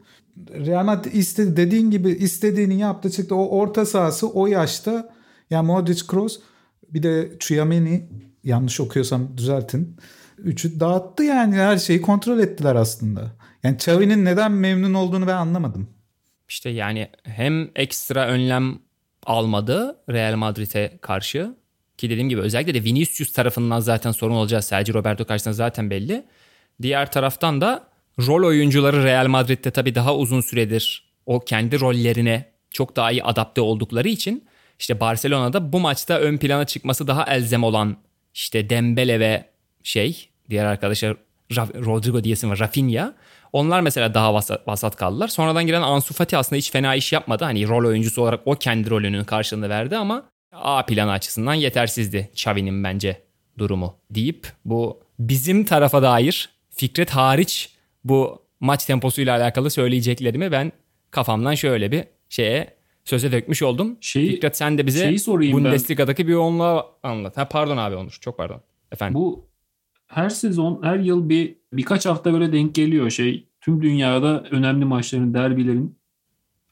Real 0.49 0.85
Madrid 0.85 1.13
istedi 1.13 1.57
dediğin 1.57 1.91
gibi 1.91 2.09
istediğini 2.09 2.79
yaptı 2.79 3.09
çıktı. 3.11 3.35
O 3.35 3.59
orta 3.59 3.85
sahası 3.85 4.29
o 4.29 4.47
yaşta 4.47 5.09
ya 5.49 5.63
Modric 5.63 6.07
Kroos 6.07 6.39
bir 6.89 7.03
de 7.03 7.31
Chouameni 7.39 8.09
yanlış 8.43 8.79
okuyorsam 8.79 9.37
düzeltin. 9.37 9.97
Üçü 10.37 10.79
dağıttı 10.79 11.23
yani 11.23 11.55
her 11.55 11.77
şeyi 11.77 12.01
kontrol 12.01 12.39
ettiler 12.39 12.75
aslında. 12.75 13.31
Yani 13.63 13.75
Xavi'nin 13.75 14.25
neden 14.25 14.51
memnun 14.51 14.93
olduğunu 14.93 15.27
ben 15.27 15.35
anlamadım. 15.35 15.87
İşte 16.49 16.69
yani 16.69 17.09
hem 17.23 17.69
ekstra 17.75 18.27
önlem 18.27 18.79
almadı 19.25 19.97
Real 20.09 20.35
Madrid'e 20.35 20.97
karşı 21.01 21.55
ki 21.97 22.09
dediğim 22.09 22.29
gibi 22.29 22.41
özellikle 22.41 22.73
de 22.73 22.83
Vinicius 22.83 23.31
tarafından 23.31 23.79
zaten 23.79 24.11
sorun 24.11 24.35
olacağı 24.35 24.61
Sergio 24.61 24.93
Roberto 24.93 25.25
karşısında 25.25 25.53
zaten 25.53 25.89
belli. 25.89 26.25
Diğer 26.81 27.11
taraftan 27.11 27.61
da 27.61 27.87
rol 28.19 28.47
oyuncuları 28.47 29.03
Real 29.03 29.27
Madrid'de 29.27 29.71
tabii 29.71 29.95
daha 29.95 30.15
uzun 30.15 30.41
süredir 30.41 31.07
o 31.25 31.39
kendi 31.39 31.79
rollerine 31.79 32.51
çok 32.71 32.95
daha 32.95 33.11
iyi 33.11 33.23
adapte 33.23 33.61
oldukları 33.61 34.07
için 34.07 34.47
işte 34.79 34.99
Barcelona'da 34.99 35.73
bu 35.73 35.79
maçta 35.79 36.19
ön 36.19 36.37
plana 36.37 36.65
çıkması 36.65 37.07
daha 37.07 37.25
elzem 37.25 37.63
olan 37.63 37.97
işte 38.33 38.69
Dembele 38.69 39.19
ve 39.19 39.45
şey 39.83 40.29
diğer 40.49 40.65
arkadaşlar 40.65 41.17
Ra- 41.51 41.85
Rodrigo 41.85 42.23
diyesin 42.23 42.49
var 42.49 42.59
Rafinha. 42.59 43.13
Onlar 43.53 43.81
mesela 43.81 44.13
daha 44.13 44.33
vasat, 44.33 44.67
vasat 44.67 44.95
kaldılar. 44.95 45.27
Sonradan 45.27 45.67
giren 45.67 45.81
Ansu 45.81 46.13
Fati 46.13 46.37
aslında 46.37 46.57
hiç 46.57 46.71
fena 46.71 46.95
iş 46.95 47.13
yapmadı. 47.13 47.43
Hani 47.43 47.67
rol 47.67 47.87
oyuncusu 47.87 48.21
olarak 48.21 48.41
o 48.45 48.55
kendi 48.55 48.89
rolünün 48.89 49.23
karşılığını 49.23 49.69
verdi 49.69 49.97
ama 49.97 50.25
A 50.51 50.85
planı 50.85 51.11
açısından 51.11 51.53
yetersizdi 51.53 52.29
Xavi'nin 52.33 52.83
bence 52.83 53.21
durumu 53.57 53.95
deyip 54.09 54.47
bu 54.65 54.99
bizim 55.19 55.65
tarafa 55.65 56.01
dair 56.01 56.49
Fikret 56.69 57.09
hariç 57.09 57.75
bu 58.03 58.41
maç 58.59 58.85
temposuyla 58.85 59.37
alakalı 59.37 59.69
söyleyeceklerimi 59.69 60.51
ben 60.51 60.71
kafamdan 61.11 61.55
şöyle 61.55 61.91
bir 61.91 62.03
şeye 62.29 62.77
söze 63.05 63.31
dökmüş 63.31 63.63
oldum. 63.63 63.97
Şey- 64.01 64.29
Fikret 64.29 64.57
sen 64.57 64.77
de 64.77 64.87
bize 64.87 65.03
şeyi 65.03 65.19
sorayım 65.19 65.57
ben. 65.57 65.65
Bundesliga'daki 65.65 66.27
bir 66.27 66.31
yoğunluğa 66.31 66.85
anlat. 67.03 67.37
Ha 67.37 67.47
pardon 67.47 67.77
abi 67.77 67.95
Onur. 67.95 68.17
Çok 68.21 68.37
pardon. 68.37 68.61
Efendim. 68.91 69.13
Bu 69.15 69.49
her 70.07 70.29
sezon, 70.29 70.79
her 70.83 70.99
yıl 70.99 71.29
bir 71.29 71.55
birkaç 71.73 72.05
hafta 72.05 72.33
böyle 72.33 72.53
denk 72.53 72.75
geliyor 72.75 73.09
şey. 73.09 73.47
Tüm 73.61 73.81
dünyada 73.81 74.43
önemli 74.51 74.85
maçların, 74.85 75.33
derbilerin 75.33 75.97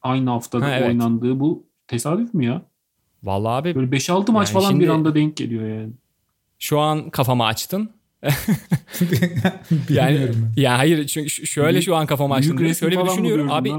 aynı 0.01 0.29
haftada 0.29 0.65
Ha, 0.65 0.75
evet. 0.75 0.87
oynandığı 0.87 1.39
bu 1.39 1.67
tesadüf 1.87 2.33
mü 2.33 2.45
ya? 2.45 2.61
Vallahi 3.25 3.51
abi 3.61 3.75
Böyle 3.75 3.91
5-6 3.91 4.31
maç 4.31 4.47
Yani 4.47 4.53
falan 4.53 4.69
şimdi- 4.69 4.83
bir 4.83 4.89
anda 4.89 5.15
denk 5.15 5.37
geliyor 5.37 5.67
yani. 5.79 5.89
şu 6.59 6.79
an 6.79 7.09
kafamı 7.09 7.45
açtın. 7.45 7.89
Yani 9.89 10.27
ya 10.57 10.77
hayır 10.77 11.07
çünkü 11.07 11.29
şöyle 11.29 11.71
Büyük- 11.71 11.85
şu 11.85 11.95
an 11.95 12.05
kafamı 12.05 12.33
açtın. 12.33 12.57
Büyük 12.57 12.77
Şöyle 12.77 12.97
bir 12.97 13.01
mı 13.01 13.07
düşünüyorum 13.07 13.51
abi. 13.51 13.71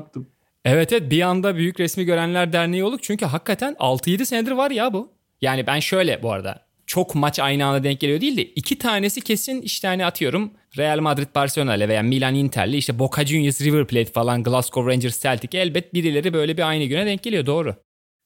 Evet 0.64 0.92
evet 0.92 1.11
bir 1.11 1.22
anda 1.22 1.56
Büyük 1.56 1.80
Resmi 1.80 2.04
Görenler 2.04 2.52
Derneği 2.52 2.85
olduk. 2.85 3.02
Çünkü 3.02 3.24
hakikaten 3.26 3.76
6-7 3.78 4.24
senedir 4.26 4.52
var 4.52 4.70
ya 4.70 4.92
bu. 4.92 5.12
Yani 5.40 5.66
ben 5.66 5.80
şöyle 5.80 6.22
bu 6.22 6.32
arada 6.32 6.66
çok 6.87 7.14
maç 7.14 7.38
aynı 7.38 7.66
anda 7.66 7.85
denk 7.85 8.00
geliyor 8.00 8.20
değil 8.20 8.37
de 8.37 8.44
iki 8.44 8.78
tanesi 8.78 9.20
kesin 9.20 9.62
işte 9.62 9.88
hani 9.88 10.06
atıyorum 10.06 10.50
Real 10.78 11.00
Madrid 11.00 11.28
Barcelona 11.35 11.74
ile 11.76 11.88
veya 11.88 12.02
Milan 12.02 12.35
Inter'le 12.35 12.72
işte 12.74 12.98
Boca 12.98 13.26
Juniors 13.26 13.61
River 13.62 13.87
Plate 13.87 14.12
falan 14.12 14.42
Glasgow 14.42 14.92
Rangers 14.92 15.22
Celtic 15.22 15.59
elbet 15.61 15.94
birileri 15.94 16.32
böyle 16.32 16.56
bir 16.56 16.68
aynı 16.68 16.85
güne 16.85 17.06
denk 17.06 17.22
geliyor 17.22 17.46
doğru. 17.46 17.74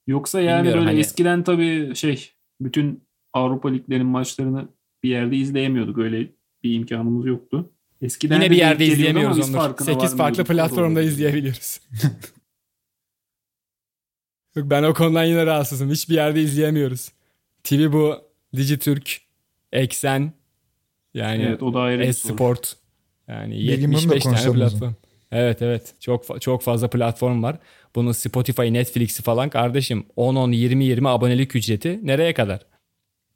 Yoksa 0.06 0.40
yani 0.40 0.58
Bilmiyorum, 0.58 0.80
böyle 0.80 0.90
hani- 0.90 1.00
eskiden 1.00 1.44
tabii 1.44 1.96
şey 1.96 2.32
bütün 2.60 3.02
Avrupa 3.32 3.68
liglerinin 3.68 4.06
maçlarını 4.06 4.68
bir 5.02 5.08
yerde 5.08 5.36
izleyemiyorduk. 5.36 5.98
Öyle 5.98 6.26
bir 6.62 6.74
imkanımız 6.74 7.26
yoktu. 7.26 7.70
Eskiden 8.02 8.34
Yine 8.34 8.50
bir 8.50 8.56
yerde 8.56 8.86
izleyemiyoruz 8.86 9.52
farkına 9.52 9.86
8 9.86 10.16
farklı 10.16 10.44
platformda 10.44 11.02
izleyebiliyoruz. 11.02 11.80
Yok 14.56 14.70
ben 14.70 14.82
o 14.82 14.94
konudan 14.94 15.24
yine 15.24 15.46
rahatsızım. 15.46 15.90
Hiçbir 15.90 16.14
yerde 16.14 16.42
izleyemiyoruz. 16.42 17.12
TV 17.62 17.92
bu, 17.92 18.16
Dijitürk, 18.56 19.20
Eksen, 19.72 20.32
yani 21.14 21.42
Evet 21.42 21.62
o 21.62 21.74
da 21.74 21.80
ayrı. 21.80 22.04
Esport. 22.04 22.76
Yani 23.28 23.54
da 23.54 23.72
75 23.72 24.22
tane 24.22 24.52
platform. 24.52 24.92
Evet 25.32 25.62
evet. 25.62 25.94
Çok 26.00 26.40
çok 26.40 26.62
fazla 26.62 26.90
platform 26.90 27.42
var. 27.42 27.58
Bunun 27.94 28.12
Spotify, 28.12 28.72
Netflix'i 28.72 29.22
falan 29.22 29.50
kardeşim 29.50 30.06
10 30.16 30.36
10 30.36 30.52
20 30.52 30.84
20 30.84 31.08
abonelik 31.08 31.56
ücreti 31.56 32.00
nereye 32.02 32.34
kadar? 32.34 32.66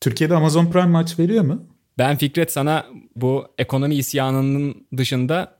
Türkiye'de 0.01 0.35
Amazon 0.35 0.67
Prime 0.67 0.87
maç 0.87 1.19
veriyor 1.19 1.45
mu? 1.45 1.67
Ben 1.99 2.17
Fikret 2.17 2.53
sana 2.53 2.87
bu 3.17 3.47
ekonomi 3.59 3.95
isyanının 3.95 4.87
dışında 4.97 5.59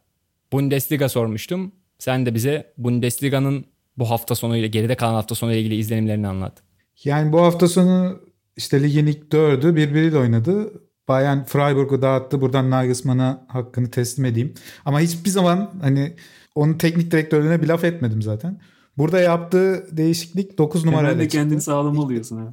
Bundesliga 0.53 1.09
sormuştum. 1.09 1.73
Sen 1.99 2.27
de 2.27 2.35
bize 2.35 2.73
Bundesliga'nın 2.79 3.65
bu 3.99 4.11
hafta 4.11 4.35
sonuyla 4.35 4.69
geride 4.69 4.95
kalan 4.95 5.15
hafta 5.15 5.35
sonuyla 5.35 5.61
ilgili 5.61 5.77
izlenimlerini 5.77 6.29
anlat. 6.29 6.63
Yani 7.05 7.33
bu 7.33 7.41
hafta 7.41 7.69
sonu 7.69 8.21
işte 8.57 8.83
ligin 8.83 9.07
ilk 9.07 9.33
dördü 9.33 9.77
birbiriyle 9.77 10.19
oynadı. 10.19 10.73
Bayern 11.09 11.45
Freiburg'u 11.45 12.03
dağıttı. 12.03 12.41
Buradan 12.41 12.71
Nagelsmann'a 12.71 13.47
hakkını 13.49 13.91
teslim 13.91 14.25
edeyim. 14.25 14.55
Ama 14.85 15.01
hiçbir 15.01 15.31
zaman 15.31 15.71
hani 15.81 16.17
onun 16.55 16.75
teknik 16.75 17.11
direktörlüğüne 17.11 17.63
bir 17.63 17.67
laf 17.67 17.85
etmedim 17.85 18.23
zaten. 18.23 18.61
Burada 18.99 19.21
yaptığı 19.21 19.87
değişiklik 19.97 20.59
9 20.59 20.85
numarayla 20.85 21.09
Herhalde 21.11 21.23
çıktı. 21.25 21.39
kendini 21.39 21.61
sağlam 21.61 22.01
alıyorsun 22.01 22.37
ha. 22.37 22.53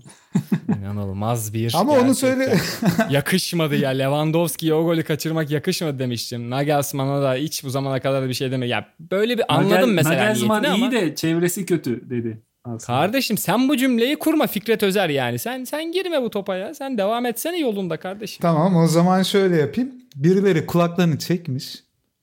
İnanılmaz 0.80 1.54
bir 1.54 1.74
Ama 1.78 1.94
onu 1.94 2.16
söyle 2.16 2.58
yakışmadı 3.10 3.76
ya. 3.76 3.90
Lewandowski'ye 3.90 4.74
o 4.74 4.84
golü 4.86 5.04
kaçırmak 5.04 5.52
yakışmadı 5.52 6.00
demiştim. 6.00 6.50
Nagelsmann'a 6.50 7.22
da 7.22 7.34
hiç 7.34 7.64
bu 7.64 7.70
zamana 7.70 8.00
kadar 8.00 8.30
bir 8.30 8.34
şey 8.34 8.52
deme. 8.52 8.68
Ya 8.68 8.86
böyle 9.00 9.38
bir 9.38 9.44
anladım 9.56 9.72
Nagel- 9.90 9.94
mesela 9.96 10.24
Nagelsmann 10.24 10.64
iyi 10.64 10.68
ama. 10.68 10.92
de 10.92 11.16
çevresi 11.16 11.66
kötü 11.66 12.10
dedi. 12.10 12.42
Aslında. 12.64 13.00
Kardeşim 13.00 13.38
sen 13.38 13.70
bu 13.70 13.78
cümleyi 13.78 14.16
kurma 14.20 14.48
Fikret 14.48 14.84
Özer 14.84 15.10
yani. 15.10 15.40
Sen 15.40 15.64
sen 15.64 15.92
girme 15.92 16.22
bu 16.22 16.30
topa 16.30 16.56
ya. 16.56 16.74
Sen 16.74 16.98
devam 16.98 17.26
etsene 17.26 17.60
yolunda 17.60 17.98
kardeşim. 17.98 18.42
Tamam 18.42 18.76
o 18.76 18.88
zaman 18.88 19.24
şöyle 19.24 19.56
yapayım. 19.58 19.92
Birileri 20.16 20.66
kulaklarını 20.66 21.20
çekmiş 21.20 21.76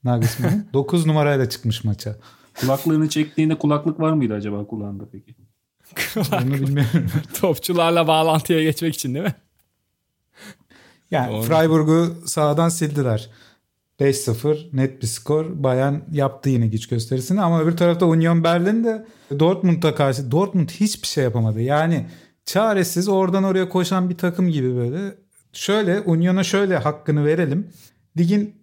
Nagelsmann'ın. 0.05 0.67
9 0.73 1.07
numarayla 1.07 1.49
çıkmış 1.51 1.85
maça. 1.85 2.17
Kulaklığını 2.61 3.09
çektiğinde 3.09 3.59
kulaklık 3.59 4.01
var 4.01 4.13
mıydı 4.13 4.35
acaba 4.35 4.67
kulağında 4.67 5.05
peki? 5.13 5.35
Onu 6.17 6.55
bilmiyorum. 6.55 7.07
Topçularla 7.41 8.07
bağlantıya 8.07 8.63
geçmek 8.63 8.95
için 8.95 9.15
değil 9.15 9.25
mi? 9.25 9.35
Yani 11.11 11.33
Doğru. 11.33 11.43
Freiburg'u 11.43 12.29
sağdan 12.29 12.69
sildiler. 12.69 13.31
5-0 14.01 14.77
net 14.77 15.03
bir 15.03 15.07
skor. 15.07 15.63
Bayern 15.63 15.95
yaptı 16.13 16.51
yine 16.51 16.67
güç 16.67 16.89
gösterisini 16.89 17.41
ama 17.41 17.63
öbür 17.63 17.77
tarafta 17.77 18.07
Union 18.07 18.45
Berlin 18.45 18.85
de 18.85 19.07
Dortmund'a 19.39 19.95
karşı 19.95 20.31
Dortmund 20.31 20.69
hiçbir 20.69 21.09
şey 21.09 21.25
yapamadı. 21.25 21.61
Yani 21.61 22.07
çaresiz 22.45 23.09
oradan 23.09 23.45
oraya 23.45 23.69
koşan 23.69 24.11
bir 24.11 24.19
takım 24.19 24.49
gibi 24.49 24.77
böyle. 24.77 25.15
Şöyle 25.53 26.01
Union'a 26.01 26.45
şöyle 26.45 26.77
hakkını 26.77 27.25
verelim. 27.25 27.71
Ligin 28.19 28.55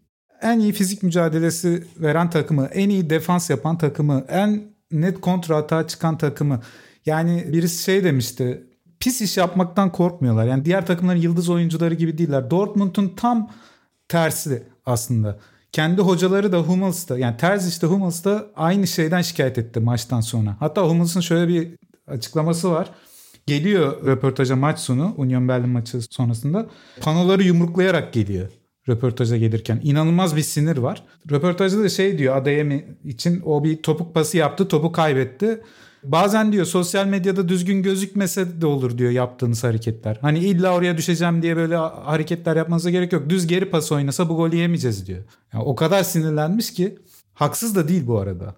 en 0.41 0.59
iyi 0.59 0.73
fizik 0.73 1.03
mücadelesi 1.03 1.83
veren 1.97 2.29
takımı, 2.29 2.65
en 2.65 2.89
iyi 2.89 3.09
defans 3.09 3.49
yapan 3.49 3.77
takımı, 3.77 4.25
en 4.29 4.63
net 4.91 5.21
kontra 5.21 5.57
atağa 5.57 5.87
çıkan 5.87 6.17
takımı. 6.17 6.61
Yani 7.05 7.45
birisi 7.47 7.83
şey 7.83 8.03
demişti. 8.03 8.63
Pis 8.99 9.21
iş 9.21 9.37
yapmaktan 9.37 9.91
korkmuyorlar. 9.91 10.45
Yani 10.45 10.65
diğer 10.65 10.85
takımların 10.85 11.19
yıldız 11.19 11.49
oyuncuları 11.49 11.93
gibi 11.93 12.17
değiller. 12.17 12.51
Dortmund'un 12.51 13.13
tam 13.17 13.51
tersi 14.07 14.63
aslında. 14.85 15.39
Kendi 15.71 16.01
hocaları 16.01 16.51
da 16.51 16.57
Hummels 16.57 17.09
da 17.09 17.17
yani 17.17 17.37
Terzic 17.37 17.81
de 17.81 17.85
Hummels 17.85 18.23
da 18.23 18.45
aynı 18.55 18.87
şeyden 18.87 19.21
şikayet 19.21 19.57
etti 19.57 19.79
maçtan 19.79 20.21
sonra. 20.21 20.55
Hatta 20.59 20.89
Hummels'ın 20.89 21.21
şöyle 21.21 21.47
bir 21.47 21.69
açıklaması 22.07 22.71
var. 22.71 22.89
Geliyor 23.47 24.05
röportaja 24.05 24.55
maç 24.55 24.79
sonu 24.79 25.13
Union 25.17 25.47
Berlin 25.47 25.69
maçı 25.69 26.01
sonrasında. 26.01 26.67
Panoları 27.01 27.43
yumruklayarak 27.43 28.13
geliyor 28.13 28.49
röportaja 28.89 29.37
gelirken. 29.37 29.79
İnanılmaz 29.83 30.35
bir 30.35 30.41
sinir 30.41 30.77
var. 30.77 31.03
Röportajda 31.31 31.83
da 31.83 31.89
şey 31.89 32.17
diyor 32.17 32.37
Adeyemi 32.37 32.85
için 33.05 33.41
o 33.45 33.63
bir 33.63 33.83
topuk 33.83 34.13
pası 34.13 34.37
yaptı 34.37 34.67
topu 34.67 34.91
kaybetti. 34.91 35.61
Bazen 36.03 36.51
diyor 36.51 36.65
sosyal 36.65 37.05
medyada 37.05 37.49
düzgün 37.49 37.83
gözükmese 37.83 38.61
de 38.61 38.65
olur 38.65 38.97
diyor 38.97 39.11
yaptığınız 39.11 39.63
hareketler. 39.63 40.17
Hani 40.21 40.39
illa 40.39 40.75
oraya 40.75 40.97
düşeceğim 40.97 41.41
diye 41.41 41.55
böyle 41.55 41.75
hareketler 41.75 42.55
yapmanıza 42.55 42.89
gerek 42.89 43.13
yok. 43.13 43.29
Düz 43.29 43.47
geri 43.47 43.69
pas 43.69 43.91
oynasa 43.91 44.29
bu 44.29 44.35
golü 44.35 44.55
yemeyeceğiz 44.55 45.07
diyor. 45.07 45.23
Yani 45.53 45.63
o 45.63 45.75
kadar 45.75 46.03
sinirlenmiş 46.03 46.73
ki 46.73 46.95
haksız 47.33 47.75
da 47.75 47.87
değil 47.87 48.07
bu 48.07 48.19
arada. 48.19 48.55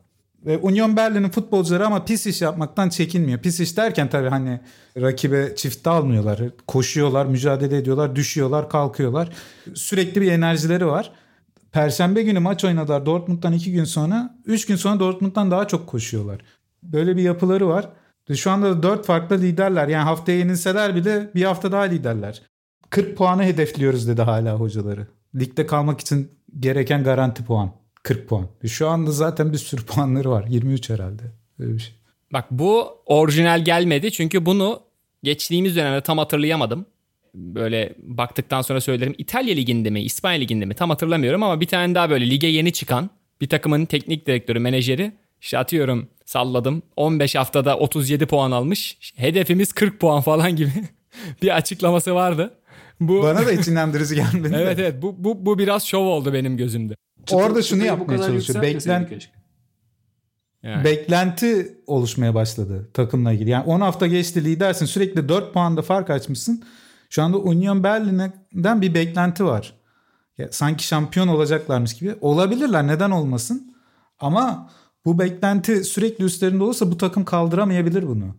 Ve 0.47 0.57
Union 0.57 0.97
Berlin'in 0.97 1.29
futbolcuları 1.29 1.85
ama 1.85 2.05
pis 2.05 2.27
iş 2.27 2.41
yapmaktan 2.41 2.89
çekinmiyor. 2.89 3.39
Pis 3.39 3.59
iş 3.59 3.77
derken 3.77 4.09
tabii 4.09 4.29
hani 4.29 4.59
rakibe 4.97 5.55
çift 5.55 5.87
almıyorlar. 5.87 6.41
Koşuyorlar, 6.67 7.25
mücadele 7.25 7.77
ediyorlar, 7.77 8.15
düşüyorlar, 8.15 8.69
kalkıyorlar. 8.69 9.29
Sürekli 9.73 10.21
bir 10.21 10.31
enerjileri 10.31 10.85
var. 10.85 11.11
Perşembe 11.71 12.23
günü 12.23 12.39
maç 12.39 12.65
oynadılar 12.65 13.05
Dortmund'dan 13.05 13.53
iki 13.53 13.71
gün 13.71 13.83
sonra. 13.83 14.35
Üç 14.45 14.65
gün 14.65 14.75
sonra 14.75 14.99
Dortmund'dan 14.99 15.51
daha 15.51 15.67
çok 15.67 15.87
koşuyorlar. 15.87 16.41
Böyle 16.83 17.17
bir 17.17 17.21
yapıları 17.21 17.67
var. 17.67 17.89
Şu 18.35 18.51
anda 18.51 18.69
da 18.69 18.83
dört 18.83 19.05
farklı 19.05 19.37
liderler. 19.37 19.87
Yani 19.87 20.03
haftaya 20.03 20.37
yenilseler 20.37 20.95
bile 20.95 21.29
bir 21.35 21.43
hafta 21.43 21.71
daha 21.71 21.81
liderler. 21.81 22.41
40 22.89 23.17
puanı 23.17 23.43
hedefliyoruz 23.43 24.07
dedi 24.07 24.21
hala 24.21 24.59
hocaları. 24.59 25.07
Ligde 25.35 25.65
kalmak 25.65 26.01
için 26.01 26.31
gereken 26.59 27.03
garanti 27.03 27.45
puan. 27.45 27.71
40 28.07 28.27
puan. 28.27 28.47
E 28.63 28.67
Şu 28.67 28.87
anda 28.87 29.11
zaten 29.11 29.53
bir 29.53 29.57
sürü 29.57 29.81
puanları 29.85 30.29
var. 30.29 30.45
23 30.49 30.89
herhalde. 30.89 31.23
Öyle 31.59 31.73
bir 31.73 31.79
şey. 31.79 31.93
Bak 32.33 32.45
bu 32.51 32.87
orijinal 33.05 33.65
gelmedi 33.65 34.11
çünkü 34.11 34.45
bunu 34.45 34.81
geçtiğimiz 35.23 35.75
dönemde 35.75 36.01
tam 36.01 36.17
hatırlayamadım. 36.17 36.85
Böyle 37.35 37.95
baktıktan 37.97 38.61
sonra 38.61 38.81
söylerim. 38.81 39.15
İtalya 39.17 39.55
liginde 39.55 39.89
mi, 39.89 40.01
İspanya 40.01 40.39
liginde 40.39 40.65
mi 40.65 40.73
tam 40.73 40.89
hatırlamıyorum 40.89 41.43
ama 41.43 41.61
bir 41.61 41.67
tane 41.67 41.95
daha 41.95 42.09
böyle 42.09 42.29
lige 42.29 42.47
yeni 42.47 42.73
çıkan 42.73 43.09
bir 43.41 43.49
takımın 43.49 43.85
teknik 43.85 44.27
direktörü, 44.27 44.59
menajeri 44.59 45.11
işte 45.41 45.57
atıyorum 45.57 46.07
salladım 46.25 46.83
15 46.95 47.35
haftada 47.35 47.77
37 47.77 48.25
puan 48.25 48.51
almış. 48.51 48.97
Hedefimiz 49.15 49.73
40 49.73 49.99
puan 49.99 50.21
falan 50.21 50.55
gibi 50.55 50.71
bir 51.41 51.55
açıklaması 51.55 52.15
vardı. 52.15 52.53
Bu 52.99 53.23
Bana 53.23 53.45
da 53.45 53.51
iç 53.51 53.67
inandırıcı 53.67 54.15
gelmedi. 54.15 54.55
Evet 54.57 54.79
evet 54.79 55.01
bu, 55.01 55.15
bu, 55.17 55.45
bu 55.45 55.59
biraz 55.59 55.85
şov 55.85 56.05
oldu 56.05 56.33
benim 56.33 56.57
gözümde. 56.57 56.95
Orada 57.31 57.61
şunu 57.61 57.85
yapmaya 57.85 58.17
çalışıyor. 58.17 58.61
Beklen. 58.61 59.09
Yani. 60.63 60.83
beklenti 60.83 61.77
oluşmaya 61.87 62.35
başladı 62.35 62.89
takımla 62.93 63.31
ilgili. 63.31 63.49
Yani 63.49 63.65
10 63.65 63.81
hafta 63.81 64.07
geçti 64.07 64.45
lidersin 64.45 64.85
sürekli 64.85 65.29
4 65.29 65.53
puanda 65.53 65.81
fark 65.81 66.09
açmışsın. 66.09 66.63
Şu 67.09 67.23
anda 67.23 67.37
Union 67.37 67.83
Berlin'den 67.83 68.81
bir 68.81 68.93
beklenti 68.93 69.45
var. 69.45 69.73
Ya, 70.37 70.47
sanki 70.51 70.87
şampiyon 70.87 71.27
olacaklarmış 71.27 71.93
gibi. 71.93 72.15
Olabilirler 72.21 72.87
neden 72.87 73.11
olmasın. 73.11 73.75
Ama 74.19 74.69
bu 75.05 75.19
beklenti 75.19 75.83
sürekli 75.83 76.23
üstlerinde 76.25 76.63
olursa 76.63 76.91
bu 76.91 76.97
takım 76.97 77.25
kaldıramayabilir 77.25 78.07
bunu. 78.07 78.35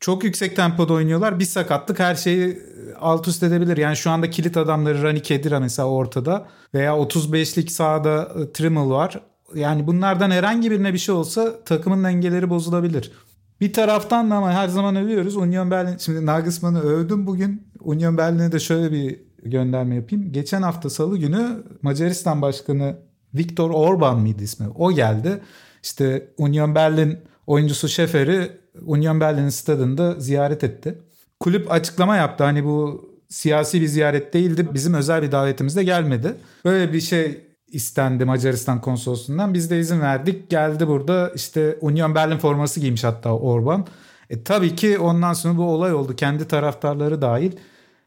Çok 0.00 0.24
yüksek 0.24 0.56
tempoda 0.56 0.92
oynuyorlar. 0.92 1.38
Bir 1.38 1.44
sakatlık 1.44 1.98
her 1.98 2.14
şeyi 2.14 2.58
alt 3.00 3.28
üst 3.28 3.42
edebilir. 3.42 3.76
Yani 3.76 3.96
şu 3.96 4.10
anda 4.10 4.30
kilit 4.30 4.56
adamları 4.56 5.02
Rani 5.02 5.22
Kedira 5.22 5.60
mesela 5.60 5.88
ortada 5.88 6.46
veya 6.74 6.92
35'lik 6.92 7.72
sahada 7.72 8.28
e, 8.40 8.52
Trimmel 8.52 8.88
var. 8.88 9.20
Yani 9.54 9.86
bunlardan 9.86 10.30
herhangi 10.30 10.70
birine 10.70 10.92
bir 10.92 10.98
şey 10.98 11.14
olsa 11.14 11.64
takımın 11.64 12.04
dengeleri 12.04 12.50
bozulabilir. 12.50 13.12
Bir 13.60 13.72
taraftan 13.72 14.30
da 14.30 14.34
ama 14.34 14.52
her 14.52 14.68
zaman 14.68 14.96
övüyoruz. 14.96 15.36
Union 15.36 15.70
Berlin, 15.70 15.96
şimdi 15.98 16.26
Nagelsmann'ı 16.26 16.80
övdüm 16.80 17.26
bugün. 17.26 17.68
Union 17.80 18.18
Berlin'e 18.18 18.52
de 18.52 18.60
şöyle 18.60 18.92
bir 18.92 19.20
gönderme 19.42 19.94
yapayım. 19.94 20.32
Geçen 20.32 20.62
hafta 20.62 20.90
salı 20.90 21.18
günü 21.18 21.64
Macaristan 21.82 22.42
Başkanı 22.42 22.96
Viktor 23.34 23.70
Orban 23.70 24.20
mıydı 24.20 24.42
ismi? 24.42 24.68
O 24.74 24.92
geldi. 24.92 25.42
İşte 25.82 26.28
Union 26.38 26.74
Berlin 26.74 27.18
oyuncusu 27.46 27.88
Şefer'i 27.88 28.50
Union 28.86 29.20
Berlin 29.20 29.48
stadında 29.48 30.14
ziyaret 30.20 30.64
etti. 30.64 30.98
Kulüp 31.40 31.72
açıklama 31.72 32.16
yaptı. 32.16 32.44
Hani 32.44 32.64
bu 32.64 33.08
siyasi 33.28 33.80
bir 33.80 33.86
ziyaret 33.86 34.34
değildi. 34.34 34.68
Bizim 34.74 34.94
özel 34.94 35.22
bir 35.22 35.32
davetimizde 35.32 35.84
gelmedi. 35.84 36.34
Böyle 36.64 36.92
bir 36.92 37.00
şey 37.00 37.46
istendi 37.68 38.24
Macaristan 38.24 38.80
konsolosluğundan. 38.80 39.54
Biz 39.54 39.70
de 39.70 39.78
izin 39.78 40.00
verdik. 40.00 40.50
Geldi 40.50 40.88
burada 40.88 41.32
işte 41.34 41.78
Union 41.80 42.14
Berlin 42.14 42.38
forması 42.38 42.80
giymiş 42.80 43.04
hatta 43.04 43.36
Orban. 43.36 43.86
E, 44.30 44.44
tabii 44.44 44.76
ki 44.76 44.98
ondan 44.98 45.32
sonra 45.32 45.58
bu 45.58 45.64
olay 45.64 45.94
oldu. 45.94 46.16
Kendi 46.16 46.48
taraftarları 46.48 47.22
dahil 47.22 47.52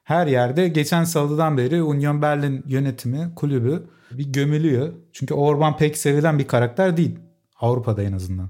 her 0.04 0.28
yerde 0.28 0.68
geçen 0.68 1.04
salıdan 1.04 1.58
beri 1.58 1.84
Union 1.84 2.22
Berlin 2.22 2.64
yönetimi, 2.68 3.32
kulübü 3.36 3.84
bir 4.12 4.34
gömülüyor. 4.34 4.94
Çünkü 5.14 5.34
Orban 5.34 5.78
pek 5.78 5.98
sevilen 5.98 6.40
bir 6.40 6.48
karakter 6.48 6.98
değil. 6.98 7.20
Avrupa'da 7.60 8.04
en 8.04 8.14
azından. 8.14 8.50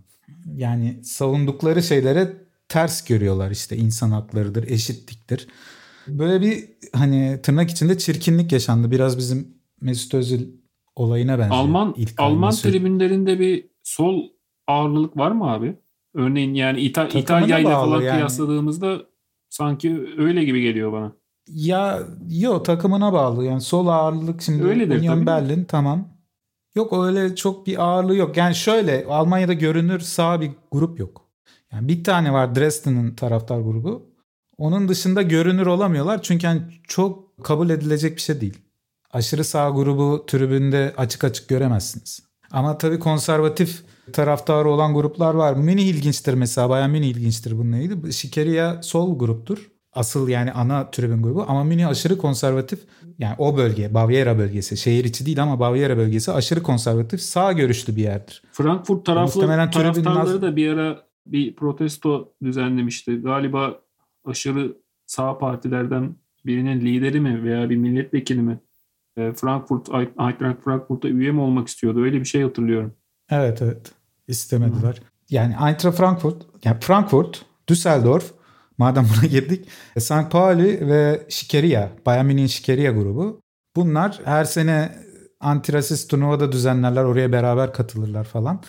Yani 0.56 1.04
savundukları 1.04 1.84
şeylere 1.84 2.34
ters 2.70 3.06
görüyorlar 3.06 3.52
işte 3.52 3.78
insan 3.78 4.12
haklarıdır, 4.12 4.68
eşitliktir. 4.68 5.48
Böyle 6.08 6.42
bir 6.42 6.66
hani 6.94 7.40
tırnak 7.44 7.70
içinde 7.70 7.98
çirkinlik 7.98 8.52
yaşandı. 8.52 8.92
Biraz 8.92 9.18
bizim 9.18 9.48
Mesut 9.82 10.14
Özil 10.14 10.48
olayına 10.96 11.40
benziyor. 11.40 11.60
Alman 11.62 11.94
İlk 11.98 12.20
Alman 12.20 12.52
tribünlerinde 12.52 13.40
bir 13.40 13.70
sol 13.84 14.24
ağırlık 14.68 15.18
var 15.18 15.32
mı 15.32 15.52
abi? 15.52 15.78
Örneğin 16.14 16.54
yani 16.54 16.80
İta- 16.80 17.20
İtalya 17.20 17.60
ile 17.60 17.70
falan 17.70 18.02
yani. 18.02 18.16
kıyasladığımızda 18.16 19.02
sanki 19.50 20.06
öyle 20.18 20.44
gibi 20.44 20.62
geliyor 20.62 20.92
bana. 20.94 21.12
Ya 21.48 22.00
yok 22.30 22.66
takımına 22.66 23.14
bağlı. 23.14 23.46
Yani 23.46 23.62
sol 23.62 23.88
ağırlık 23.88 24.42
şimdi 24.42 24.64
Öyledir 24.64 25.00
Union. 25.00 25.26
Berlin 25.26 25.64
tamam. 25.64 26.19
Yok 26.76 26.94
öyle 27.06 27.36
çok 27.36 27.68
bir 27.68 27.84
ağırlığı 27.84 28.16
yok. 28.16 28.38
Yani 28.38 28.56
şöyle 28.56 29.06
Almanya'da 29.06 29.54
görünür 29.54 30.00
sağ 30.00 30.42
bir 30.42 30.52
grup 30.72 31.00
yok. 31.00 31.30
Yani 31.72 31.88
bir 31.88 32.04
tane 32.04 32.34
var 32.34 32.56
Dresden'in 32.56 33.16
taraftar 33.16 33.60
grubu. 33.60 34.10
Onun 34.58 34.88
dışında 34.88 35.22
görünür 35.22 35.66
olamıyorlar. 35.66 36.22
Çünkü 36.22 36.46
yani 36.46 36.62
çok 36.88 37.44
kabul 37.44 37.70
edilecek 37.70 38.16
bir 38.16 38.22
şey 38.22 38.42
değil. 38.42 38.58
Aşırı 39.12 39.44
sağ 39.44 39.70
grubu 39.70 40.26
tribünde 40.28 40.94
açık 40.98 41.24
açık 41.24 41.48
göremezsiniz. 41.48 42.20
Ama 42.52 42.78
tabii 42.78 43.00
konservatif 43.00 43.84
taraftarı 44.14 44.70
olan 44.70 44.94
gruplar 44.94 45.34
var. 45.34 45.54
Mini 45.54 45.82
ilginçtir 45.84 46.34
mesela. 46.34 46.70
Bayağı 46.70 46.90
mini 46.90 47.08
ilginçtir 47.08 47.58
bununla 47.58 47.78
ilgili. 47.78 48.14
Şikeria 48.14 48.84
sol 48.84 49.20
gruptur. 49.20 49.72
Asıl 49.94 50.28
yani 50.28 50.52
ana 50.52 50.92
tribün 50.92 51.24
grubu 51.24 51.46
ama 51.48 51.64
Mini 51.64 51.88
aşırı 51.88 52.18
konservatif. 52.18 52.80
Yani 53.20 53.36
o 53.38 53.58
bölge 53.58 53.94
Bavyera 53.94 54.38
bölgesi 54.38 54.78
şehir 54.78 55.04
içi 55.06 55.26
değil 55.26 55.44
ama 55.44 55.60
Bavyera 55.60 55.98
bölgesi 55.98 56.32
aşırı 56.32 56.64
konservatif 56.64 57.22
sağ 57.22 57.54
görüşlü 57.54 57.96
bir 57.96 58.02
yerdir. 58.04 58.44
Frankfurt 58.52 59.06
taraflı, 59.06 59.40
Muhtemelen 59.40 59.72
taraftarları 59.72 60.20
az- 60.36 60.42
da 60.42 60.56
bir 60.56 60.74
ara 60.74 61.04
bir 61.26 61.56
protesto 61.56 62.34
düzenlemişti. 62.44 63.16
Galiba 63.16 63.80
aşırı 64.26 64.78
sağ 65.06 65.38
partilerden 65.38 66.16
birinin 66.46 66.82
lideri 66.82 67.20
mi 67.20 67.44
veya 67.44 67.70
bir 67.70 67.78
milletvekili 67.78 68.42
mi 68.42 68.60
e, 69.18 69.34
Frankfurt, 69.34 69.90
Eintracht 70.20 70.64
Frankfurt'a 70.64 71.08
üye 71.08 71.32
mi 71.32 71.42
olmak 71.42 71.68
istiyordu? 71.68 72.04
Öyle 72.04 72.20
bir 72.20 72.26
şey 72.26 72.44
hatırlıyorum. 72.44 72.94
Evet 73.30 73.62
evet 73.62 73.92
istemediler. 74.28 75.02
Yani 75.30 75.54
Eintracht 75.68 75.98
Frankfurt, 75.98 76.46
yani 76.64 76.78
Frankfurt, 76.82 77.46
Düsseldorf 77.68 78.32
madem 78.80 79.08
buna 79.16 79.28
girdik. 79.28 79.68
St. 80.00 80.32
Pauli 80.32 80.88
ve 80.88 81.26
Şikeria, 81.30 81.90
Bayern 82.06 82.26
Münih'in 82.26 82.48
Şikeria 82.48 82.92
grubu. 82.92 83.42
Bunlar 83.76 84.22
her 84.26 84.46
sene 84.46 84.96
antirasist 85.40 86.10
turnuvada 86.10 86.52
düzenlerler. 86.52 87.04
Oraya 87.04 87.32
beraber 87.32 87.74
katılırlar 87.74 88.24
falan. 88.24 88.62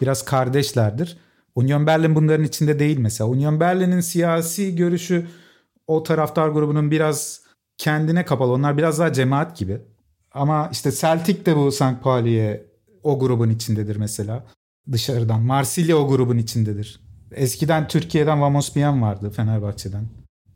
Biraz 0.00 0.24
kardeşlerdir. 0.24 1.18
Union 1.54 1.86
Berlin 1.86 2.14
bunların 2.14 2.44
içinde 2.44 2.78
değil 2.78 2.98
mesela. 2.98 3.30
Union 3.30 3.60
Berlin'in 3.60 4.00
siyasi 4.00 4.76
görüşü 4.76 5.26
o 5.86 6.02
taraftar 6.02 6.48
grubunun 6.48 6.90
biraz 6.90 7.40
kendine 7.78 8.24
kapalı. 8.24 8.52
Onlar 8.52 8.78
biraz 8.78 8.98
daha 8.98 9.12
cemaat 9.12 9.56
gibi. 9.58 9.80
Ama 10.32 10.68
işte 10.72 10.92
Celtic 10.92 11.46
de 11.46 11.56
bu 11.56 11.72
St. 11.72 12.02
Pauli'ye 12.02 12.66
o 13.02 13.18
grubun 13.18 13.50
içindedir 13.50 13.96
mesela. 13.96 14.46
Dışarıdan. 14.92 15.42
Marsilya 15.42 15.96
o 15.96 16.08
grubun 16.08 16.38
içindedir. 16.38 17.07
Eskiden 17.32 17.88
Türkiye'den 17.88 18.40
Vamos 18.40 18.72
Piyan 18.72 19.02
vardı 19.02 19.30
Fenerbahçe'den. 19.30 20.04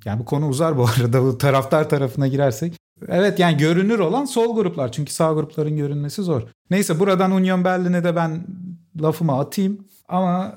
Yani 0.04 0.20
bu 0.20 0.24
konu 0.24 0.48
uzar 0.48 0.76
bu 0.76 0.86
arada 0.98 1.22
bu 1.22 1.38
taraftar 1.38 1.88
tarafına 1.88 2.28
girersek. 2.28 2.74
Evet 3.08 3.38
yani 3.38 3.56
görünür 3.56 3.98
olan 3.98 4.24
sol 4.24 4.54
gruplar. 4.54 4.92
Çünkü 4.92 5.12
sağ 5.12 5.32
grupların 5.32 5.76
görünmesi 5.76 6.22
zor. 6.22 6.42
Neyse 6.70 7.00
buradan 7.00 7.30
Union 7.30 7.64
Berlin'e 7.64 8.04
de 8.04 8.16
ben 8.16 8.46
lafımı 9.02 9.38
atayım. 9.38 9.86
Ama 10.08 10.54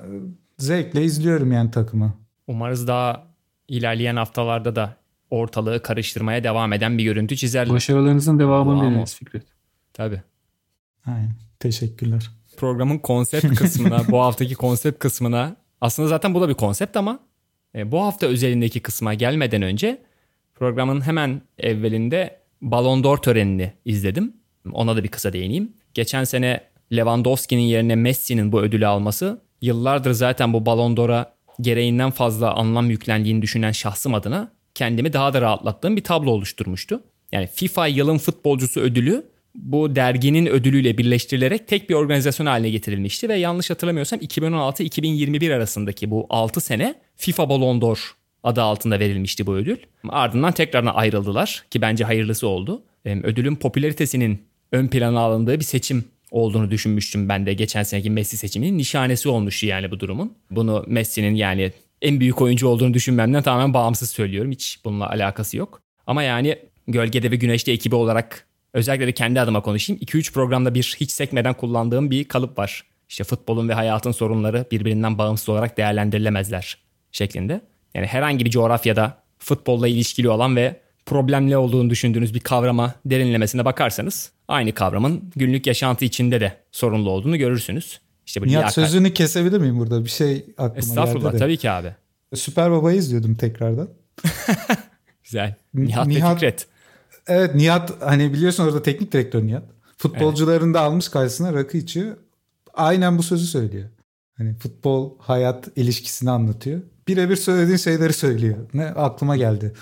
zevkle 0.58 1.04
izliyorum 1.04 1.52
yani 1.52 1.70
takımı. 1.70 2.14
Umarız 2.46 2.88
daha 2.88 3.26
ilerleyen 3.68 4.16
haftalarda 4.16 4.76
da 4.76 4.96
ortalığı 5.30 5.82
karıştırmaya 5.82 6.44
devam 6.44 6.72
eden 6.72 6.98
bir 6.98 7.04
görüntü 7.04 7.36
çizerler. 7.36 7.74
Başarılarınızın 7.74 8.38
devamını 8.38 8.90
dileriz 8.90 9.14
Fikret. 9.14 9.42
Tabii. 9.92 10.22
Aynen. 11.06 11.32
Teşekkürler. 11.60 12.30
Programın 12.56 12.98
konsept 12.98 13.54
kısmına, 13.54 14.02
bu 14.10 14.20
haftaki 14.20 14.54
konsept 14.54 14.98
kısmına 14.98 15.56
aslında 15.86 16.08
zaten 16.08 16.34
bu 16.34 16.40
da 16.40 16.48
bir 16.48 16.54
konsept 16.54 16.96
ama 16.96 17.18
e, 17.74 17.92
bu 17.92 18.02
hafta 18.02 18.26
özelindeki 18.26 18.80
kısma 18.80 19.14
gelmeden 19.14 19.62
önce 19.62 20.02
programın 20.54 21.00
hemen 21.00 21.42
evvelinde 21.58 22.40
Ballon 22.62 23.04
d'Or 23.04 23.16
törenini 23.16 23.72
izledim. 23.84 24.36
Ona 24.72 24.96
da 24.96 25.04
bir 25.04 25.08
kısa 25.08 25.32
değineyim. 25.32 25.72
Geçen 25.94 26.24
sene 26.24 26.60
Lewandowski'nin 26.92 27.62
yerine 27.62 27.94
Messi'nin 27.94 28.52
bu 28.52 28.60
ödülü 28.60 28.86
alması 28.86 29.42
yıllardır 29.60 30.12
zaten 30.12 30.52
bu 30.52 30.66
Ballon 30.66 30.96
d'Or'a 30.96 31.36
gereğinden 31.60 32.10
fazla 32.10 32.54
anlam 32.54 32.90
yüklendiğini 32.90 33.42
düşünen 33.42 33.72
şahsım 33.72 34.14
adına 34.14 34.52
kendimi 34.74 35.12
daha 35.12 35.34
da 35.34 35.40
rahatlattığım 35.40 35.96
bir 35.96 36.04
tablo 36.04 36.30
oluşturmuştu. 36.30 37.02
Yani 37.32 37.46
FIFA 37.46 37.86
yılın 37.86 38.18
futbolcusu 38.18 38.80
ödülü 38.80 39.26
bu 39.56 39.96
derginin 39.96 40.46
ödülüyle 40.46 40.98
birleştirilerek 40.98 41.68
tek 41.68 41.90
bir 41.90 41.94
organizasyon 41.94 42.46
haline 42.46 42.70
getirilmişti 42.70 43.28
ve 43.28 43.34
yanlış 43.34 43.70
hatırlamıyorsam 43.70 44.18
2016-2021 44.18 45.54
arasındaki 45.54 46.10
bu 46.10 46.26
6 46.30 46.60
sene 46.60 46.94
FIFA 47.16 47.48
Ballon 47.48 47.80
d'Or 47.80 48.16
adı 48.42 48.62
altında 48.62 49.00
verilmişti 49.00 49.46
bu 49.46 49.54
ödül. 49.54 49.76
Ardından 50.08 50.52
tekrardan 50.52 50.94
ayrıldılar 50.94 51.64
ki 51.70 51.82
bence 51.82 52.04
hayırlısı 52.04 52.46
oldu. 52.48 52.82
Ödülün 53.04 53.56
popülaritesinin 53.56 54.42
ön 54.72 54.88
plana 54.88 55.20
alındığı 55.20 55.58
bir 55.58 55.64
seçim 55.64 56.04
olduğunu 56.30 56.70
düşünmüştüm 56.70 57.28
ben 57.28 57.46
de 57.46 57.54
geçen 57.54 57.82
seneki 57.82 58.10
Messi 58.10 58.36
seçiminin 58.36 58.78
nişanesi 58.78 59.28
olmuştu 59.28 59.66
yani 59.66 59.90
bu 59.90 60.00
durumun. 60.00 60.32
Bunu 60.50 60.84
Messi'nin 60.86 61.34
yani 61.34 61.72
en 62.02 62.20
büyük 62.20 62.42
oyuncu 62.42 62.68
olduğunu 62.68 62.94
düşünmemden 62.94 63.42
tamamen 63.42 63.74
bağımsız 63.74 64.10
söylüyorum. 64.10 64.50
Hiç 64.50 64.78
bununla 64.84 65.10
alakası 65.10 65.56
yok. 65.56 65.80
Ama 66.06 66.22
yani 66.22 66.58
Gölgede 66.88 67.30
ve 67.30 67.36
Güneşte 67.36 67.72
ekibi 67.72 67.94
olarak 67.94 68.46
özellikle 68.76 69.06
de 69.06 69.12
kendi 69.12 69.40
adıma 69.40 69.62
konuşayım. 69.62 70.02
2-3 70.02 70.32
programda 70.32 70.74
bir 70.74 70.96
hiç 71.00 71.10
sekmeden 71.10 71.54
kullandığım 71.54 72.10
bir 72.10 72.24
kalıp 72.24 72.58
var. 72.58 72.84
İşte 73.08 73.24
futbolun 73.24 73.68
ve 73.68 73.74
hayatın 73.74 74.12
sorunları 74.12 74.64
birbirinden 74.70 75.18
bağımsız 75.18 75.48
olarak 75.48 75.76
değerlendirilemezler 75.76 76.78
şeklinde. 77.12 77.60
Yani 77.94 78.06
herhangi 78.06 78.44
bir 78.44 78.50
coğrafyada 78.50 79.22
futbolla 79.38 79.88
ilişkili 79.88 80.28
olan 80.28 80.56
ve 80.56 80.80
problemli 81.06 81.56
olduğunu 81.56 81.90
düşündüğünüz 81.90 82.34
bir 82.34 82.40
kavrama 82.40 82.94
derinlemesine 83.06 83.64
bakarsanız 83.64 84.30
aynı 84.48 84.72
kavramın 84.72 85.30
günlük 85.36 85.66
yaşantı 85.66 86.04
içinde 86.04 86.40
de 86.40 86.56
sorunlu 86.72 87.10
olduğunu 87.10 87.36
görürsünüz. 87.36 88.00
İşte 88.26 88.40
bu 88.42 88.46
Nihat 88.46 88.62
liyakat- 88.64 88.74
sözünü 88.74 89.14
kesebilir 89.14 89.58
miyim 89.58 89.78
burada? 89.78 90.04
Bir 90.04 90.10
şey 90.10 90.44
aklıma 90.58 90.78
Estağfurullah 90.78 91.24
geldi 91.24 91.34
de. 91.34 91.38
tabii 91.38 91.56
ki 91.56 91.70
abi. 91.70 91.94
Süper 92.34 92.70
Baba'yı 92.70 92.98
izliyordum 92.98 93.34
tekrardan. 93.34 93.88
Güzel. 95.24 95.54
Ni- 95.74 95.86
Nihat, 95.86 96.08
ve 96.08 96.10
Nihat- 96.10 96.34
Fikret. 96.34 96.66
Evet 97.26 97.54
Nihat 97.54 98.02
hani 98.02 98.32
biliyorsun 98.32 98.64
orada 98.64 98.82
teknik 98.82 99.12
direktör 99.12 99.46
Nihat. 99.46 99.62
Futbolcularını 99.98 100.74
da 100.74 100.80
almış 100.80 101.08
karşısına 101.08 101.52
rakı 101.54 101.76
içiyor. 101.76 102.16
Aynen 102.74 103.18
bu 103.18 103.22
sözü 103.22 103.46
söylüyor. 103.46 103.88
Hani 104.36 104.54
futbol 104.54 105.18
hayat 105.18 105.68
ilişkisini 105.76 106.30
anlatıyor. 106.30 106.80
Birebir 107.08 107.36
söylediğin 107.36 107.76
şeyleri 107.76 108.12
söylüyor. 108.12 108.56
Ne 108.74 108.86
aklıma 108.86 109.36
geldi. 109.36 109.72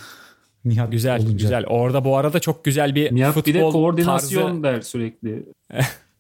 Nihat 0.65 0.93
Güzel 0.93 1.21
olunca. 1.21 1.33
güzel. 1.33 1.65
Orada 1.67 2.05
bu 2.05 2.17
arada 2.17 2.41
çok 2.41 2.65
güzel 2.65 2.95
bir 2.95 3.15
Nihat 3.15 3.35
futbol 3.35 3.51
bir 3.53 3.55
de 3.55 3.71
koordinasyon 3.71 4.49
tarzı. 4.49 4.63
der 4.63 4.81
sürekli. 4.81 5.47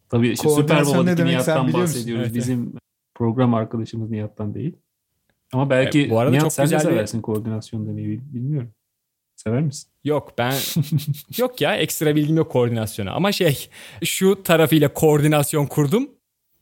Tabii 0.08 0.28
işte 0.28 0.48
Süper 0.48 0.86
Bowl'daki 0.86 1.24
Nihat'tan 1.24 1.72
bahsediyoruz. 1.72 2.24
Evet, 2.26 2.34
Bizim 2.34 2.72
program 3.14 3.54
arkadaşımız 3.54 4.10
Nihat'tan 4.10 4.54
değil. 4.54 4.76
Ama 5.52 5.70
belki 5.70 6.06
E, 6.06 6.10
bu 6.10 6.18
arada 6.18 6.30
Nihat 6.30 6.42
çok 6.44 6.52
sen 6.52 6.62
de 6.62 6.66
güzel 6.66 6.78
bir- 6.78 6.84
seversin 6.94 7.20
koordinasyon 7.22 7.86
demeyi 7.86 8.20
bilmiyorum. 8.34 8.70
Sever 9.46 9.60
misin? 9.62 9.88
Yok 10.04 10.32
ben 10.38 10.54
yok 11.38 11.60
ya 11.60 11.76
ekstra 11.76 12.16
bilgim 12.16 12.36
yok 12.36 12.52
koordinasyona 12.52 13.12
ama 13.12 13.32
şey 13.32 13.68
şu 14.04 14.42
tarafıyla 14.42 14.92
koordinasyon 14.94 15.66
kurdum. 15.66 16.08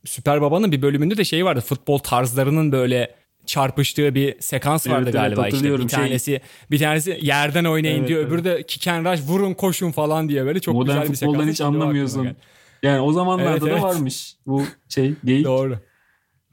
Süper 0.05 0.41
Baba'nın 0.41 0.71
bir 0.71 0.81
bölümünde 0.81 1.17
de 1.17 1.23
şey 1.25 1.45
vardı 1.45 1.61
futbol 1.61 1.97
tarzlarının 1.97 2.71
böyle 2.71 3.15
çarpıştığı 3.45 4.15
bir 4.15 4.35
sekans 4.39 4.87
vardı 4.87 4.95
Evet, 4.97 5.05
evet, 5.05 5.13
galiba 5.13 5.41
işte. 5.47 5.55
hatırlıyorum. 5.57 5.85
Bir 5.85 5.89
Şey- 5.91 5.99
tanesi 5.99 6.41
bir 6.71 6.79
tanesi 6.79 7.19
yerden 7.21 7.65
oynayın 7.65 7.97
Evet, 7.99 8.07
diyor. 8.07 8.19
evet. 8.21 8.29
Öbürü 8.31 8.43
de 8.43 8.63
kick 8.63 8.87
and 8.87 9.05
rush 9.05 9.21
vurun 9.27 9.53
koşun 9.53 9.91
falan 9.91 10.29
diye 10.29 10.45
böyle 10.45 10.59
çok 10.59 10.73
Modern 10.75 10.87
güzel 10.95 11.01
bir 11.11 11.15
sekans. 11.15 11.31
futboldan 11.33 11.51
hiç 11.51 11.61
anlamıyorsun. 11.61 12.23
geldi. 12.23 12.35
Yani 12.83 13.01
o 13.01 13.11
zamanlarda 13.13 13.51
Evet, 13.51 13.61
da 13.61 13.69
evet. 13.69 13.81
varmış 13.83 14.35
bu 14.47 14.63
şey 14.89 15.13
geyik. 15.25 15.45
Doğru. 15.45 15.79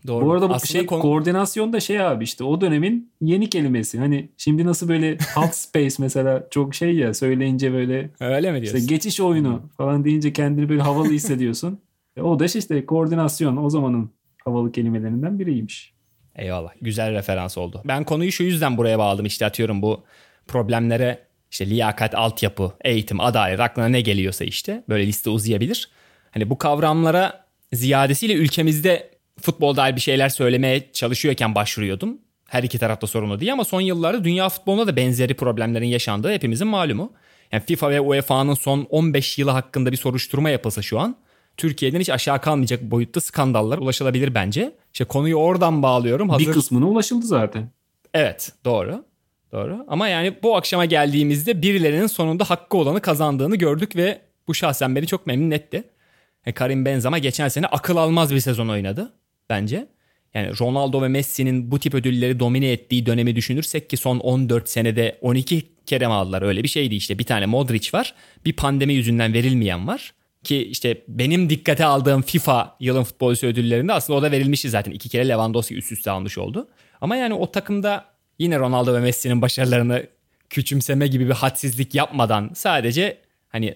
Doğru. 0.06 0.26
Bu 0.26 0.32
arada 0.32 0.50
bu 0.50 0.66
şey 0.66 0.86
konu- 0.86 1.02
koordinasyon 1.02 1.72
da 1.72 1.80
şey 1.80 2.00
abi 2.00 2.24
işte 2.24 2.44
o 2.44 2.60
dönemin 2.60 3.12
yeni 3.20 3.50
kelimesi. 3.50 3.98
Hani 3.98 4.28
şimdi 4.36 4.66
nasıl 4.66 4.88
böyle 4.88 5.18
half 5.34 5.54
space 5.54 5.94
mesela 5.98 6.46
çok 6.50 6.74
şey 6.74 6.94
ya 6.94 7.14
söyleyince 7.14 7.72
böyle 7.72 8.10
öyle 8.20 8.52
mi 8.52 8.58
işte 8.58 8.72
diyorsun? 8.72 8.88
geçiş 8.88 9.20
oyunu 9.20 9.62
falan 9.76 10.04
deyince 10.04 10.32
kendini 10.32 10.68
böyle 10.68 10.82
havalı 10.82 11.10
hissediyorsun. 11.10 11.78
E, 12.16 12.22
o 12.22 12.38
da 12.38 12.44
işte 12.44 12.86
koordinasyon 12.86 13.56
o 13.56 13.70
zamanın 13.70 14.10
havalı 14.44 14.72
kelimelerinden 14.72 15.38
biriymiş. 15.38 15.92
Eyvallah. 16.36 16.70
Güzel 16.80 17.12
referans 17.12 17.58
oldu. 17.58 17.82
Ben 17.84 18.04
konuyu 18.04 18.32
şu 18.32 18.42
yüzden 18.42 18.76
buraya 18.76 18.98
bağladım. 18.98 19.26
İşte 19.26 19.46
atıyorum 19.46 19.82
bu 19.82 20.04
problemlere 20.48 21.18
işte 21.50 21.66
liyakat, 21.66 22.14
altyapı, 22.14 22.72
eğitim, 22.84 23.20
adalet 23.20 23.60
aklına 23.60 23.88
ne 23.88 24.00
geliyorsa 24.00 24.44
işte 24.44 24.84
böyle 24.88 25.06
liste 25.06 25.30
uzayabilir. 25.30 25.90
Hani 26.30 26.50
bu 26.50 26.58
kavramlara 26.58 27.44
ziyadesiyle 27.72 28.34
ülkemizde 28.34 29.09
futbol 29.40 29.76
dair 29.76 29.96
bir 29.96 30.00
şeyler 30.00 30.28
söylemeye 30.28 30.92
çalışıyorken 30.92 31.54
başvuruyordum. 31.54 32.18
Her 32.48 32.62
iki 32.62 32.78
tarafta 32.78 33.06
sorunlu 33.06 33.40
diye 33.40 33.52
ama 33.52 33.64
son 33.64 33.80
yıllarda 33.80 34.24
dünya 34.24 34.48
futbolunda 34.48 34.86
da 34.86 34.96
benzeri 34.96 35.34
problemlerin 35.34 35.86
yaşandığı 35.86 36.32
hepimizin 36.32 36.68
malumu. 36.68 37.12
Yani 37.52 37.62
FIFA 37.66 37.90
ve 37.90 38.00
UEFA'nın 38.00 38.54
son 38.54 38.86
15 38.90 39.38
yılı 39.38 39.50
hakkında 39.50 39.92
bir 39.92 39.96
soruşturma 39.96 40.50
yapılsa 40.50 40.82
şu 40.82 40.98
an 40.98 41.16
Türkiye'den 41.56 42.00
hiç 42.00 42.10
aşağı 42.10 42.40
kalmayacak 42.40 42.82
boyutta 42.82 43.20
skandallar 43.20 43.78
ulaşılabilir 43.78 44.34
bence. 44.34 44.72
İşte 44.92 45.04
konuyu 45.04 45.36
oradan 45.36 45.82
bağlıyorum. 45.82 46.28
Hazır... 46.28 46.46
Bir 46.46 46.52
kısmına 46.52 46.86
ulaşıldı 46.86 47.26
zaten. 47.26 47.70
Evet 48.14 48.52
doğru. 48.64 49.04
Doğru. 49.52 49.84
Ama 49.88 50.08
yani 50.08 50.34
bu 50.42 50.56
akşama 50.56 50.84
geldiğimizde 50.84 51.62
birilerinin 51.62 52.06
sonunda 52.06 52.50
hakkı 52.50 52.76
olanı 52.76 53.00
kazandığını 53.00 53.56
gördük 53.56 53.96
ve 53.96 54.20
bu 54.48 54.54
şahsen 54.54 54.96
beni 54.96 55.06
çok 55.06 55.26
memnun 55.26 55.50
etti. 55.50 55.84
E, 56.46 56.52
Karim 56.52 56.84
Benzema 56.84 57.18
geçen 57.18 57.48
sene 57.48 57.66
akıl 57.66 57.96
almaz 57.96 58.34
bir 58.34 58.40
sezon 58.40 58.68
oynadı 58.68 59.12
bence. 59.50 59.88
Yani 60.34 60.58
Ronaldo 60.60 61.02
ve 61.02 61.08
Messi'nin 61.08 61.70
bu 61.70 61.78
tip 61.78 61.94
ödülleri 61.94 62.40
domine 62.40 62.72
ettiği 62.72 63.06
dönemi 63.06 63.36
düşünürsek 63.36 63.90
ki 63.90 63.96
son 63.96 64.18
14 64.18 64.68
senede 64.68 65.18
12 65.20 65.62
kere 65.86 66.06
mi 66.06 66.12
aldılar 66.12 66.42
öyle 66.42 66.62
bir 66.62 66.68
şeydi 66.68 66.94
işte. 66.94 67.18
Bir 67.18 67.24
tane 67.24 67.46
Modric 67.46 67.98
var. 67.98 68.14
Bir 68.44 68.52
pandemi 68.52 68.94
yüzünden 68.94 69.34
verilmeyen 69.34 69.86
var. 69.86 70.14
Ki 70.44 70.64
işte 70.64 71.02
benim 71.08 71.50
dikkate 71.50 71.84
aldığım 71.84 72.22
FIFA 72.22 72.76
yılın 72.80 73.02
futbolcusu 73.02 73.46
ödüllerinde 73.46 73.92
aslında 73.92 74.18
o 74.18 74.22
da 74.22 74.30
verilmişti 74.30 74.70
zaten. 74.70 74.92
iki 74.92 75.08
kere 75.08 75.28
Lewandowski 75.28 75.74
üst 75.74 75.92
üste 75.92 76.10
almış 76.10 76.38
oldu. 76.38 76.68
Ama 77.00 77.16
yani 77.16 77.34
o 77.34 77.50
takımda 77.50 78.04
yine 78.38 78.58
Ronaldo 78.58 78.94
ve 78.94 79.00
Messi'nin 79.00 79.42
başarılarını 79.42 80.06
küçümseme 80.50 81.06
gibi 81.06 81.26
bir 81.26 81.34
hadsizlik 81.34 81.94
yapmadan 81.94 82.50
sadece 82.54 83.18
hani 83.48 83.74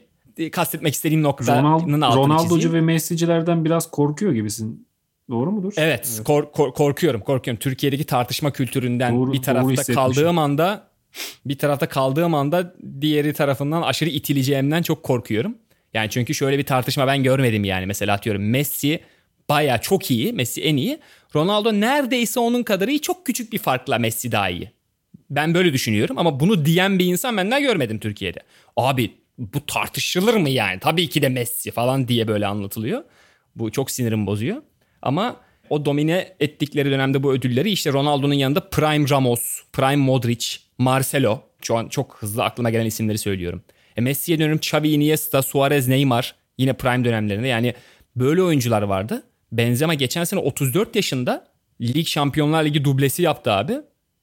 kastetmek 0.53 0.95
istediğim 0.95 1.23
noktanın 1.23 1.63
Ronald, 1.63 1.81
altını 1.81 2.17
Ronaldocu 2.17 2.55
çizeyim. 2.55 2.75
ve 2.75 2.81
Messi'cilerden 2.81 3.65
biraz 3.65 3.91
korkuyor 3.91 4.33
gibisin. 4.33 4.87
Doğru 5.31 5.53
mudur? 5.53 5.73
Evet, 5.77 6.21
kor- 6.25 6.53
kor- 6.53 6.75
korkuyorum, 6.75 7.21
korkuyorum. 7.21 7.61
Türkiye'deki 7.61 8.05
tartışma 8.05 8.51
kültüründen 8.53 9.15
Doğru- 9.15 9.33
bir 9.33 9.43
tarafta 9.43 9.95
kaldığım 9.95 10.39
anda 10.39 10.89
bir 11.47 11.59
tarafta 11.59 11.89
kaldığım 11.89 12.35
anda 12.35 12.75
diğeri 13.01 13.33
tarafından 13.33 13.83
aşırı 13.83 14.11
itileceğimden 14.11 14.83
çok 14.83 15.03
korkuyorum. 15.03 15.59
Yani 15.95 16.11
çünkü 16.11 16.35
şöyle 16.35 16.59
bir 16.59 16.67
tartışma 16.67 17.07
ben 17.07 17.23
görmedim 17.23 17.65
yani. 17.65 17.87
Mesela 17.87 18.15
atıyorum 18.15 18.51
Messi 18.51 19.01
baya 19.49 19.79
çok 19.79 20.11
iyi. 20.11 20.33
Messi 20.33 20.63
en 20.63 20.77
iyi. 20.77 20.99
Ronaldo 21.35 21.73
neredeyse 21.73 22.41
onun 22.41 22.63
kadar 22.63 22.89
iyi. 22.89 23.01
Çok 23.01 23.27
küçük 23.27 23.53
bir 23.53 23.59
farkla 23.59 23.99
Messi 23.99 24.33
daha 24.33 24.51
iyi. 24.51 24.71
Ben 25.31 25.55
böyle 25.55 25.73
düşünüyorum 25.73 26.19
ama 26.19 26.41
bunu 26.41 26.65
diyen 26.65 26.99
bir 26.99 27.05
insan 27.05 27.37
ben 27.37 27.51
daha 27.51 27.61
görmedim 27.61 27.99
Türkiye'de. 27.99 28.41
Abi 28.77 29.11
bu 29.39 29.67
tartışılır 29.67 30.35
mı 30.35 30.49
yani? 30.51 30.81
Tabii 30.81 31.09
ki 31.09 31.23
de 31.23 31.29
Messi 31.29 31.71
falan 31.71 32.09
diye 32.09 32.29
böyle 32.29 32.47
anlatılıyor. 32.47 33.05
Bu 33.57 33.73
çok 33.73 33.91
sinirim 33.91 34.27
bozuyor. 34.27 34.63
Ama 35.05 35.37
o 35.71 35.85
domine 35.85 36.35
ettikleri 36.41 36.91
dönemde 36.91 37.23
bu 37.23 37.33
ödülleri 37.33 37.71
işte 37.71 37.93
Ronaldo'nun 37.93 38.35
yanında 38.35 38.61
Prime 38.61 39.11
Ramos, 39.11 39.63
Prime 39.73 39.97
Modric, 39.97 40.47
Marcelo. 40.79 41.41
Şu 41.63 41.77
an 41.77 41.89
çok 41.89 42.17
hızlı 42.19 42.45
aklıma 42.45 42.71
gelen 42.71 42.87
isimleri 42.87 43.19
söylüyorum. 43.19 43.63
E 43.97 44.01
Messi'ye 44.01 44.39
dönüyorum 44.39 44.59
Xavi, 44.59 44.89
Iniesta, 44.89 45.43
Suarez, 45.43 45.89
Neymar. 45.89 46.35
Yine 46.59 46.73
prime 46.73 47.05
dönemlerinde 47.05 47.49
yani 47.49 47.75
böyle 48.17 48.43
oyuncular 48.43 48.83
vardı. 48.83 49.23
Benzema 49.53 49.95
geçen 49.95 50.25
sene 50.25 50.41
34 50.41 50.97
yaşında 50.97 51.49
lig 51.81 52.07
şampiyonlar 52.07 52.65
ligi 52.65 52.85
dublesi 52.85 53.23
yaptı 53.23 53.53
abi. 53.53 53.75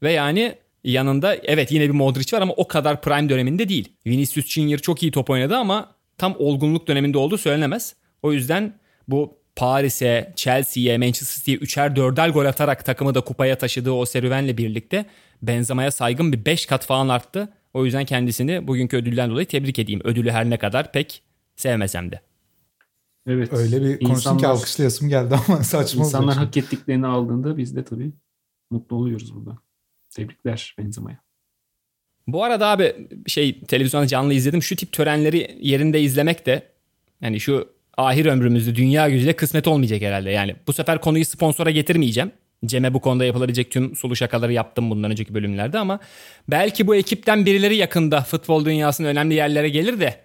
Ve 0.04 0.12
yani 0.12 0.56
yanında 0.84 1.36
evet 1.36 1.72
yine 1.72 1.84
bir 1.84 1.94
Modric 1.94 2.38
var 2.38 2.41
ama 2.41 2.54
o 2.54 2.67
kadar 2.67 3.02
prime 3.02 3.30
döneminde 3.30 3.70
değil. 3.70 3.89
Vinicius 4.06 4.48
Junior 4.48 4.78
çok 4.78 5.04
iyi 5.04 5.12
top 5.12 5.30
oynadı 5.30 5.56
ama 5.56 5.96
tam 6.17 6.36
olgunluk 6.39 6.88
döneminde 6.88 7.17
olduğu 7.17 7.38
söylenemez. 7.38 7.96
O 8.24 8.34
yüzden 8.34 8.80
bu 9.08 9.40
Paris'e, 9.62 10.34
Chelsea'ye, 10.36 10.97
Manchester 10.97 11.36
City'ye 11.36 11.58
üçer 11.58 11.95
dörder 11.95 12.30
gol 12.30 12.45
atarak 12.45 12.86
takımı 12.86 13.15
da 13.15 13.21
kupaya 13.21 13.58
taşıdığı 13.58 13.91
o 13.91 14.06
serüvenle 14.06 14.58
birlikte 14.58 15.06
Benzema'ya 15.41 15.91
saygın 15.91 16.34
bir 16.34 16.45
5 16.45 16.65
kat 16.65 16.86
falan 16.86 17.08
arttı. 17.08 17.50
O 17.74 17.86
yüzden 17.86 18.06
kendisini 18.06 18.67
bugünkü 18.67 18.97
ödülden 18.97 19.30
dolayı 19.30 19.47
tebrik 19.47 19.80
edeyim. 19.80 20.02
Ödülü 20.04 20.32
her 20.32 20.50
ne 20.50 20.58
kadar 20.58 20.91
pek 20.91 21.24
sevmesem 21.56 22.12
de. 22.12 22.21
Evet. 23.28 23.54
Öyle 23.54 23.82
bir 23.82 24.00
konuştun 24.06 24.38
ki 24.38 24.47
alkışlayasım 24.47 25.10
geldi 25.10 25.36
ama 25.47 25.63
saçma 25.63 26.04
İnsanlar 26.04 26.28
olacak. 26.28 26.43
hak 26.47 26.58
ettiklerini 26.58 27.08
aldığında 27.08 27.58
biz 27.58 27.76
de 27.76 27.84
tabii 27.84 28.12
mutlu 28.71 28.95
oluyoruz 28.95 29.36
burada. 29.36 29.58
Tebrikler 30.10 30.76
Benzema'ya. 30.78 31.19
Bu 32.28 32.43
arada 32.43 32.67
abi 32.67 33.08
şey 33.28 33.62
televizyonda 33.62 34.08
canlı 34.08 34.34
izledim. 34.34 34.63
Şu 34.63 34.76
tip 34.76 34.91
törenleri 34.91 35.58
yerinde 35.62 36.02
izlemek 36.02 36.45
de 36.45 36.71
yani 37.21 37.39
şu 37.39 37.81
ahir 37.97 38.25
ömrümüzde 38.25 38.75
dünya 38.75 39.10
gücüyle 39.10 39.34
kısmet 39.34 39.67
olmayacak 39.67 40.01
herhalde. 40.01 40.30
Yani 40.32 40.56
bu 40.67 40.73
sefer 40.73 41.01
konuyu 41.01 41.25
sponsora 41.25 41.71
getirmeyeceğim. 41.71 42.32
Cem'e 42.65 42.93
bu 42.93 43.01
konuda 43.01 43.25
yapılabilecek 43.25 43.71
tüm 43.71 43.95
sulu 43.95 44.15
şakaları 44.15 44.54
yaptım 44.54 44.89
bundan 44.89 45.12
önceki 45.12 45.34
bölümlerde 45.34 45.80
ama 45.80 45.99
belki 46.47 46.88
bu 46.88 46.95
ekipten 46.95 47.45
birileri 47.45 47.75
yakında 47.75 48.21
futbol 48.21 48.65
dünyasının 48.65 49.08
önemli 49.08 49.34
yerlere 49.34 49.69
gelir 49.69 49.99
de 49.99 50.15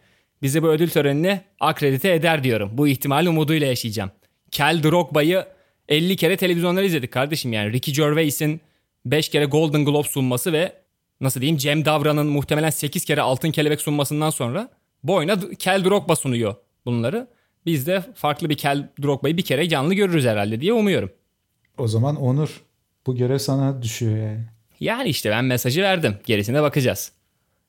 bizi 0.43 0.63
bu 0.63 0.69
ödül 0.69 0.89
törenine 0.89 1.41
akredite 1.61 2.13
eder 2.13 2.45
diyorum. 2.45 2.71
Bu 2.73 2.89
ihtimal 2.89 3.27
umuduyla 3.27 3.67
yaşayacağım. 3.67 4.11
Kel 4.51 4.83
Drogba'yı 4.83 5.45
50 5.89 6.17
kere 6.17 6.37
televizyonda 6.37 6.83
izledik 6.83 7.13
kardeşim 7.13 7.53
yani. 7.53 7.73
Ricky 7.73 7.97
Gervais'in 7.97 8.61
5 9.05 9.29
kere 9.29 9.45
Golden 9.45 9.85
Globe 9.85 10.09
sunması 10.09 10.53
ve 10.53 10.73
nasıl 11.21 11.41
diyeyim 11.41 11.59
Cem 11.59 11.85
Davran'ın 11.85 12.27
muhtemelen 12.27 12.71
8 12.71 13.05
kere 13.05 13.21
Altın 13.21 13.51
Kelebek 13.51 13.81
sunmasından 13.81 14.31
sonra 14.31 14.69
boyuna 15.03 15.43
D- 15.43 15.55
Kel 15.55 15.85
Drogba 15.85 16.17
sunuyor 16.17 16.55
bunları. 16.87 17.29
Biz 17.67 17.87
de 17.87 18.03
farklı 18.15 18.51
bir 18.51 18.57
Kel 18.57 18.89
Drogba'yı 19.03 19.37
bir 19.37 19.43
kere 19.43 19.69
canlı 19.69 19.95
görürüz 19.95 20.25
herhalde 20.25 20.61
diye 20.61 20.73
umuyorum. 20.73 21.11
O 21.79 21.89
zaman 21.89 22.17
Onur 22.17 22.63
bu 23.07 23.17
görev 23.17 23.39
sana 23.39 23.83
düşüyor 23.83 24.17
yani. 24.17 24.45
Yani 24.81 25.09
işte 25.09 25.31
ben 25.31 25.45
mesajı 25.45 25.83
verdim. 25.83 26.17
Gerisine 26.25 26.63
bakacağız. 26.63 27.13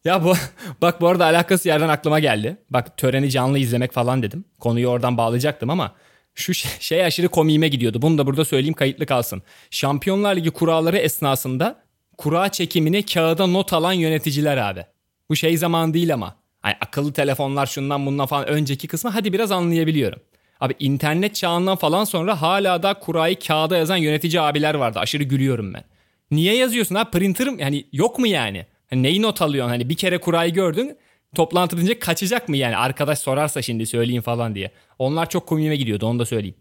Ya 0.06 0.24
bu 0.24 0.34
bak 0.82 1.02
bu 1.02 1.08
arada 1.08 1.26
alakası 1.26 1.68
yerden 1.68 1.90
aklıma 1.90 2.20
geldi. 2.20 2.58
Bak 2.70 2.98
töreni 2.98 3.32
canlı 3.32 3.60
izlemek 3.60 3.92
falan 3.92 4.24
dedim. 4.24 4.46
Konuyu 4.60 4.88
oradan 4.88 5.18
bağlayacaktım 5.18 5.70
ama 5.70 5.96
şu 6.36 6.54
şey, 6.80 7.06
aşırı 7.06 7.28
komiğime 7.28 7.68
gidiyordu. 7.68 8.02
Bunu 8.02 8.18
da 8.18 8.26
burada 8.26 8.46
söyleyeyim 8.46 8.74
kayıtlı 8.74 9.06
kalsın. 9.06 9.42
Şampiyonlar 9.72 10.36
Ligi 10.36 10.52
kuralları 10.52 10.98
esnasında 10.98 11.84
kura 12.18 12.50
çekimini 12.50 13.06
kağıda 13.06 13.48
not 13.48 13.74
alan 13.74 13.94
yöneticiler 13.94 14.58
abi. 14.58 14.86
Bu 15.30 15.36
şey 15.36 15.58
zaman 15.58 15.94
değil 15.94 16.14
ama. 16.14 16.36
Hani 16.62 16.76
akıllı 16.82 17.14
telefonlar 17.14 17.66
şundan 17.66 18.06
bundan 18.06 18.26
falan 18.26 18.48
önceki 18.48 18.88
kısmı 18.88 19.10
hadi 19.10 19.34
biraz 19.34 19.52
anlayabiliyorum. 19.52 20.20
Abi 20.60 20.76
internet 20.80 21.36
çağından 21.36 21.76
falan 21.76 22.04
sonra 22.04 22.42
hala 22.42 22.84
da 22.84 22.94
kurayı 22.94 23.40
kağıda 23.40 23.78
yazan 23.78 23.98
yönetici 23.98 24.42
abiler 24.42 24.76
vardı. 24.76 25.00
Aşırı 25.00 25.24
gülüyorum 25.24 25.74
ben. 25.74 25.84
Niye 26.32 26.56
yazıyorsun 26.56 26.96
ha? 26.96 27.04
Printer 27.04 27.50
mi? 27.50 27.62
Yani 27.62 27.86
yok 27.92 28.20
mu 28.20 28.28
yani? 28.28 28.66
Hani 28.90 29.04
neyi 29.04 29.22
not 29.22 29.42
alıyorsun? 29.42 29.70
Hani 29.70 29.90
bir 29.90 29.96
kere 29.96 30.18
kurayı 30.18 30.54
gördün. 30.54 30.98
Toplantı 31.36 31.78
bitince 31.78 32.00
kaçacak 32.00 32.50
mı 32.50 32.58
yani? 32.58 32.78
Arkadaş 32.78 33.20
sorarsa 33.20 33.62
şimdi 33.62 33.86
söyleyeyim 33.86 34.22
falan 34.22 34.56
diye. 34.56 34.72
Onlar 35.00 35.30
çok 35.30 35.48
komiğime 35.48 35.76
gidiyordu 35.76 36.06
onu 36.06 36.20
da 36.20 36.26
söyleyeyim. 36.26 36.56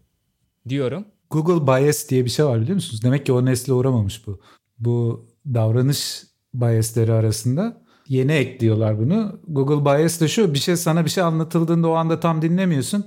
Diyorum. 0.69 1.05
Google 1.29 1.67
bias 1.67 2.09
diye 2.09 2.25
bir 2.25 2.29
şey 2.29 2.45
var 2.45 2.61
biliyor 2.61 2.75
musunuz? 2.75 3.03
Demek 3.03 3.25
ki 3.25 3.31
o 3.31 3.45
nesle 3.45 3.73
uğramamış 3.73 4.27
bu. 4.27 4.41
Bu 4.79 5.25
davranış 5.45 6.23
biasleri 6.53 7.13
arasında 7.13 7.81
yeni 8.07 8.31
ekliyorlar 8.31 8.99
bunu. 8.99 9.39
Google 9.47 9.85
bias 9.85 10.21
da 10.21 10.27
şu 10.27 10.53
bir 10.53 10.59
şey 10.59 10.75
sana 10.75 11.05
bir 11.05 11.09
şey 11.09 11.23
anlatıldığında 11.23 11.87
o 11.87 11.93
anda 11.93 12.19
tam 12.19 12.41
dinlemiyorsun. 12.41 13.05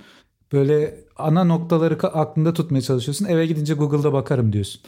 Böyle 0.53 1.05
ana 1.17 1.45
noktaları 1.45 2.09
aklında 2.09 2.55
tutmaya 2.55 2.83
çalışıyorsun. 2.83 3.27
Eve 3.27 3.47
gidince 3.47 3.75
Google'da 3.75 4.13
bakarım 4.13 4.53
diyorsun. 4.53 4.81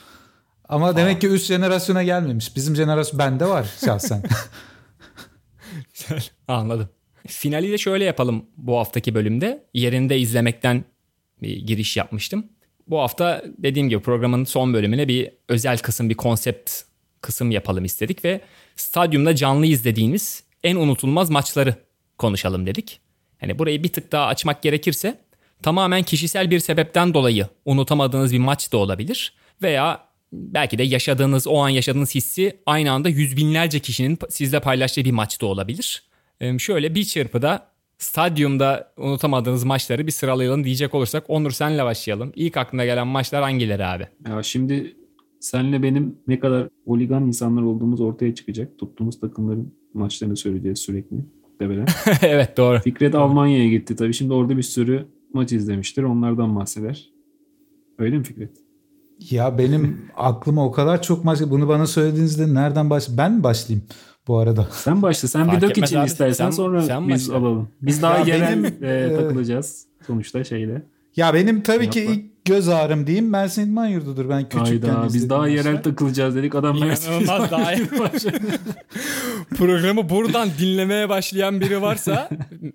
Ama 0.69 0.97
demek 0.97 1.21
ki 1.21 1.29
üst 1.29 1.47
jenerasyona 1.47 2.03
gelmemiş. 2.03 2.57
Bizim 2.57 2.77
jenerasyon 2.77 3.19
bende 3.19 3.47
var 3.47 3.67
şahsen. 3.85 4.23
Anladım. 6.49 6.89
Finali 7.27 7.73
de 7.73 7.79
şöyle 7.79 8.05
yapalım 8.05 8.47
bu 8.57 8.79
haftaki 8.79 9.15
bölümde. 9.15 9.67
Yerinde 9.75 10.19
izlemekten 10.19 10.85
bir 11.43 11.57
giriş 11.57 11.97
yapmıştım. 11.97 12.47
Bu 12.87 13.01
hafta 13.01 13.43
dediğim 13.59 13.89
gibi 13.89 14.03
programın 14.03 14.45
son 14.45 14.75
bölümüne 14.75 15.09
bir 15.09 15.31
özel 15.49 15.79
kısım, 15.79 16.11
bir 16.11 16.15
konsept 16.15 16.73
kısım 17.23 17.51
yapalım 17.51 17.85
istedik 17.85 18.25
ve 18.25 18.41
stadyumda 18.77 19.35
canlı 19.35 19.67
izlediğimiz 19.67 20.45
en 20.65 20.77
unutulmaz 20.77 21.31
maçları 21.31 21.75
konuşalım 22.19 22.67
dedik. 22.67 23.01
Yani 23.43 23.59
burayı 23.59 23.83
bir 23.83 23.89
tık 23.89 24.13
daha 24.13 24.27
açmak 24.27 24.63
gerekirse 24.63 25.19
tamamen 25.63 26.03
kişisel 26.03 26.51
bir 26.51 26.59
sebepten 26.59 27.15
dolayı 27.15 27.47
unutamadığınız 27.65 28.33
bir 28.33 28.39
maç 28.39 28.73
da 28.73 28.77
olabilir 28.77 29.35
veya 29.63 30.05
belki 30.33 30.79
de 30.79 30.83
yaşadığınız 30.83 31.47
o 31.47 31.59
an 31.59 31.69
yaşadığınız 31.69 32.15
hissi 32.15 32.59
aynı 32.67 32.93
anda 32.93 33.09
yüz 33.09 33.37
binlerce 33.37 33.81
kişinin 33.81 34.19
sizle 34.29 34.61
paylaştığı 34.61 35.05
bir 35.05 35.11
maç 35.11 35.41
da 35.41 35.47
olabilir. 35.47 36.03
Şöyle 36.59 36.95
bir 36.95 37.05
çırpıda 37.05 37.67
stadyumda 37.99 38.93
unutamadığınız 38.97 39.65
maçları 39.65 40.07
bir 40.07 40.13
sıralayalım 40.13 40.65
diyecek 40.65 40.95
olursak 40.95 41.31
Onur 41.31 41.51
senle 41.51 41.85
başlayalım. 41.85 42.33
İlk 42.37 42.57
aklına 42.57 42.85
gelen 42.85 43.07
maçlar 43.07 43.43
hangileri 43.43 43.85
abi? 43.85 44.09
Ya 44.29 44.43
şimdi 44.43 44.97
senle 45.43 45.83
benim 45.83 46.17
ne 46.29 46.41
kadar 46.41 46.69
oligan 46.87 47.27
insanlar 47.27 47.63
olduğumuz 47.63 48.01
ortaya 48.01 48.35
çıkacak. 48.35 48.79
Tuttuğumuz 48.79 49.21
takımların 49.21 49.75
maçlarını 49.95 50.37
söyleyeceğiz 50.37 50.79
sürekli. 50.79 51.17
Muhtemelen. 51.51 51.87
evet 52.23 52.57
doğru. 52.57 52.79
Fikret 52.79 53.15
Almanya'ya 53.15 53.69
gitti 53.69 53.97
tabii. 53.97 54.15
Şimdi 54.15 54.33
orada 54.33 54.57
bir 54.57 54.63
sürü 54.63 55.07
maç 55.35 55.53
izlemiştir. 55.53 56.03
Onlardan 56.03 56.57
bahseder. 56.57 57.11
Öyle 57.99 58.19
mi 58.19 58.25
Fikret? 58.25 58.51
Ya 59.31 59.59
benim 59.59 60.01
aklıma 60.17 60.67
o 60.67 60.73
kadar 60.73 61.03
çok 61.03 61.25
maç 61.25 61.41
bunu 61.51 61.69
bana 61.69 61.87
söylediğinizde 61.87 62.55
nereden 62.55 62.91
baş 62.91 63.09
ben 63.19 63.33
mi 63.33 63.43
başlayayım 63.43 63.87
bu 64.29 64.39
arada? 64.39 64.69
Sen 64.71 65.03
başla. 65.03 65.29
Sen 65.29 65.47
Fark 65.47 65.63
bir 65.63 65.69
dök 65.69 65.79
için 65.79 65.97
abi. 65.97 66.07
istersen 66.07 66.45
Sen- 66.45 66.51
sonra 66.51 66.83
sen 66.83 67.09
biz 67.09 67.29
başla. 67.29 67.39
alalım. 67.39 67.69
Biz 67.83 68.03
daha 68.03 68.19
Ya 68.19 68.25
yerel 68.37 68.63
benim, 68.65 68.85
e, 68.85 69.17
takılacağız 69.17 69.87
sonuçta 70.07 70.45
şeyle. 70.45 70.83
Ya 71.17 71.35
benim 71.35 71.63
tabii 71.63 71.91
ki 71.91 71.99
Yapma. 71.99 72.15
ilk 72.15 72.45
göz 72.45 72.69
ağrım 72.69 73.07
diyeyim 73.07 73.29
Mersin 73.31 73.67
İdman 73.67 73.87
Yurdu'dur. 73.87 74.29
Ben 74.29 74.49
küçükken 74.49 74.89
Hayda 74.95 75.09
biz 75.15 75.31
daha 75.31 75.49
yerel 75.49 75.83
takılacağız 75.83 76.37
dedik. 76.37 76.55
Adam 76.55 76.77
İnanılmaz 76.77 77.51
daha 77.51 77.73
Programı 79.59 80.09
buradan 80.09 80.49
dinlemeye 80.59 81.09
başlayan 81.09 81.61
biri 81.61 81.83
varsa 81.83 82.29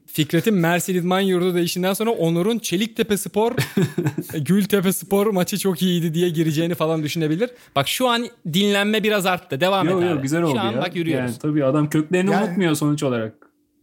Fikret'in 0.06 0.54
Mersin 0.54 0.96
İdman 0.96 1.20
Yurdu 1.20 1.56
değişinden 1.56 1.94
sonra 1.94 2.10
Onur'un 2.12 2.60
Çeliktepe 2.60 3.18
Spor 3.18 3.52
Gültepe 4.46 4.94
Spor 4.94 5.28
maçı 5.28 5.58
çok 5.58 5.82
iyiydi 5.82 6.14
diye 6.14 6.30
gireceğini 6.30 6.76
falan 6.76 7.04
düşünebilir. 7.04 7.50
Bak 7.76 7.88
şu 7.88 8.08
an 8.10 8.28
dinlenme 8.54 9.04
biraz 9.04 9.26
arttı. 9.26 9.60
Devam 9.62 9.88
Yok 9.88 10.02
et 10.02 10.08
abi. 10.08 10.14
yok 10.14 10.24
güzel 10.24 10.42
oldu 10.42 10.54
şu 10.56 10.60
an 10.62 10.72
ya. 10.72 10.82
bak 10.82 10.96
yürüyoruz. 10.96 11.30
Yani, 11.32 11.40
tabii 11.40 11.66
adam 11.66 11.90
köklerini 11.90 12.32
Yani- 12.32 12.46
unutmuyor 12.48 12.76
sonuç 12.76 13.04
olarak. 13.04 13.34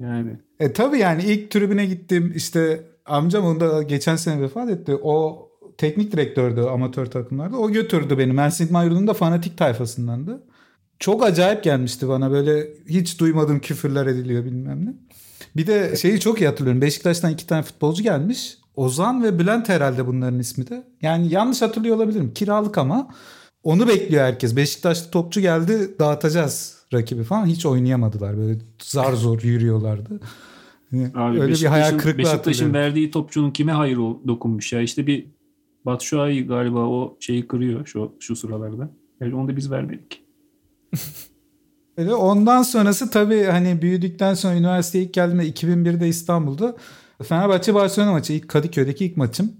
Yani 0.00 0.30
E 0.60 0.72
tabii 0.72 0.98
yani 0.98 1.22
ilk 1.22 1.50
tribüne 1.50 1.86
gittim 1.86 2.32
işte 2.36 2.80
amcam 3.06 3.44
onu 3.44 3.60
da 3.60 3.82
geçen 3.82 4.16
sene 4.16 4.40
vefat 4.40 4.70
etti. 4.70 4.98
O 5.02 5.48
teknik 5.78 6.12
direktördü 6.12 6.60
amatör 6.60 7.06
takımlarda. 7.06 7.58
O 7.58 7.70
götürdü 7.70 8.18
beni. 8.18 8.32
Mersin 8.32 8.66
İdman 8.66 8.84
Yurdu'nun 8.84 9.06
da 9.06 9.14
fanatik 9.14 9.58
tayfasındandı. 9.58 10.42
Çok 10.98 11.24
acayip 11.24 11.64
gelmişti 11.64 12.08
bana 12.08 12.30
böyle 12.30 12.68
hiç 12.88 13.20
duymadığım 13.20 13.60
küfürler 13.60 14.06
ediliyor 14.06 14.44
bilmem 14.44 14.86
ne. 14.86 14.94
Bir 15.56 15.66
de 15.66 15.96
şeyi 15.96 16.20
çok 16.20 16.40
iyi 16.40 16.46
hatırlıyorum. 16.46 16.82
Beşiktaş'tan 16.82 17.32
iki 17.32 17.46
tane 17.46 17.62
futbolcu 17.62 18.02
gelmiş. 18.02 18.58
Ozan 18.76 19.22
ve 19.22 19.38
Bülent 19.38 19.68
herhalde 19.68 20.06
bunların 20.06 20.38
ismi 20.38 20.68
de. 20.68 20.84
Yani 21.02 21.32
yanlış 21.32 21.62
hatırlıyor 21.62 21.96
olabilirim. 21.96 22.32
Kiralık 22.34 22.78
ama 22.78 23.08
onu 23.62 23.88
bekliyor 23.88 24.24
herkes. 24.24 24.56
Beşiktaşlı 24.56 25.10
topçu 25.10 25.40
geldi 25.40 25.98
dağıtacağız 25.98 26.78
rakibi 26.92 27.24
falan. 27.24 27.46
Hiç 27.46 27.66
oynayamadılar. 27.66 28.38
Böyle 28.38 28.58
zar 28.82 29.12
zor 29.12 29.42
yürüyorlardı. 29.42 30.20
Yani 30.94 31.10
Abi 31.14 31.40
Öyle 31.40 31.52
bir 31.54 31.64
hayal 31.64 31.98
kırıklığı 31.98 32.18
Beşiktaş'ın 32.18 32.74
verdiği 32.74 33.10
topçunun 33.10 33.50
kime 33.50 33.72
hayır 33.72 33.96
dokunmuş 33.96 34.72
ya? 34.72 34.80
İşte 34.80 35.06
bir 35.06 35.26
Batshuayi 35.86 36.46
galiba 36.46 36.78
o 36.78 37.16
şeyi 37.20 37.48
kırıyor 37.48 37.86
şu 37.86 38.12
şu 38.20 38.36
sıralarda. 38.36 38.90
Yani 39.20 39.34
onu 39.34 39.48
da 39.48 39.56
biz 39.56 39.70
vermedik. 39.70 40.24
Öyle 41.96 42.14
ondan 42.14 42.62
sonrası 42.62 43.10
tabii 43.10 43.42
hani 43.44 43.82
büyüdükten 43.82 44.34
sonra 44.34 44.56
üniversiteye 44.56 45.04
ilk 45.04 45.14
geldiğimde 45.14 45.48
2001'de 45.48 46.08
İstanbul'da 46.08 46.76
Fenerbahçe 47.22 47.74
Barcelona 47.74 48.12
maçı 48.12 48.32
ilk 48.32 48.48
Kadıköy'deki 48.48 49.04
ilk 49.04 49.16
maçım. 49.16 49.52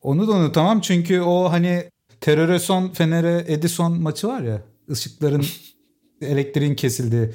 Onu 0.00 0.28
da 0.28 0.32
unutamam 0.32 0.80
çünkü 0.80 1.20
o 1.20 1.52
hani 1.52 1.84
teröre 2.20 2.58
son 2.58 2.88
Fener'e 2.88 3.44
Edison 3.48 4.02
maçı 4.02 4.28
var 4.28 4.40
ya 4.40 4.62
ışıkların 4.90 5.44
elektriğin 6.20 6.74
kesildiği. 6.74 7.30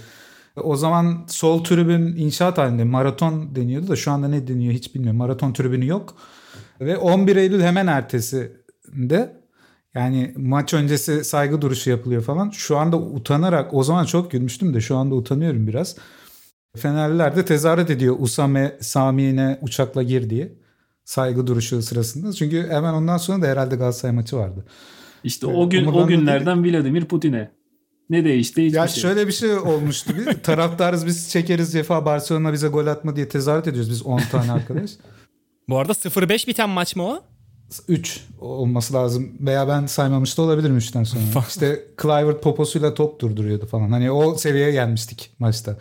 O 0.64 0.76
zaman 0.76 1.26
sol 1.28 1.64
tribün 1.64 2.16
inşaat 2.16 2.58
halinde 2.58 2.84
maraton 2.84 3.56
deniyordu 3.56 3.88
da 3.88 3.96
şu 3.96 4.12
anda 4.12 4.28
ne 4.28 4.48
deniyor 4.48 4.74
hiç 4.74 4.96
bilmiyorum. 4.96 5.18
Maraton 5.18 5.54
tribünü 5.54 5.88
yok. 5.88 6.16
Ve 6.82 6.98
11 6.98 7.36
Eylül 7.36 7.62
hemen 7.62 7.88
ertesinde 7.88 9.42
yani 9.96 10.34
maç 10.38 10.74
öncesi 10.74 11.24
saygı 11.24 11.62
duruşu 11.62 11.90
yapılıyor 11.90 12.22
falan. 12.24 12.50
Şu 12.50 12.78
anda 12.78 12.98
utanarak 12.98 13.74
o 13.74 13.84
zaman 13.84 14.06
çok 14.06 14.32
gülmüştüm 14.32 14.74
de 14.74 14.82
şu 14.82 14.98
anda 14.98 15.16
utanıyorum 15.16 15.68
biraz. 15.68 15.96
Fenerliler 16.78 17.36
de 17.36 17.46
tezahürat 17.46 17.90
ediyor 17.90 18.16
Usame 18.20 18.78
Sami'ne 18.82 19.60
uçakla 19.62 20.04
gir 20.04 20.30
diye. 20.30 20.56
Saygı 21.06 21.48
duruşu 21.48 21.82
sırasında. 21.82 22.34
Çünkü 22.34 22.68
hemen 22.70 22.94
ondan 22.94 23.18
sonra 23.18 23.42
da 23.42 23.48
herhalde 23.48 23.76
Galatasaray 23.76 24.16
maçı 24.16 24.38
vardı. 24.38 24.66
İşte 25.24 25.48
Evet, 25.48 25.58
o 25.58 25.70
gün 25.70 25.82
umurlarında 25.82 26.06
o 26.06 26.08
günlerden 26.08 26.64
Vladimir 26.64 27.06
Putin'e. 27.06 27.52
Ne 28.10 28.26
değişti? 28.26 28.66
Hiçbir 28.66 28.78
Ya 28.78 28.88
şey. 28.88 29.02
şöyle 29.02 29.28
bir 29.28 29.32
şey 29.32 29.58
olmuştu. 29.58 30.14
Bir 30.18 30.34
taraftarız 30.44 31.06
biz 31.06 31.30
çekeriz 31.30 31.72
cefa 31.74 32.06
Barcelona 32.06 32.54
bize 32.54 32.68
gol 32.68 32.88
atma 32.88 33.16
diye 33.16 33.30
tezahürat 33.30 33.68
ediyoruz 33.68 33.90
biz 33.92 34.04
10 34.04 34.20
tane 34.20 34.52
arkadaş. 34.52 34.92
Bu 35.70 35.78
arada 35.78 35.92
0-5 35.92 36.48
biten 36.48 36.70
maç 36.70 36.96
mı 36.96 37.04
o? 37.04 37.22
3 37.88 38.22
olması 38.40 38.94
lazım 38.94 39.32
veya 39.40 39.68
ben 39.68 39.86
saymamış 39.86 40.38
da 40.38 40.42
olabilirim 40.42 40.78
3'ten 40.78 41.04
sonra. 41.04 41.24
işte 41.48 41.84
Clivert 42.02 42.44
poposuyla 42.44 42.94
top 42.94 43.20
durduruyordu 43.22 43.66
falan. 43.66 43.90
Hani 43.92 44.12
o 44.12 44.36
seviyeye 44.36 44.72
gelmiştik 44.72 45.32
maçta. 45.40 45.78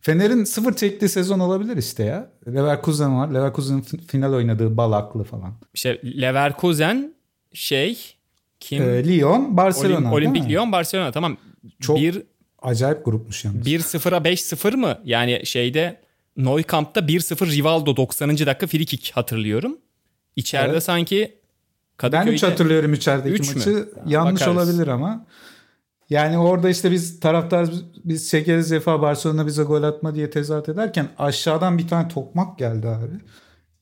Fener'in 0.00 0.44
sıfır 0.44 0.76
çektiği 0.76 1.08
sezon 1.08 1.38
olabilir 1.40 1.76
işte 1.76 2.04
ya. 2.04 2.30
Leverkusen 2.48 3.18
var. 3.18 3.28
Leverkusen'in 3.34 3.80
f- 3.80 3.98
final 3.98 4.32
oynadığı 4.32 4.76
Balaklı 4.76 5.24
falan. 5.24 5.52
İşte 5.74 6.00
Leverkusen 6.20 7.14
şey 7.52 7.98
kim? 8.60 8.82
Ee, 8.82 9.04
Lyon, 9.08 9.56
Barcelona. 9.56 9.96
Olim- 9.98 10.12
Olimpik? 10.12 10.48
Lyon 10.48 10.72
Barcelona 10.72 11.12
tamam. 11.12 11.36
Çok- 11.80 11.96
Bir 11.96 12.22
Acayip 12.62 13.04
grupmuş 13.04 13.44
yalnız. 13.44 13.66
1-0'a 13.66 14.24
5-0 14.24 14.74
mı? 14.74 14.98
Yani 15.04 15.40
şeyde 15.46 16.00
Nou 16.36 16.62
Camp'ta 16.72 17.08
1-0 17.08 17.50
Rivaldo 17.56 17.96
90. 17.96 18.46
dakika 18.46 18.66
free 18.66 18.84
kick 18.84 19.10
hatırlıyorum. 19.16 19.78
İçeride 20.36 20.72
Evet. 20.72 20.82
sanki 20.82 21.16
Ben 21.16 21.96
Kadıköy'de 21.96 22.30
3 22.34 22.42
hatırlıyorum 22.42 22.92
içerideki 22.94 23.34
Üç 23.34 23.48
mü? 23.48 23.54
maçı. 23.56 23.88
Tamam, 23.94 24.10
Yanlış 24.10 24.40
bakarız. 24.42 24.56
olabilir 24.68 24.86
ama. 24.88 25.26
Yani 26.10 26.38
orada 26.38 26.70
işte 26.70 26.90
biz 26.90 27.20
taraftar 27.20 27.68
biz 28.04 28.30
çekeriz 28.30 28.70
defa 28.70 29.02
Barcelona 29.02 29.46
bize 29.46 29.62
gol 29.62 29.82
atma 29.82 30.14
diye 30.14 30.30
tezahürat 30.30 30.68
ederken 30.68 31.08
aşağıdan 31.18 31.78
bir 31.78 31.88
tane 31.88 32.08
tokmak 32.08 32.58
geldi 32.58 32.88
abi. 32.88 33.14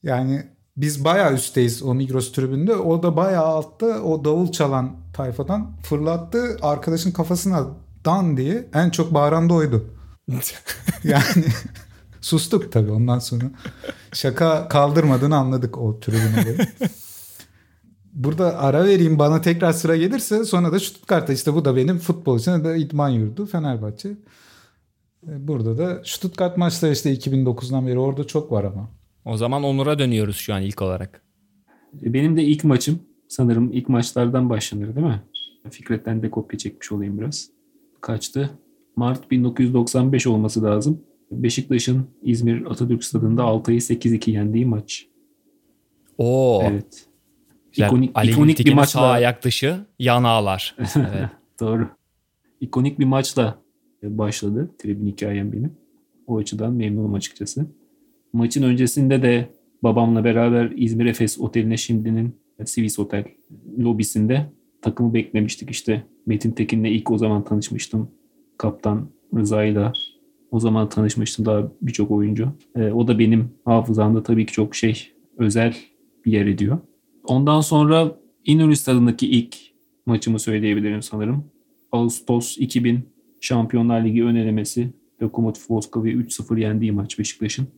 Yani 0.02 0.46
biz 0.76 1.04
bayağı 1.04 1.34
üstteyiz 1.34 1.82
o 1.82 1.94
Migros 1.94 2.32
tribünde. 2.32 2.76
O 2.76 3.02
da 3.02 3.16
bayağı 3.16 3.44
altta 3.44 3.86
o 3.86 4.24
davul 4.24 4.52
çalan 4.52 4.96
tayfadan 5.12 5.76
fırlattı. 5.82 6.56
Arkadaşın 6.62 7.10
kafasına 7.10 7.66
dan 8.04 8.36
diye 8.36 8.68
en 8.74 8.90
çok 8.90 9.14
bağıran 9.14 9.48
da 9.48 9.54
oydu. 9.54 9.84
Yani 11.04 11.44
sustuk 12.20 12.72
tabii 12.72 12.90
ondan 12.90 13.18
sonra. 13.18 13.44
Şaka 14.12 14.68
kaldırmadığını 14.68 15.36
anladık 15.36 15.78
o 15.78 16.00
tribüne. 16.00 16.42
göre. 16.42 16.68
Burada 18.12 18.58
ara 18.58 18.84
vereyim 18.84 19.18
bana 19.18 19.40
tekrar 19.40 19.72
sıra 19.72 19.96
gelirse 19.96 20.44
sonra 20.44 20.72
da 20.72 20.80
Stuttgart'ta 20.80 21.32
işte 21.32 21.54
bu 21.54 21.64
da 21.64 21.76
benim 21.76 21.98
futbol 21.98 22.38
için 22.38 22.64
de 22.64 22.78
idman 22.78 23.08
yurdu 23.08 23.46
Fenerbahçe. 23.46 24.08
E, 25.28 25.48
Burada 25.48 25.78
da 25.78 26.02
Stuttgart 26.04 26.56
maçları 26.56 26.92
işte 26.92 27.14
2009'dan 27.14 27.86
beri 27.86 27.98
orada 27.98 28.26
çok 28.26 28.52
var 28.52 28.64
ama. 28.64 28.88
O 29.24 29.36
zaman 29.36 29.62
Onur'a 29.64 29.98
dönüyoruz 29.98 30.36
şu 30.36 30.54
an 30.54 30.62
ilk 30.62 30.82
olarak. 30.82 31.22
E, 32.02 32.12
Benim 32.12 32.36
de 32.36 32.42
ilk 32.44 32.64
maçım 32.64 32.98
sanırım 33.28 33.72
ilk 33.72 33.88
maçlardan 33.88 34.50
başlanır 34.50 34.96
değil 34.96 35.06
mi? 35.06 35.22
Fikret'ten 35.70 36.22
de 36.22 36.30
kopya 36.30 36.58
çekmiş 36.58 36.92
olayım 36.92 37.18
biraz. 37.20 37.48
Kaçtı? 38.00 38.50
Mart 38.96 39.30
1995 39.30 40.26
olması 40.26 40.62
lazım. 40.62 41.00
Beşiktaş'ın 41.30 42.06
İzmir 42.22 42.66
Atatürk 42.70 43.04
Stadı'nda 43.04 43.42
Altay'ı 43.44 43.78
8-2 43.80 44.30
yendiği 44.30 44.66
maç. 44.66 45.06
Oo. 46.18 46.62
Evet. 46.64 47.06
Güzel. 47.72 47.86
İkonik, 47.86 48.10
Ali 48.14 48.30
ikonik 48.30 48.58
bir 48.66 48.74
maçla. 48.74 49.00
sağ 49.00 49.06
ayak 49.10 49.44
dışı 49.44 49.80
yan 49.98 50.24
ağlar. 50.24 50.76
Evet. 50.96 51.28
Doğru. 51.60 51.88
İkonik 52.60 52.98
bir 52.98 53.04
maçla 53.04 53.58
başladı 54.02 54.70
tribün 54.78 55.06
hikayem 55.06 55.52
benim. 55.52 55.72
O 56.26 56.38
açıdan 56.38 56.72
memnunum 56.72 57.14
açıkçası. 57.14 57.66
Maçın 58.34 58.62
öncesinde 58.62 59.22
de 59.22 59.48
babamla 59.82 60.24
beraber 60.24 60.72
İzmir 60.76 61.06
Efes 61.06 61.40
Oteli'ne 61.40 61.76
şimdinin 61.76 62.36
Swiss 62.64 62.98
Otel 62.98 63.24
lobisinde 63.78 64.52
takımı 64.82 65.14
beklemiştik 65.14 65.70
işte. 65.70 66.02
Metin 66.26 66.50
Tekin'le 66.50 66.84
ilk 66.84 67.10
o 67.10 67.18
zaman 67.18 67.44
tanışmıştım. 67.44 68.10
Kaptan 68.58 69.08
Rıza'yla 69.36 69.92
o 70.50 70.60
zaman 70.60 70.88
tanışmıştım 70.88 71.46
daha 71.46 71.72
birçok 71.82 72.10
oyuncu. 72.10 72.48
E, 72.76 72.92
o 72.92 73.08
da 73.08 73.18
benim 73.18 73.50
hafızamda 73.64 74.22
tabii 74.22 74.46
ki 74.46 74.52
çok 74.52 74.74
şey 74.74 75.12
özel 75.38 75.76
bir 76.24 76.32
yer 76.32 76.46
ediyor. 76.46 76.78
Ondan 77.24 77.60
sonra 77.60 78.16
İnönü 78.44 78.76
Stadı'ndaki 78.76 79.30
ilk 79.30 79.56
maçımı 80.06 80.38
söyleyebilirim 80.38 81.02
sanırım. 81.02 81.44
Ağustos 81.92 82.58
2000 82.58 83.00
Şampiyonlar 83.40 84.04
Ligi 84.04 84.24
ön 84.24 84.34
elemesi 84.34 84.92
Lokomotiv 85.22 85.62
Moskova'yı 85.68 86.16
3-0 86.16 86.60
yendiği 86.60 86.92
maç 86.92 87.18
Beşiktaş'ın. 87.18 87.68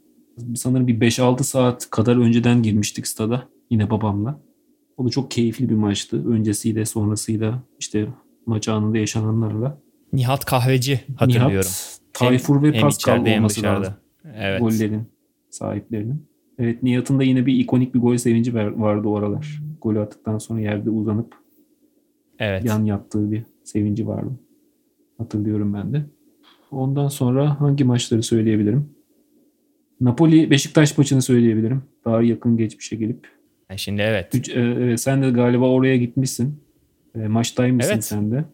Sanırım 0.54 0.86
bir 0.86 1.00
5-6 1.00 1.42
saat 1.44 1.90
kadar 1.90 2.16
önceden 2.16 2.62
girmiştik 2.62 3.06
stada 3.06 3.48
yine 3.70 3.90
babamla. 3.90 4.40
O 4.96 5.06
da 5.06 5.10
çok 5.10 5.30
keyifli 5.30 5.68
bir 5.68 5.74
maçtı. 5.74 6.28
Öncesiyle 6.28 6.84
sonrasıyla 6.84 7.62
işte 7.78 8.08
maç 8.46 8.68
anında 8.68 8.98
yaşananlarla. 8.98 9.78
Nihat 10.12 10.44
Kahveci 10.44 11.00
hatırlıyorum. 11.16 11.54
Nihat, 11.54 12.00
Tayfur 12.12 12.62
ve 12.62 12.72
hem 12.72 12.80
Pascal 12.82 13.14
içeride 13.14 13.30
hem 13.30 13.38
olması 13.38 13.62
lazım. 13.62 13.94
Evet. 14.34 14.60
Gollerin 14.60 15.02
sahiplerinin. 15.50 16.26
Evet 16.58 16.82
Nihat'ın 16.82 17.18
da 17.18 17.22
yine 17.22 17.46
bir 17.46 17.54
ikonik 17.54 17.94
bir 17.94 18.00
gol 18.00 18.16
sevinci 18.16 18.54
var- 18.54 18.72
vardı 18.78 19.08
o 19.08 19.16
aralar. 19.16 19.62
Golü 19.82 20.00
attıktan 20.00 20.38
sonra 20.38 20.60
yerde 20.60 20.90
uzanıp 20.90 21.34
Evet. 22.38 22.64
yan 22.64 22.84
yaptığı 22.84 23.32
bir 23.32 23.42
sevinci 23.64 24.06
vardı. 24.06 24.30
Hatırlıyorum 25.18 25.74
ben 25.74 25.92
de. 25.92 26.04
Ondan 26.70 27.08
sonra 27.08 27.60
hangi 27.60 27.84
maçları 27.84 28.22
söyleyebilirim? 28.22 28.95
Napoli 30.00 30.50
Beşiktaş 30.50 30.98
maçını 30.98 31.22
söyleyebilirim. 31.22 31.82
Daha 32.04 32.22
yakın 32.22 32.56
geçmişe 32.56 32.96
gelip. 32.96 33.26
Yani 33.70 33.78
şimdi 33.78 34.02
evet. 34.02 34.34
Üç- 34.34 34.48
e, 34.48 34.96
sen 34.96 35.22
de 35.22 35.30
galiba 35.30 35.68
oraya 35.68 35.96
gitmişsin. 35.96 36.60
E, 37.14 37.18
maçtaymışsın 37.18 37.92
Evet. 37.92 38.04
sen 38.04 38.30
de. 38.30 38.44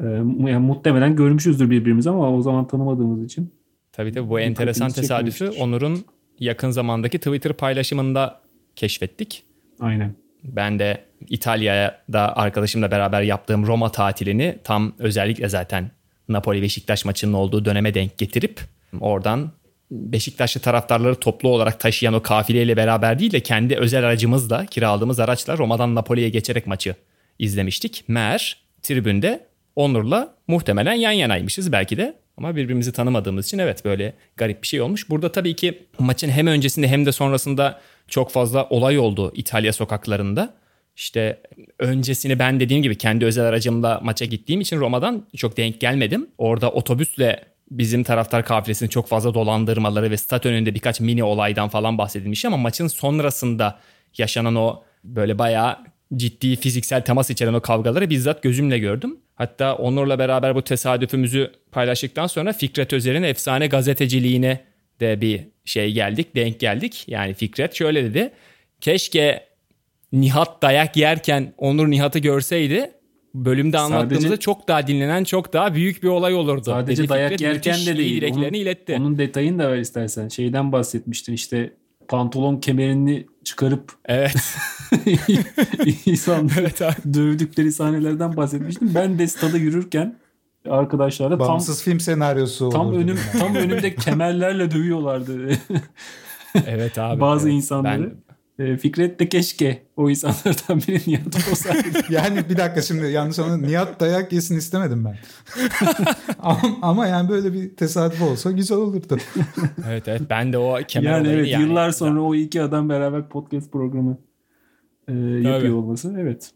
E, 0.00 0.04
yani 0.50 0.58
muhtemelen 0.58 1.16
görmüşüzdür 1.16 1.70
birbirimizi 1.70 2.10
ama 2.10 2.30
o 2.36 2.42
zaman 2.42 2.66
tanımadığımız 2.66 3.24
için. 3.24 3.52
Tabii 3.92 4.12
tabii 4.12 4.28
bu 4.28 4.40
enteresan 4.40 4.90
tesadüfü. 4.90 5.48
Onur'un 5.48 6.04
yakın 6.38 6.70
zamandaki 6.70 7.18
Twitter 7.18 7.52
paylaşımında 7.52 8.40
keşfettik. 8.76 9.44
Aynen. 9.80 10.14
Ben 10.44 10.78
de 10.78 11.04
İtalya'da 11.28 12.36
arkadaşımla 12.36 12.90
beraber 12.90 13.22
yaptığım 13.22 13.66
Roma 13.66 13.92
tatilini 13.92 14.58
tam 14.64 14.92
özellikle 14.98 15.48
zaten 15.48 15.90
Napoli 16.28 16.62
Beşiktaş 16.62 17.04
maçının 17.04 17.32
olduğu 17.32 17.64
döneme 17.64 17.94
denk 17.94 18.18
getirip 18.18 18.60
oradan 19.00 19.50
Beşiktaşlı 19.92 20.60
taraftarları 20.60 21.14
toplu 21.14 21.48
olarak 21.48 21.80
taşıyan 21.80 22.14
o 22.14 22.22
kafileyle 22.22 22.76
beraber 22.76 23.18
değil 23.18 23.32
de 23.32 23.40
kendi 23.40 23.76
özel 23.76 24.04
aracımızla 24.04 24.66
kiraladığımız 24.66 25.20
araçla 25.20 25.58
Roma'dan 25.58 25.94
Napoli'ye 25.94 26.28
geçerek 26.28 26.66
maçı 26.66 26.94
izlemiştik. 27.38 28.04
Meğer 28.08 28.56
tribünde 28.82 29.46
Onur'la 29.76 30.34
muhtemelen 30.48 30.92
yan 30.92 31.12
yanaymışız 31.12 31.72
belki 31.72 31.96
de 31.96 32.14
ama 32.36 32.56
birbirimizi 32.56 32.92
tanımadığımız 32.92 33.46
için 33.46 33.58
evet 33.58 33.84
böyle 33.84 34.14
garip 34.36 34.62
bir 34.62 34.68
şey 34.68 34.80
olmuş. 34.80 35.10
Burada 35.10 35.32
tabii 35.32 35.56
ki 35.56 35.82
maçın 35.98 36.28
hem 36.28 36.46
öncesinde 36.46 36.88
hem 36.88 37.06
de 37.06 37.12
sonrasında 37.12 37.80
çok 38.08 38.30
fazla 38.30 38.68
olay 38.68 38.98
oldu 38.98 39.32
İtalya 39.34 39.72
sokaklarında. 39.72 40.54
İşte 40.96 41.40
öncesini 41.78 42.38
ben 42.38 42.60
dediğim 42.60 42.82
gibi 42.82 42.98
kendi 42.98 43.24
özel 43.24 43.44
aracımla 43.44 44.00
maça 44.02 44.24
gittiğim 44.24 44.60
için 44.60 44.80
Roma'dan 44.80 45.26
çok 45.36 45.56
denk 45.56 45.80
gelmedim. 45.80 46.26
Orada 46.38 46.70
otobüsle 46.70 47.52
bizim 47.78 48.04
taraftar 48.04 48.44
kafilesini 48.44 48.90
çok 48.90 49.08
fazla 49.08 49.34
dolandırmaları 49.34 50.10
ve 50.10 50.16
stat 50.16 50.46
önünde 50.46 50.74
birkaç 50.74 51.00
mini 51.00 51.24
olaydan 51.24 51.68
falan 51.68 51.98
bahsedilmiş 51.98 52.44
ama 52.44 52.56
maçın 52.56 52.86
sonrasında 52.86 53.78
yaşanan 54.18 54.56
o 54.56 54.82
böyle 55.04 55.38
bayağı 55.38 55.78
ciddi 56.16 56.56
fiziksel 56.56 57.02
temas 57.02 57.30
içeren 57.30 57.54
o 57.54 57.60
kavgaları 57.60 58.10
bizzat 58.10 58.42
gözümle 58.42 58.78
gördüm. 58.78 59.18
Hatta 59.34 59.74
Onur'la 59.74 60.18
beraber 60.18 60.54
bu 60.54 60.62
tesadüfümüzü 60.62 61.52
paylaştıktan 61.72 62.26
sonra 62.26 62.52
Fikret 62.52 62.92
Özer'in 62.92 63.22
efsane 63.22 63.66
gazeteciliğine 63.66 64.60
de 65.00 65.20
bir 65.20 65.48
şey 65.64 65.92
geldik, 65.92 66.36
denk 66.36 66.60
geldik. 66.60 67.04
Yani 67.06 67.34
Fikret 67.34 67.74
şöyle 67.74 68.04
dedi. 68.04 68.32
Keşke 68.80 69.52
Nihat 70.12 70.62
dayak 70.62 70.96
yerken 70.96 71.54
Onur 71.58 71.90
Nihat'ı 71.90 72.18
görseydi 72.18 72.90
bölümde 73.34 73.78
anlattığımızda 73.78 74.20
Sadece- 74.28 74.40
çok 74.40 74.68
daha 74.68 74.86
dinlenen 74.86 75.24
çok 75.24 75.52
daha 75.52 75.74
büyük 75.74 76.02
bir 76.02 76.08
olay 76.08 76.34
olurdu. 76.34 76.62
Sadece 76.64 77.02
Dedi 77.02 77.08
dayak 77.08 77.32
Fikret, 77.32 77.66
yerken 77.66 77.86
de 77.86 77.98
değil. 77.98 78.16
dileklerini 78.16 78.46
Onun, 78.46 78.54
iletti. 78.62 78.96
onun 79.00 79.18
detayını 79.18 79.58
da 79.62 79.70
ver 79.70 79.78
istersen. 79.78 80.28
Şeyden 80.28 80.72
bahsetmiştin 80.72 81.32
işte 81.32 81.72
pantolon 82.08 82.56
kemerini 82.56 83.26
çıkarıp 83.44 83.92
Evet. 84.04 84.56
insanları 86.06 86.52
evet 86.60 86.82
abi. 86.82 87.14
dövdükleri 87.14 87.72
sahnelerden 87.72 88.36
bahsetmiştim. 88.36 88.90
Ben 88.94 89.18
de 89.18 89.26
stada 89.28 89.56
yürürken 89.58 90.16
arkadaşlarla 90.68 91.38
tam 91.38 91.48
Bağımsız 91.48 91.82
film 91.82 92.00
senaryosu 92.00 92.70
tam 92.70 92.94
önüm 92.94 93.18
tam 93.38 93.54
önümde 93.54 93.94
kemerlerle 93.94 94.70
dövüyorlardı 94.70 95.48
Evet 96.66 96.98
abi. 96.98 97.20
bazı 97.20 97.48
evet. 97.48 97.56
insanları. 97.56 98.02
Ben- 98.02 98.31
Fikret 98.80 99.20
de 99.20 99.28
keşke 99.28 99.82
o 99.96 100.10
insanlardan 100.10 100.78
biri 100.88 101.10
Nihat 101.10 101.48
olsaydı. 101.52 101.88
Yani 102.10 102.48
bir 102.48 102.56
dakika 102.56 102.82
şimdi 102.82 103.06
yanlış 103.06 103.38
anladım. 103.38 103.62
Nihat 103.62 104.00
dayak 104.00 104.32
yesin 104.32 104.56
istemedim 104.58 105.04
ben. 105.04 105.18
ama, 106.38 106.60
ama 106.82 107.06
yani 107.06 107.28
böyle 107.28 107.52
bir 107.52 107.76
tesadüf 107.76 108.22
olsa 108.22 108.50
güzel 108.50 108.78
olurdu. 108.78 109.18
evet 109.88 110.08
evet 110.08 110.22
ben 110.30 110.52
de 110.52 110.58
o 110.58 110.78
kemer 110.88 111.10
yani 111.12 111.28
evet 111.28 111.58
yıllar 111.60 111.90
sonra 111.90 112.20
o 112.22 112.34
iki 112.34 112.62
adam 112.62 112.88
beraber 112.88 113.28
podcast 113.28 113.72
programı 113.72 114.18
e, 115.08 115.12
yapıyor 115.12 115.60
Tabii. 115.60 115.72
olması 115.72 116.14
evet. 116.18 116.50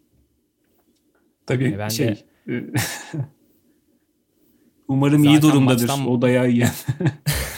Tabii 1.47 1.65
E, 1.65 1.79
ben 1.79 1.89
şey 1.89 2.07
de- 2.09 2.19
e, 2.53 2.65
umarım 4.89 5.25
iyi 5.25 5.35
Zaten 5.37 5.51
durumdadır 5.51 5.89
maçtan- 5.89 6.07
o 6.09 6.23
dayağı 6.23 6.51
yiyen 6.51 6.71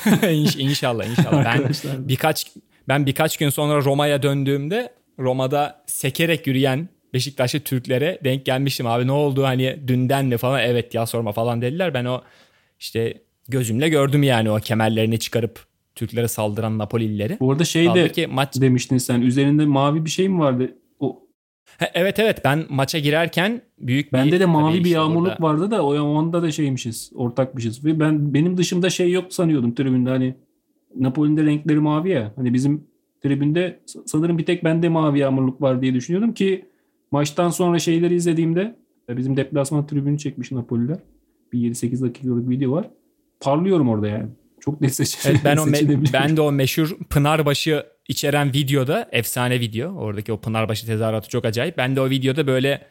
İnş- 0.07 0.59
inşallah 0.59 1.05
inşallah. 1.07 1.45
Ben 1.45 1.51
arkadaşlar. 1.51 2.09
birkaç 2.09 2.53
ben 2.89 3.07
birkaç 3.07 3.37
gün 3.37 3.49
sonra 3.49 3.85
Roma'ya 3.85 4.23
döndüğümde 4.23 4.93
Roma'da 5.19 5.85
sekerek 5.87 6.47
yürüyen 6.47 6.89
Beşiktaşlı 7.15 7.61
Türklere 7.61 8.19
denk 8.25 8.45
gelmiştim 8.45 8.87
abi 8.87 9.07
ne 9.07 9.13
oldu 9.13 9.45
hani 9.45 9.79
dünden 9.89 10.27
mi 10.27 10.37
falan 10.37 10.61
evet 10.61 10.95
ya 10.95 11.07
sorma 11.07 11.33
falan 11.33 11.63
dediler. 11.63 11.95
Ben 11.95 12.05
o 12.05 12.23
işte 12.79 13.23
gözümle 13.49 13.89
gördüm 13.89 14.23
yani 14.23 14.51
o 14.51 14.57
kemerlerini 14.57 15.19
çıkarıp 15.19 15.67
Türklere 15.95 16.29
saldıran 16.29 16.79
Napolilileri. 16.79 17.37
Bu 17.41 17.53
arada 17.53 17.65
şey 17.65 17.95
de 17.95 18.13
ki 18.13 18.27
maç 18.27 18.61
demiştin 18.61 18.99
sen 18.99 19.21
üzerinde 19.21 19.67
mavi 19.67 20.05
bir 20.05 20.11
şey 20.11 20.29
mi 20.29 20.39
vardı? 20.39 20.75
O 21.01 21.23
Ha, 21.79 21.91
evet 21.95 22.19
evet 22.19 22.41
ben 22.45 22.65
maça 22.69 22.99
girerken 22.99 23.63
büyük 23.79 24.13
bir 24.13 24.19
bende 24.19 24.41
de 24.41 24.47
mavi 24.47 24.73
tabii 24.73 24.79
bir 24.79 24.85
işte 24.85 24.99
yağmurluk 24.99 25.33
orada- 25.33 25.43
vardı 25.43 25.71
da 25.71 25.87
o 25.87 26.01
onda 26.01 26.43
da 26.43 26.53
şeymişiz, 26.53 27.13
ortakmışız. 27.15 27.85
Ve 27.85 28.01
ben 28.01 28.35
benim 28.35 28.57
dışımda 28.57 28.91
şey 28.91 29.11
yok 29.11 29.33
sanıyordum 29.35 29.75
tribünde 29.75 30.11
hani 30.11 30.35
Napoli'nin 30.97 31.37
de 31.37 31.45
renkleri 31.45 31.81
mavi 31.81 32.11
ya. 32.11 32.33
Hani 32.37 32.55
bizim 32.55 32.87
tribünde 33.23 33.81
sanırım 34.07 34.39
bir 34.39 34.47
tek 34.47 34.65
bende 34.65 34.89
mavi 34.89 35.19
yağmurluk 35.19 35.63
var 35.63 35.83
diye 35.83 35.95
düşünüyordum 35.95 36.35
ki 36.35 36.65
maçtan 37.11 37.51
sonra 37.51 37.79
şeyleri 37.79 38.15
izlediğimde 38.15 38.77
e, 39.09 39.17
bizim 39.17 39.37
deplasman 39.37 39.87
tribünü 39.87 40.19
çekmiş 40.19 40.53
Napoli'ler. 40.53 40.99
Bir 41.53 41.59
7-8 41.59 42.03
dakikalık 42.03 42.49
video 42.49 42.73
var. 42.73 42.91
Parlıyorum 43.41 43.89
orada 43.89 44.09
yani. 44.09 44.29
Çok 44.61 44.81
net 44.81 44.95
seç 44.95 45.19
Evet, 45.27 45.41
ben 45.45 45.57
o 45.57 45.63
me- 45.63 46.13
ben 46.13 46.37
de 46.37 46.41
o 46.41 46.53
meşhur 46.53 46.97
Pınarbaşı 47.11 47.87
içeren 48.09 48.53
videoda 48.53 49.09
efsane 49.13 49.61
video. 49.61 49.93
Oradaki 49.95 50.33
o 50.33 50.41
Pınarbaşı 50.41 50.87
tezahüratı 50.87 51.29
çok 51.29 51.45
acayip. 51.45 51.77
Ben 51.77 51.97
de 51.97 52.01
o 52.01 52.11
videoda 52.11 52.47
böyle 52.47 52.87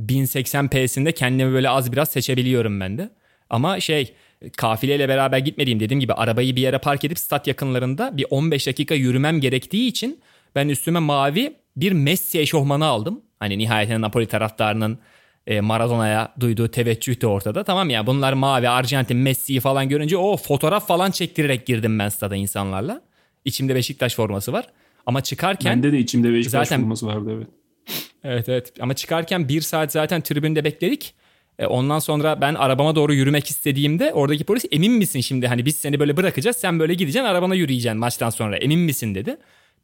1080p'sinde 0.00 1.12
kendimi 1.12 1.52
böyle 1.52 1.68
az 1.68 1.92
biraz 1.92 2.08
seçebiliyorum 2.08 2.80
ben 2.80 2.98
de. 2.98 3.10
Ama 3.50 3.80
şey 3.80 4.14
kafileyle 4.56 5.08
beraber 5.08 5.38
gitmediğim 5.38 5.80
dediğim 5.80 6.00
gibi 6.00 6.12
arabayı 6.12 6.56
bir 6.56 6.60
yere 6.60 6.78
park 6.78 7.04
edip 7.04 7.18
stat 7.18 7.46
yakınlarında 7.46 8.16
bir 8.16 8.26
15 8.30 8.66
dakika 8.66 8.94
yürümem 8.94 9.40
gerektiği 9.40 9.88
için 9.88 10.20
ben 10.54 10.68
üstüme 10.68 10.98
mavi 10.98 11.56
bir 11.76 11.92
Messi 11.92 12.40
eşofmanı 12.40 12.84
aldım. 12.84 13.20
Hani 13.38 13.58
nihayetinde 13.58 14.00
Napoli 14.00 14.26
taraftarının 14.26 14.98
e, 15.46 15.60
Maradona'ya 15.60 16.34
duyduğu 16.40 16.68
teveccüh 16.68 17.20
de 17.20 17.26
ortada. 17.26 17.64
Tamam 17.64 17.90
ya 17.90 18.06
bunlar 18.06 18.32
mavi 18.32 18.68
Arjantin 18.68 19.16
Messi'yi 19.16 19.60
falan 19.60 19.88
görünce 19.88 20.16
o 20.16 20.36
fotoğraf 20.36 20.88
falan 20.88 21.10
çektirerek 21.10 21.66
girdim 21.66 21.98
ben 21.98 22.08
stada 22.08 22.36
insanlarla. 22.36 23.02
İçimde 23.44 23.74
Beşiktaş 23.74 24.14
forması 24.14 24.52
var. 24.52 24.66
Ama 25.06 25.20
çıkarken 25.20 25.72
Bende 25.72 25.92
de 25.92 25.98
içimde 25.98 26.32
Beşiktaş 26.32 26.68
Zaten- 26.68 26.80
forması 26.80 27.06
vardı 27.06 27.30
evet. 27.36 27.46
Evet 28.24 28.48
evet 28.48 28.72
ama 28.80 28.94
çıkarken 28.94 29.48
bir 29.48 29.60
saat 29.60 29.92
zaten 29.92 30.20
tribünde 30.20 30.64
bekledik. 30.64 31.14
E, 31.62 31.66
ondan 31.66 31.98
sonra 31.98 32.40
ben 32.40 32.54
arabama 32.54 32.94
doğru 32.94 33.14
yürümek 33.14 33.50
istediğimde 33.50 34.12
oradaki 34.12 34.44
polis 34.44 34.64
emin 34.70 34.92
misin 34.92 35.20
şimdi 35.20 35.46
hani 35.46 35.66
biz 35.66 35.76
seni 35.76 36.00
böyle 36.00 36.16
bırakacağız 36.16 36.56
sen 36.56 36.78
böyle 36.78 36.94
gideceksin 36.94 37.28
arabana 37.28 37.54
yürüyeceksin 37.54 38.00
maçtan 38.00 38.30
sonra 38.30 38.56
emin 38.56 38.80
misin 38.80 39.14
dedi. 39.14 39.36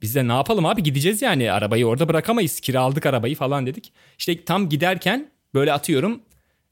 Biz 0.03 0.15
de 0.15 0.29
ne 0.29 0.33
yapalım 0.33 0.67
abi 0.67 0.83
gideceğiz 0.83 1.23
yani 1.23 1.53
arabayı 1.53 1.87
orada 1.87 2.09
bırakamayız 2.09 2.61
kiraladık 2.61 3.07
arabayı 3.07 3.37
falan 3.37 3.67
dedik. 3.67 3.93
İşte 4.19 4.45
tam 4.45 4.69
giderken 4.69 5.31
böyle 5.55 5.73
atıyorum 5.73 6.21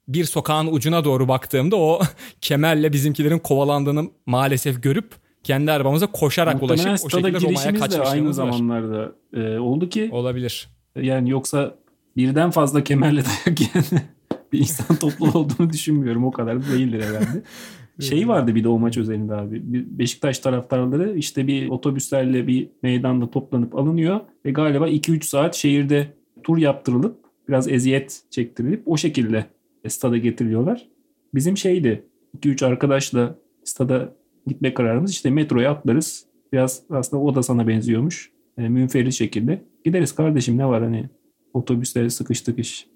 bir 0.09 0.25
sokağın 0.25 0.67
ucuna 0.67 1.05
doğru 1.05 1.29
baktığımda 1.29 1.77
o 1.77 2.01
kemerle 2.41 2.93
bizimkilerin 2.93 3.39
kovalandığını 3.39 4.11
maalesef 4.27 4.83
görüp 4.83 5.13
kendi 5.43 5.73
arabamıza 5.73 6.07
koşarak 6.07 6.63
Muhtemelen 6.63 6.89
ulaşıp 6.89 7.07
o 7.07 7.11
şekilde 7.11 7.41
Roma'ya 7.41 7.67
aynı 7.67 7.79
kaçmışlığımız 7.79 8.39
var. 8.41 8.53
zamanlarda 8.53 9.13
e, 9.37 9.59
oldu 9.59 9.89
ki 9.89 10.09
Olabilir. 10.13 10.69
yani 10.97 11.31
yoksa 11.31 11.75
birden 12.17 12.51
fazla 12.51 12.85
kemerle 12.85 13.23
dayak 13.25 13.61
yiyen 13.61 13.85
bir 14.57 14.61
insan 14.61 14.97
topluluğu 15.01 15.39
olduğunu 15.39 15.71
düşünmüyorum. 15.71 16.25
O 16.25 16.31
kadar 16.31 16.63
da 16.63 16.73
değildir 16.73 17.03
herhalde. 17.03 17.43
Şey 18.01 18.29
vardı 18.29 18.55
bir 18.55 18.65
de 18.65 18.69
o 18.69 18.79
maç 18.79 18.99
özelinde 18.99 19.35
abi. 19.35 19.63
Beşiktaş 19.99 20.39
taraftarları 20.39 21.17
işte 21.17 21.47
bir 21.47 21.69
otobüslerle 21.69 22.47
bir 22.47 22.69
meydanda 22.83 23.31
toplanıp 23.31 23.75
alınıyor 23.75 24.21
ve 24.45 24.51
galiba 24.51 24.89
2-3 24.89 25.23
saat 25.23 25.55
şehirde 25.55 26.07
tur 26.43 26.59
yaptırılıp 26.59 27.17
biraz 27.49 27.69
eziyet 27.69 28.23
çektirilip 28.31 28.83
o 28.87 28.97
şekilde 28.97 29.47
stada 29.89 30.17
getiriliyorlar. 30.17 30.89
Bizim 31.35 31.57
şeydi 31.57 32.05
2-3 32.39 32.67
arkadaşla 32.67 33.39
stada 33.65 34.15
gitme 34.47 34.75
kararımız 34.75 35.11
işte 35.11 35.31
metroya 35.31 35.71
atlarız. 35.71 36.27
Biraz 36.53 36.83
aslında 36.91 37.23
o 37.23 37.35
da 37.35 37.43
sana 37.43 37.69
benziyormuş. 37.69 38.31
E, 38.59 38.69
münferit 38.69 39.13
şekilde. 39.13 39.63
Gideriz 39.85 40.15
kardeşim 40.15 40.59
ne 40.59 40.67
var 40.67 40.83
hani 40.83 41.09
otobüslere 41.55 42.11
sıkış 42.11 42.41
tıkış 42.41 42.87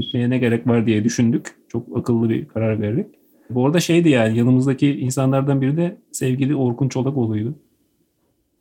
gitmeye 0.00 0.30
ne 0.30 0.38
gerek 0.38 0.66
var 0.66 0.86
diye 0.86 1.04
düşündük. 1.04 1.56
Çok 1.68 1.98
akıllı 1.98 2.30
bir 2.30 2.48
karar 2.48 2.80
verdik. 2.80 3.06
Bu 3.50 3.66
arada 3.66 3.80
şeydi 3.80 4.08
yani 4.08 4.38
yanımızdaki 4.38 5.00
insanlardan 5.00 5.60
biri 5.60 5.76
de 5.76 5.96
sevgili 6.12 6.56
Orkun 6.56 6.88
Çolakoğlu'ydu. 6.88 7.54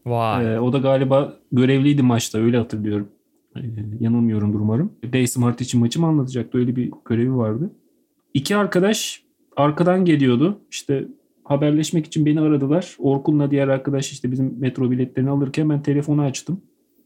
Vay. 0.06 0.56
Ee, 0.56 0.60
o 0.60 0.74
da 0.74 0.78
galiba 0.78 1.34
görevliydi 1.52 2.04
maçta 2.04 2.40
öyle 2.40 2.58
hatırlıyorum. 2.58 3.08
Ee, 3.58 3.62
yanılmıyorumdur 4.00 4.60
umarım. 4.60 4.92
Day 5.14 5.28
Smart 5.28 5.62
için 5.62 5.80
maçı 5.80 6.00
mı 6.00 6.08
anlatacaktı 6.08 6.58
öyle 6.58 6.76
bir 6.76 6.92
görevi 7.06 7.36
vardı. 7.36 7.72
İki 8.34 8.56
arkadaş 8.56 9.24
arkadan 9.58 10.06
geliyordu. 10.06 10.60
İşte 10.72 11.08
haberleşmek 11.44 12.06
için 12.06 12.26
beni 12.26 12.40
aradılar. 12.40 12.96
Orkun'la 13.00 13.52
diğer 13.52 13.68
arkadaş 13.68 14.12
işte 14.12 14.32
bizim 14.32 14.60
metro 14.60 14.92
biletlerini 14.92 15.30
alırken 15.30 15.70
ben 15.70 15.84
telefonu 15.84 16.22
açtım. 16.22 16.62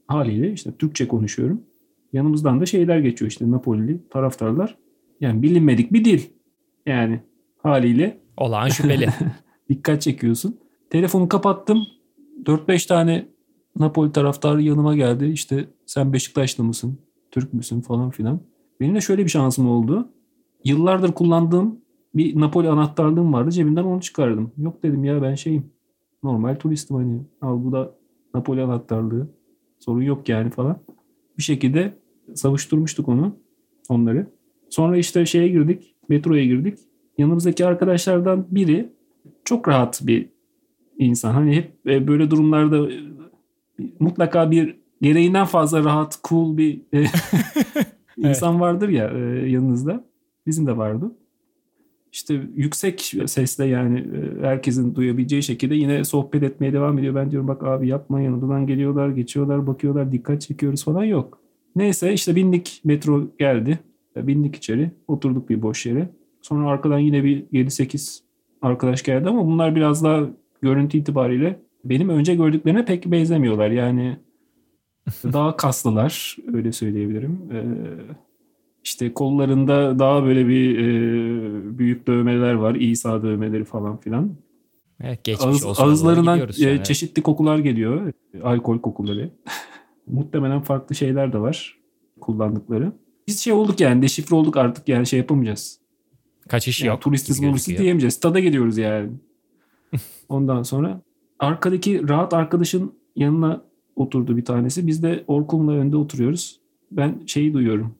Haliyle 0.08 0.52
işte 0.52 0.72
Türkçe 0.80 1.08
konuşuyorum. 1.08 1.62
Yanımızdan 2.14 2.62
da 2.62 2.66
şeyler 2.66 3.00
geçiyor 3.00 3.32
işte 3.32 3.52
Napolili 3.52 4.10
taraftarlar. 4.10 4.78
Yani 5.22 5.42
bilinmedik 5.42 5.94
bir 5.94 6.06
dil. 6.06 6.22
Yani 6.86 7.20
haliyle. 7.58 8.18
Olağan 8.38 8.68
şüpheli. 8.70 9.08
Dikkat 9.70 10.02
çekiyorsun. 10.02 10.58
Telefonu 10.90 11.30
kapattım. 11.30 11.84
4-5 12.44 12.88
tane 12.88 13.28
Napoli 13.80 14.12
taraftarı 14.12 14.62
yanıma 14.62 14.96
geldi. 14.96 15.26
İşte 15.26 15.68
sen 15.86 16.14
Beşiktaşlı 16.14 16.64
mısın? 16.64 17.00
Türk 17.32 17.54
müsün 17.54 17.82
falan 17.82 18.10
filan. 18.10 18.40
Benim 18.80 18.96
de 18.96 19.02
şöyle 19.02 19.24
bir 19.24 19.30
şansım 19.30 19.70
oldu. 19.70 20.10
Yıllardır 20.66 21.12
kullandığım 21.12 21.80
bir 22.16 22.40
Napoli 22.40 22.70
anahtarlığım 22.70 23.34
vardı. 23.34 23.52
Cebimden 23.52 23.84
onu 23.84 24.02
çıkardım. 24.02 24.52
Yok 24.58 24.84
dedim 24.84 25.04
ya 25.04 25.22
ben 25.22 25.36
şeyim. 25.36 25.66
Normal 26.24 26.56
turistim 26.56 26.96
hani. 26.98 27.22
Al 27.42 27.64
bu 27.64 27.72
da 27.72 27.96
Napoli 28.34 28.62
anahtarlığı. 28.62 29.28
Sorun 29.80 30.02
yok 30.02 30.30
yani 30.30 30.50
falan. 30.50 30.78
Bir 31.38 31.44
şekilde 31.44 31.94
savuşturmuştuk 32.36 33.10
onu. 33.10 33.36
Onları. 33.90 34.28
Sonra 34.70 34.98
işte 34.98 35.26
şeye 35.26 35.48
girdik. 35.48 35.96
Metroya 36.10 36.46
girdik. 36.46 36.80
Yanımızdaki 37.18 37.66
arkadaşlardan 37.66 38.48
biri 38.52 38.90
çok 39.46 39.68
rahat 39.68 40.02
bir 40.04 40.30
insan. 41.00 41.32
Hani 41.32 41.56
hep 41.56 41.72
e, 41.88 42.08
böyle 42.08 42.32
durumlarda 42.32 42.92
e, 42.92 43.00
mutlaka 44.00 44.52
bir 44.52 44.76
gereğinden 45.02 45.46
fazla 45.46 45.84
rahat, 45.84 46.20
cool 46.24 46.58
bir 46.58 46.82
e, 46.94 47.06
insan 48.18 48.60
vardır 48.60 48.90
ya 48.90 49.04
yanınızda. 49.48 50.06
Bizim 50.48 50.68
de 50.68 50.78
vardı. 50.78 51.12
İşte 52.12 52.42
yüksek 52.56 53.14
sesle 53.26 53.66
yani 53.66 54.06
herkesin 54.42 54.96
duyabileceği 54.96 55.44
şekilde 55.44 55.76
yine 55.76 56.04
sohbet 56.04 56.44
etmeye 56.44 56.74
devam 56.74 56.98
ediyor. 57.00 57.16
Ben 57.16 57.32
diyorum 57.32 57.48
bak 57.48 57.64
abi 57.64 57.88
yapma 57.88 58.22
yanından 58.22 58.68
geliyorlar, 58.68 59.10
geçiyorlar, 59.10 59.68
bakıyorlar, 59.68 60.12
dikkat 60.12 60.42
çekiyoruz 60.42 60.84
falan 60.84 61.04
yok. 61.04 61.43
Neyse 61.76 62.14
işte 62.14 62.36
bindik 62.36 62.82
metro 62.84 63.28
geldi. 63.40 63.80
Bindik 64.16 64.56
içeri. 64.56 64.92
Oturduk 65.08 65.50
bir 65.50 65.62
boş 65.62 65.86
yere. 65.86 66.10
Sonra 66.42 66.70
arkadan 66.70 67.00
yine 67.00 67.24
bir 67.24 67.44
7-8 67.44 68.20
arkadaş 68.62 69.04
geldi 69.04 69.30
ama 69.30 69.46
bunlar 69.46 69.76
biraz 69.76 70.04
daha 70.04 70.30
görüntü 70.62 70.98
itibariyle 70.98 71.60
benim 71.86 72.10
önce 72.10 72.36
gördüklerine 72.36 72.86
pek 72.86 73.06
benzemiyorlar. 73.06 73.72
Yani 73.72 74.18
daha 75.24 75.58
kaslılar 75.58 76.38
öyle 76.54 76.72
söyleyebilirim. 76.72 77.40
Ee, 77.52 77.64
işte 78.84 79.14
kollarında 79.14 80.00
daha 80.00 80.24
böyle 80.24 80.48
bir 80.48 80.80
e, 80.80 81.78
büyük 81.78 82.08
dövmeler 82.08 82.54
var. 82.54 82.76
İsa 82.76 83.24
dövmeleri 83.24 83.66
falan 83.66 83.98
filan. 83.98 84.36
Evet, 85.02 85.24
geçmiş 85.24 85.46
Ağız, 85.46 85.66
olsun. 85.66 85.84
Ağızlarından 85.84 86.48
yani. 86.58 86.84
çeşitli 86.84 87.22
kokular 87.22 87.60
geliyor. 87.60 88.14
Alkol 88.44 88.80
kokuları. 88.80 89.30
Muhtemelen 90.08 90.62
farklı 90.62 90.96
şeyler 90.96 91.34
de 91.34 91.40
var 91.40 91.78
kullandıkları. 92.22 92.92
Biz 93.28 93.40
şey 93.40 93.54
olduk 93.54 93.80
yani 93.80 94.02
deşifre 94.02 94.36
olduk 94.36 94.58
artık 94.58 94.90
yani 94.90 95.06
şey 95.06 95.20
yapamayacağız. 95.20 95.80
Kaçış 96.50 96.82
yani 96.82 96.88
yok. 96.88 97.02
Turistiz 97.02 97.40
muristiz 97.40 97.78
diyemeyeceğiz. 97.78 98.14
Stada 98.14 98.40
geliyoruz 98.40 98.78
yani. 98.78 99.10
Ondan 100.30 100.64
sonra 100.64 101.02
arkadaki 101.40 102.10
rahat 102.10 102.34
arkadaşın 102.34 102.94
yanına 103.16 103.64
oturdu 103.96 104.38
bir 104.38 104.46
tanesi. 104.46 104.88
Biz 104.88 105.04
de 105.04 105.24
Orkun'la 105.28 105.72
önde 105.72 105.98
oturuyoruz. 105.98 106.60
Ben 106.92 107.22
şeyi 107.26 107.54
duyuyorum. 107.54 107.96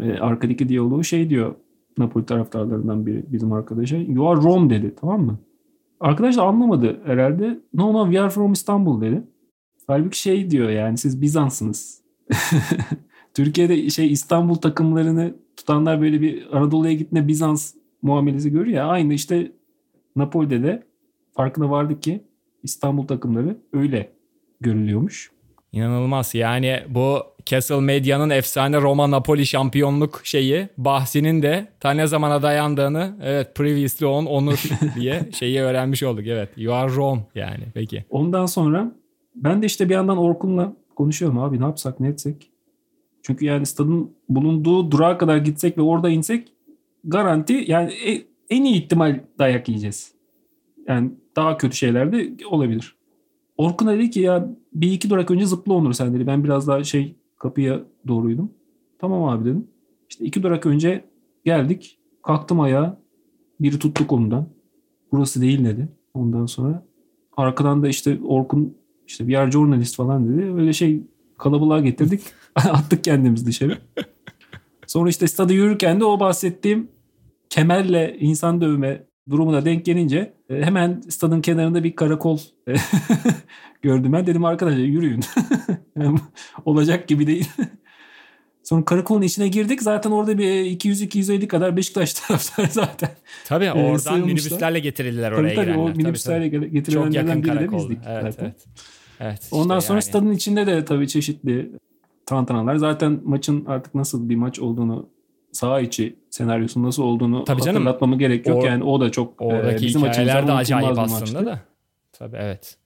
Ee, 0.00 0.12
arkadaki 0.12 0.68
diyaloğu 0.68 1.04
şey 1.04 1.30
diyor 1.30 1.54
Napoli 1.98 2.26
taraftarlarından 2.26 3.06
biri 3.06 3.24
bizim 3.28 3.52
arkadaşa. 3.52 3.96
You 3.96 4.28
are 4.28 4.40
Rome 4.40 4.70
dedi 4.70 4.94
tamam 5.00 5.24
mı? 5.24 5.38
Arkadaş 6.00 6.36
da 6.36 6.42
anlamadı 6.42 7.00
herhalde. 7.04 7.60
No 7.74 7.92
no 7.92 8.04
we 8.04 8.20
are 8.20 8.30
from 8.30 8.52
Istanbul 8.52 9.00
dedi. 9.00 9.22
Halbuki 9.88 10.20
şey 10.20 10.50
diyor 10.50 10.70
yani 10.70 10.98
siz 10.98 11.22
Bizans'sınız. 11.22 12.00
Türkiye'de 13.34 13.90
şey 13.90 14.12
İstanbul 14.12 14.54
takımlarını 14.54 15.34
tutanlar 15.56 16.00
böyle 16.00 16.20
bir 16.20 16.56
Anadolu'ya 16.56 16.92
gitme 16.92 17.28
Bizans 17.28 17.74
muamelesi 18.02 18.50
görüyor 18.50 18.76
ya. 18.76 18.86
Aynı 18.86 19.14
işte 19.14 19.52
Napoli'de 20.16 20.62
de 20.62 20.82
farkına 21.32 21.70
vardık 21.70 22.02
ki 22.02 22.24
İstanbul 22.62 23.06
takımları 23.06 23.56
öyle 23.72 24.12
görülüyormuş. 24.60 25.30
İnanılmaz. 25.72 26.34
Yani 26.34 26.80
bu 26.88 27.22
Castle 27.46 27.80
Media'nın 27.80 28.30
efsane 28.30 28.80
Roma 28.80 29.10
Napoli 29.10 29.46
şampiyonluk 29.46 30.20
şeyi 30.24 30.68
bahsinin 30.78 31.42
de 31.42 31.68
ta 31.80 31.90
ne 31.90 32.06
zamana 32.06 32.42
dayandığını 32.42 33.16
evet 33.22 33.54
previously 33.54 34.06
on 34.06 34.26
onur 34.26 34.62
diye 34.94 35.28
şeyi 35.38 35.60
öğrenmiş 35.60 36.02
olduk. 36.02 36.26
Evet 36.26 36.48
you 36.56 36.74
are 36.74 36.94
Rome 36.94 37.22
yani 37.34 37.64
peki. 37.74 38.04
Ondan 38.10 38.46
sonra 38.46 38.92
ben 39.44 39.62
de 39.62 39.66
işte 39.66 39.88
bir 39.88 39.94
yandan 39.94 40.18
Orkun'la 40.18 40.76
konuşuyorum 40.96 41.38
abi 41.38 41.60
ne 41.60 41.64
yapsak 41.64 42.00
ne 42.00 42.08
etsek. 42.08 42.50
Çünkü 43.22 43.44
yani 43.44 43.66
stadın 43.66 44.10
bulunduğu 44.28 44.90
durağa 44.90 45.18
kadar 45.18 45.36
gitsek 45.36 45.78
ve 45.78 45.82
orada 45.82 46.08
insek 46.08 46.52
garanti 47.04 47.64
yani 47.66 47.92
e, 47.92 48.24
en 48.50 48.64
iyi 48.64 48.74
ihtimal 48.74 49.20
dayak 49.38 49.68
yiyeceğiz. 49.68 50.12
Yani 50.88 51.10
daha 51.36 51.56
kötü 51.56 51.76
şeyler 51.76 52.12
de 52.12 52.46
olabilir. 52.46 52.96
Orkun 53.56 53.88
dedi 53.88 54.10
ki 54.10 54.20
ya 54.20 54.48
bir 54.72 54.92
iki 54.92 55.10
durak 55.10 55.30
önce 55.30 55.46
zıpla 55.46 55.74
Onur 55.74 55.92
sen 55.92 56.14
dedi. 56.14 56.26
Ben 56.26 56.44
biraz 56.44 56.68
daha 56.68 56.84
şey 56.84 57.16
kapıya 57.36 57.80
doğruydum. 58.08 58.50
Tamam 58.98 59.24
abi 59.24 59.44
dedim. 59.44 59.66
İşte 60.10 60.24
iki 60.24 60.42
durak 60.42 60.66
önce 60.66 61.04
geldik. 61.44 61.98
Kalktım 62.22 62.60
ayağa. 62.60 62.98
Biri 63.60 63.78
tuttu 63.78 64.06
kolumdan. 64.06 64.46
Burası 65.12 65.40
değil 65.42 65.64
dedi. 65.64 65.88
Ondan 66.14 66.46
sonra 66.46 66.86
arkadan 67.36 67.82
da 67.82 67.88
işte 67.88 68.18
Orkun 68.24 68.74
işte 69.08 69.28
bir 69.28 69.32
yer 69.32 69.50
journalist 69.50 69.96
falan 69.96 70.28
dedi. 70.28 70.52
Öyle 70.54 70.72
şey 70.72 71.02
kalabalığa 71.38 71.80
getirdik. 71.80 72.20
Attık 72.54 73.04
kendimiz 73.04 73.46
dışarı. 73.46 73.78
Sonra 74.86 75.10
işte 75.10 75.26
stada 75.26 75.52
yürürken 75.52 76.00
de 76.00 76.04
o 76.04 76.20
bahsettiğim 76.20 76.88
kemerle 77.50 78.16
insan 78.20 78.60
dövme 78.60 79.06
durumuna 79.30 79.64
denk 79.64 79.84
gelince 79.84 80.32
e, 80.50 80.62
hemen 80.62 81.00
stadın 81.08 81.40
kenarında 81.40 81.84
bir 81.84 81.96
karakol 81.96 82.38
e, 82.68 82.74
gördüm 83.82 84.12
ben. 84.12 84.26
Dedim 84.26 84.44
arkadaşlar 84.44 84.78
yürüyün. 84.78 85.20
Olacak 86.64 87.08
gibi 87.08 87.26
değil. 87.26 87.48
Sonra 88.62 88.84
karakolun 88.84 89.22
içine 89.22 89.48
girdik. 89.48 89.82
Zaten 89.82 90.10
orada 90.10 90.38
bir 90.38 90.44
200-250 90.44 91.46
kadar 91.46 91.76
Beşiktaş 91.76 92.14
taraftarı 92.14 92.66
zaten. 92.70 93.10
Tabii 93.46 93.64
e, 93.64 93.72
oradan 93.72 94.20
minibüslerle 94.20 94.80
getirildiler 94.80 95.32
oraya 95.32 95.54
tabii, 95.54 95.54
tabii, 95.54 95.66
girenler. 95.66 95.92
O 95.92 95.96
minibüslerle 95.96 96.50
tabii, 96.50 96.70
getirilenlerden 96.70 97.42
biri 97.42 97.60
de 97.60 97.72
bizdik. 97.72 97.98
Evet, 98.06 98.22
zaten. 98.22 98.44
evet. 98.44 98.66
Evet, 99.20 99.48
Ondan 99.52 99.78
işte 99.78 99.86
sonra 99.88 99.96
yani. 99.96 100.02
stadın 100.02 100.30
içinde 100.32 100.66
de 100.66 100.84
tabii 100.84 101.08
çeşitli 101.08 101.70
tantanalar. 102.26 102.76
Zaten 102.76 103.20
maçın 103.24 103.64
artık 103.66 103.94
nasıl 103.94 104.28
bir 104.28 104.36
maç 104.36 104.58
olduğunu 104.60 105.08
saha 105.52 105.80
içi 105.80 106.16
senaryosunun 106.30 106.86
nasıl 106.86 107.02
olduğunu 107.02 107.44
Tabii 107.44 107.62
canım. 107.62 107.76
hatırlatmama 107.76 108.16
gerek 108.16 108.46
yok. 108.46 108.62
Or- 108.62 108.66
yani 108.66 108.84
o 108.84 109.00
da 109.00 109.10
çok 109.10 109.42
Oradaki 109.42 109.84
e, 109.84 109.88
bizim 109.88 110.00
hikayeler 110.04 110.46
de 110.46 110.52
acayip 110.52 110.98
aslında 110.98 111.20
maçtı. 111.20 111.46
da. 111.46 111.60
Tabii 112.12 112.36
evet. 112.40 112.76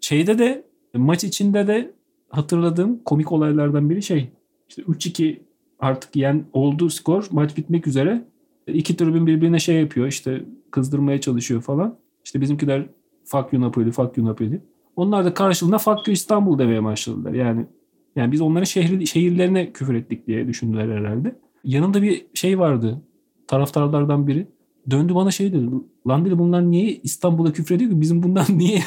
Şeyde 0.00 0.38
de 0.38 0.64
maç 0.94 1.24
içinde 1.24 1.66
de 1.66 1.90
hatırladığım 2.28 2.98
komik 3.04 3.32
olaylardan 3.32 3.90
biri 3.90 4.02
şey. 4.02 4.30
İşte 4.68 4.82
3-2 4.82 5.38
artık 5.78 6.16
yen 6.16 6.44
oldu 6.52 6.90
skor. 6.90 7.26
Maç 7.30 7.56
bitmek 7.56 7.86
üzere. 7.86 8.24
İki 8.66 8.96
tribün 8.96 9.26
birbirine 9.26 9.58
şey 9.58 9.76
yapıyor. 9.80 10.06
işte 10.06 10.44
kızdırmaya 10.70 11.20
çalışıyor 11.20 11.60
falan. 11.62 11.96
İşte 12.24 12.40
bizimkiler 12.40 12.82
fuck 13.24 13.52
you 13.52 13.62
Napoli, 13.62 13.90
fuck 13.90 14.16
you 14.16 14.26
Napoli. 14.26 14.60
Onlar 15.00 15.24
da 15.24 15.34
karşılığında 15.34 15.78
you 16.06 16.12
İstanbul 16.12 16.58
demeye 16.58 16.84
başladılar. 16.84 17.32
Yani 17.32 17.66
Yani 18.16 18.32
biz 18.32 18.40
onların 18.40 18.64
şehri, 18.64 19.06
şehirlerine 19.06 19.72
küfür 19.72 19.94
ettik 19.94 20.26
diye 20.26 20.48
düşündüler 20.48 20.98
herhalde. 20.98 21.36
Yanında 21.64 22.02
bir 22.02 22.26
şey 22.34 22.58
vardı. 22.58 23.02
Taraftarlardan 23.46 24.26
biri. 24.26 24.46
Döndü 24.90 25.14
bana 25.14 25.30
şey 25.30 25.52
dedi. 25.52 25.66
Lan 26.08 26.24
dedi 26.24 26.38
bunlar 26.38 26.70
niye 26.70 26.92
İstanbul'a 27.02 27.52
küfür 27.52 27.74
ediyor 27.74 27.90
ki? 27.90 28.00
Bizim 28.00 28.22
bundan 28.22 28.44
niye 28.58 28.82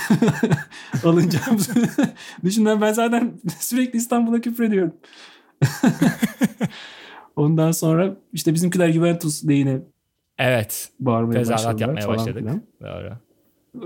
alınacağımızı 1.04 1.74
düşündüm. 2.44 2.82
Ben 2.82 2.94
zaten 2.94 3.34
sürekli 3.60 3.98
İstanbul'a 3.98 4.42
küfür 4.42 4.64
ediyorum. 4.64 4.94
Ondan 7.36 7.72
sonra 7.72 8.18
işte 8.34 8.54
bizimkiler 8.54 8.92
Juventus 8.92 9.48
lehine 9.48 9.80
Evet. 10.38 10.90
bağırmaya 11.00 11.34
Tezahürat 11.40 11.66
başladılar 11.66 11.88
yapmaya 11.88 12.06
falan 12.06 12.18
başladık. 12.18 12.40
filan. 12.40 12.62
Doğru. 12.82 13.14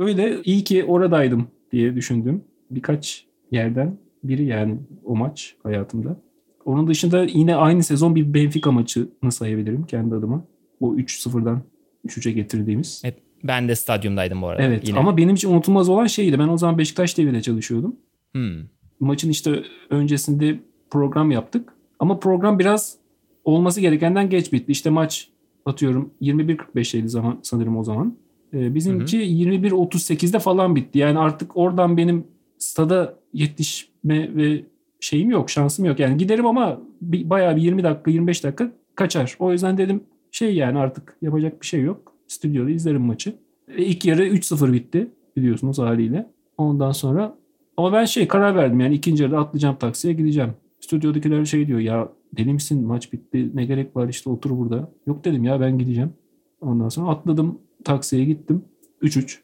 Öyle 0.05 0.41
iyi 0.43 0.63
ki 0.63 0.85
oradaydım 0.85 1.47
diye 1.71 1.95
düşündüm. 1.95 2.43
Birkaç 2.71 3.25
yerden 3.51 3.97
biri 4.23 4.45
yani 4.45 4.77
o 5.05 5.15
maç 5.15 5.55
hayatımda. 5.63 6.21
Onun 6.65 6.87
dışında 6.87 7.23
yine 7.23 7.55
aynı 7.55 7.83
sezon 7.83 8.15
bir 8.15 8.33
Benfica 8.33 8.71
maçını 8.71 9.31
sayabilirim 9.31 9.85
kendi 9.85 10.15
adıma. 10.15 10.45
O 10.79 10.95
3-0'dan 10.95 11.61
3-3'e 12.05 12.31
getirdiğimiz. 12.31 13.01
Evet, 13.05 13.17
ben 13.43 13.67
de 13.67 13.75
stadyumdaydım 13.75 14.41
bu 14.41 14.47
arada. 14.47 14.63
Evet 14.63 14.87
Yine. 14.87 14.99
ama 14.99 15.17
benim 15.17 15.35
için 15.35 15.49
unutulmaz 15.49 15.89
olan 15.89 16.07
şeydi. 16.07 16.39
Ben 16.39 16.47
o 16.47 16.57
zaman 16.57 16.77
Beşiktaş 16.77 17.13
TV'de 17.13 17.41
çalışıyordum. 17.41 17.95
Hmm. 18.31 18.57
Maçın 18.99 19.29
işte 19.29 19.63
öncesinde 19.89 20.59
program 20.89 21.31
yaptık. 21.31 21.73
Ama 21.99 22.19
program 22.19 22.59
biraz 22.59 22.97
olması 23.43 23.81
gerekenden 23.81 24.29
geç 24.29 24.53
bitti. 24.53 24.71
İşte 24.71 24.89
maç 24.89 25.29
atıyorum 25.65 26.13
21.45'teydi 26.21 27.07
zaman 27.07 27.39
sanırım 27.43 27.77
o 27.77 27.83
zaman. 27.83 28.17
Ee, 28.53 28.75
bizimki 28.75 29.17
21.38'de 29.17 30.39
falan 30.39 30.75
bitti. 30.75 30.99
Yani 30.99 31.19
artık 31.19 31.57
oradan 31.57 31.97
benim 31.97 32.27
stada 32.57 33.19
yetişme 33.33 34.35
ve 34.35 34.63
şeyim 34.99 35.29
yok, 35.29 35.49
şansım 35.49 35.85
yok. 35.85 35.99
Yani 35.99 36.17
giderim 36.17 36.45
ama 36.45 36.81
bir, 37.01 37.29
bayağı 37.29 37.55
bir 37.55 37.61
20 37.61 37.83
dakika, 37.83 38.11
25 38.11 38.43
dakika 38.43 38.71
kaçar. 38.95 39.35
O 39.39 39.51
yüzden 39.51 39.77
dedim 39.77 40.03
şey 40.31 40.55
yani 40.55 40.77
artık 40.77 41.17
yapacak 41.21 41.61
bir 41.61 41.67
şey 41.67 41.81
yok. 41.81 42.13
Stüdyoda 42.27 42.69
izlerim 42.69 43.01
maçı. 43.01 43.35
E, 43.77 43.85
İlk 43.85 44.05
yarı 44.05 44.27
3-0 44.27 44.73
bitti 44.73 45.07
biliyorsunuz 45.37 45.79
haliyle. 45.79 46.27
Ondan 46.57 46.91
sonra 46.91 47.35
ama 47.77 47.93
ben 47.93 48.05
şey 48.05 48.27
karar 48.27 48.55
verdim 48.55 48.79
yani 48.79 48.95
ikinci 48.95 49.23
yarıda 49.23 49.39
atlayacağım 49.39 49.75
taksiye 49.75 50.13
gideceğim. 50.13 50.53
Stüdyodakiler 50.79 51.45
şey 51.45 51.67
diyor 51.67 51.79
ya 51.79 52.09
deli 52.37 52.53
misin 52.53 52.87
maç 52.87 53.13
bitti 53.13 53.51
ne 53.53 53.65
gerek 53.65 53.95
var 53.95 54.07
işte 54.09 54.29
otur 54.29 54.57
burada. 54.57 54.91
Yok 55.07 55.25
dedim 55.25 55.43
ya 55.43 55.61
ben 55.61 55.77
gideceğim. 55.77 56.13
Ondan 56.61 56.89
sonra 56.89 57.11
atladım 57.11 57.59
taksiye 57.87 58.25
gittim. 58.25 58.65
3-3. 59.01 59.37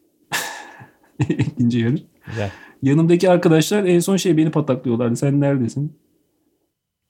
İkinci 1.29 1.79
yarı. 1.79 1.95
Güzel. 2.27 2.51
Yanımdaki 2.81 3.29
arkadaşlar 3.29 3.83
en 3.83 3.99
son 3.99 4.17
şey 4.17 4.37
beni 4.37 4.51
pataklıyorlardı. 4.51 5.15
Sen 5.15 5.41
neredesin? 5.41 5.97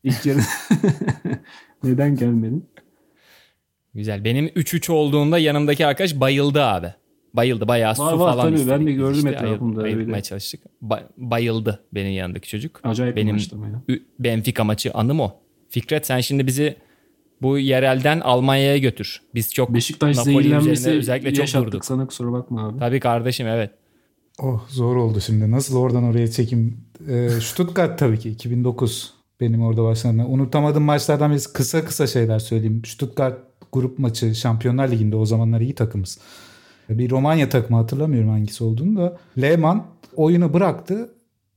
İlk 0.03 0.25
yarı 0.25 0.39
neden 1.84 2.15
gelmedin? 2.15 2.65
Güzel. 3.93 4.23
Benim 4.23 4.45
3-3 4.47 4.91
olduğunda 4.91 5.38
yanımdaki 5.39 5.86
arkadaş 5.86 6.19
bayıldı 6.19 6.63
abi. 6.63 6.88
Bayıldı. 7.34 7.67
Bayağı 7.67 7.95
su 7.95 8.03
Var, 8.03 8.13
var, 8.13 8.34
falan 8.34 8.45
tabii. 8.47 8.55
istedik. 8.55 8.79
Ben 8.79 8.88
de 8.88 8.91
gördüm 8.91 9.25
ayıl- 9.25 9.34
etrafımda. 9.36 9.81
Ayıltmaya 9.84 10.23
çalıştık. 10.23 10.61
Ba- 10.84 11.03
bayıldı 11.17 11.84
benim 11.93 12.11
yanındaki 12.11 12.49
çocuk. 12.49 12.79
Acayip 12.84 13.15
Benim- 13.17 13.38
Benfica 14.19 14.63
maçı 14.63 14.91
anım 14.93 15.19
o. 15.19 15.31
Fikret 15.69 16.05
sen 16.05 16.19
şimdi 16.19 16.47
bizi 16.47 16.75
bu 17.43 17.57
yerelden 17.57 18.19
Almanya'ya 18.19 18.77
götür. 18.77 19.21
Biz 19.35 19.53
çok 19.53 19.73
Beşiktaş 19.73 20.17
zehirlenmesi 20.17 20.89
özellikle 20.89 21.33
çok 21.33 21.65
durduk. 21.65 21.85
Sana 21.85 22.07
kusura 22.07 22.31
bakma 22.31 22.67
abi. 22.67 22.79
Tabii 22.79 22.99
kardeşim 22.99 23.47
evet. 23.47 23.71
Oh 24.39 24.65
zor 24.69 24.95
oldu 24.95 25.21
şimdi. 25.21 25.51
Nasıl 25.51 25.77
oradan 25.77 26.03
oraya 26.03 26.31
çekim? 26.31 26.77
Ee, 27.09 27.29
Stuttgart 27.29 27.99
tabii 27.99 28.19
ki 28.19 28.29
2009 28.29 29.13
benim 29.41 29.61
orada 29.61 29.83
başladığımda. 29.83 30.25
Unutamadığım 30.25 30.83
maçlardan 30.83 31.31
birisi 31.31 31.53
kısa 31.53 31.85
kısa 31.85 32.07
şeyler 32.07 32.39
söyleyeyim. 32.39 32.81
Stuttgart 32.85 33.39
grup 33.71 33.99
maçı 33.99 34.35
Şampiyonlar 34.35 34.91
Ligi'nde 34.91 35.15
o 35.15 35.25
zamanlar 35.25 35.61
iyi 35.61 35.75
takımız. 35.75 36.19
Bir 36.89 37.09
Romanya 37.09 37.49
takımı 37.49 37.77
hatırlamıyorum 37.77 38.29
hangisi 38.29 38.63
olduğunu 38.63 38.99
da. 38.99 39.17
Lehmann 39.41 39.85
oyunu 40.15 40.53
bıraktı. 40.53 41.09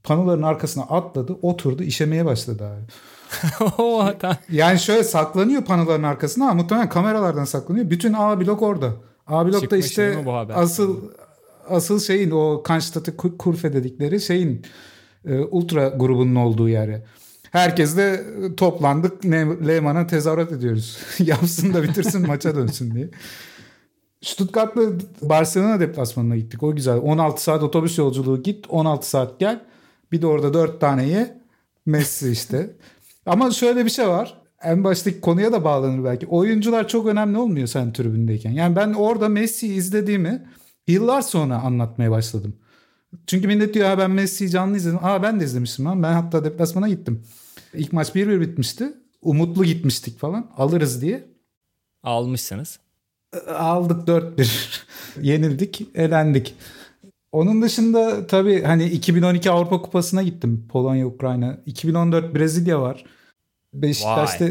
Panoların 0.02 0.42
arkasına 0.42 0.84
atladı, 0.84 1.32
oturdu, 1.42 1.82
işemeye 1.82 2.24
başladı 2.24 2.64
abi. 2.64 2.82
O 3.78 4.12
Yani 4.50 4.78
şöyle 4.78 5.04
saklanıyor 5.04 5.64
panoların 5.64 6.02
arkasına 6.02 6.44
ama 6.44 6.54
muhtemelen 6.54 6.88
kameralardan 6.88 7.44
saklanıyor. 7.44 7.90
Bütün 7.90 8.12
A 8.12 8.40
blok 8.40 8.62
orada. 8.62 8.92
A 9.26 9.46
blokta 9.46 9.60
Çıkmış 9.60 9.86
işte 9.86 10.24
asıl 10.54 11.10
asıl 11.68 12.00
şeyin 12.00 12.30
o 12.30 12.62
Kanştat'ı 12.62 13.16
Kurfe 13.16 13.72
dedikleri 13.72 14.20
şeyin 14.20 14.66
e, 15.24 15.38
ultra 15.38 15.88
grubunun 15.88 16.34
olduğu 16.34 16.68
yere. 16.68 17.04
Herkes 17.50 17.96
de 17.96 18.24
e, 18.42 18.56
toplandık 18.56 19.24
Lehmann'a 19.66 20.06
tezahürat 20.06 20.52
ediyoruz. 20.52 20.98
Yapsın 21.18 21.74
da 21.74 21.82
bitirsin 21.82 22.26
maça 22.26 22.56
dönsün 22.56 22.94
diye. 22.94 23.10
Stuttgart'la 24.22 24.82
Barcelona 25.22 25.80
deplasmanına 25.80 26.36
gittik. 26.36 26.62
O 26.62 26.76
güzel. 26.76 26.96
16 26.96 27.42
saat 27.42 27.62
otobüs 27.62 27.98
yolculuğu 27.98 28.42
git. 28.42 28.66
16 28.68 29.08
saat 29.08 29.40
gel. 29.40 29.64
Bir 30.12 30.22
de 30.22 30.26
orada 30.26 30.54
4 30.54 30.80
tane 30.80 31.08
ye. 31.08 31.38
Messi 31.86 32.30
işte. 32.30 32.76
Ama 33.26 33.50
şöyle 33.50 33.84
bir 33.84 33.90
şey 33.90 34.08
var. 34.08 34.40
En 34.62 34.84
baştaki 34.84 35.20
konuya 35.20 35.52
da 35.52 35.64
bağlanır 35.64 36.04
belki. 36.04 36.26
Oyuncular 36.26 36.88
çok 36.88 37.06
önemli 37.06 37.38
olmuyor 37.38 37.66
sen 37.66 37.92
tribündeyken. 37.92 38.50
Yani 38.50 38.76
ben 38.76 38.92
orada 38.92 39.28
Messi'yi 39.28 39.72
izlediğimi 39.72 40.46
yıllar 40.86 41.22
sonra 41.22 41.56
anlatmaya 41.62 42.10
başladım. 42.10 42.56
Çünkü 43.26 43.46
millet 43.46 43.74
diyor 43.74 43.88
ha 43.88 43.98
ben 43.98 44.10
Messi'yi 44.10 44.50
canlı 44.50 44.76
izledim. 44.76 44.98
Aa 45.02 45.22
ben 45.22 45.40
de 45.40 45.44
izlemiştim 45.44 45.84
lan. 45.84 46.02
Ben 46.02 46.12
hatta 46.12 46.44
deplasmana 46.44 46.88
gittim. 46.88 47.22
İlk 47.74 47.92
maç 47.92 48.08
1-1 48.08 48.40
bitmişti. 48.40 48.92
Umutlu 49.22 49.64
gitmiştik 49.64 50.18
falan. 50.18 50.50
Alırız 50.56 51.02
diye. 51.02 51.24
almışsınız. 52.02 52.78
Aldık 53.48 54.08
4-1. 54.08 54.80
Yenildik, 55.22 55.88
elendik. 55.94 56.54
Onun 57.32 57.62
dışında 57.62 58.26
tabii 58.26 58.62
hani 58.62 58.84
2012 58.84 59.50
Avrupa 59.50 59.82
Kupası'na 59.82 60.22
gittim. 60.22 60.66
Polonya, 60.68 61.06
Ukrayna. 61.06 61.58
2014 61.66 62.34
Brezilya 62.34 62.80
var. 62.80 63.04
Beşiktaş'ta 63.82 64.44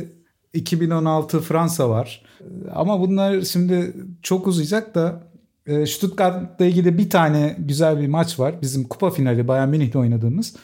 2016 0.53 1.39
Fransa 1.39 1.89
var. 1.89 2.25
Ama 2.73 2.99
bunlar 2.99 3.41
şimdi 3.41 3.93
çok 4.21 4.47
uzayacak 4.47 4.95
da 4.95 5.23
e, 5.67 5.85
Stuttgart'la 5.85 6.65
ilgili 6.65 6.97
bir 6.97 7.09
tane 7.09 7.55
güzel 7.59 7.99
bir 8.01 8.07
maç 8.07 8.39
var. 8.39 8.61
Bizim 8.61 8.83
kupa 8.83 9.09
finali 9.09 9.47
Bayern 9.47 9.69
Münih'le 9.69 9.95
oynadığımız. 9.95 10.55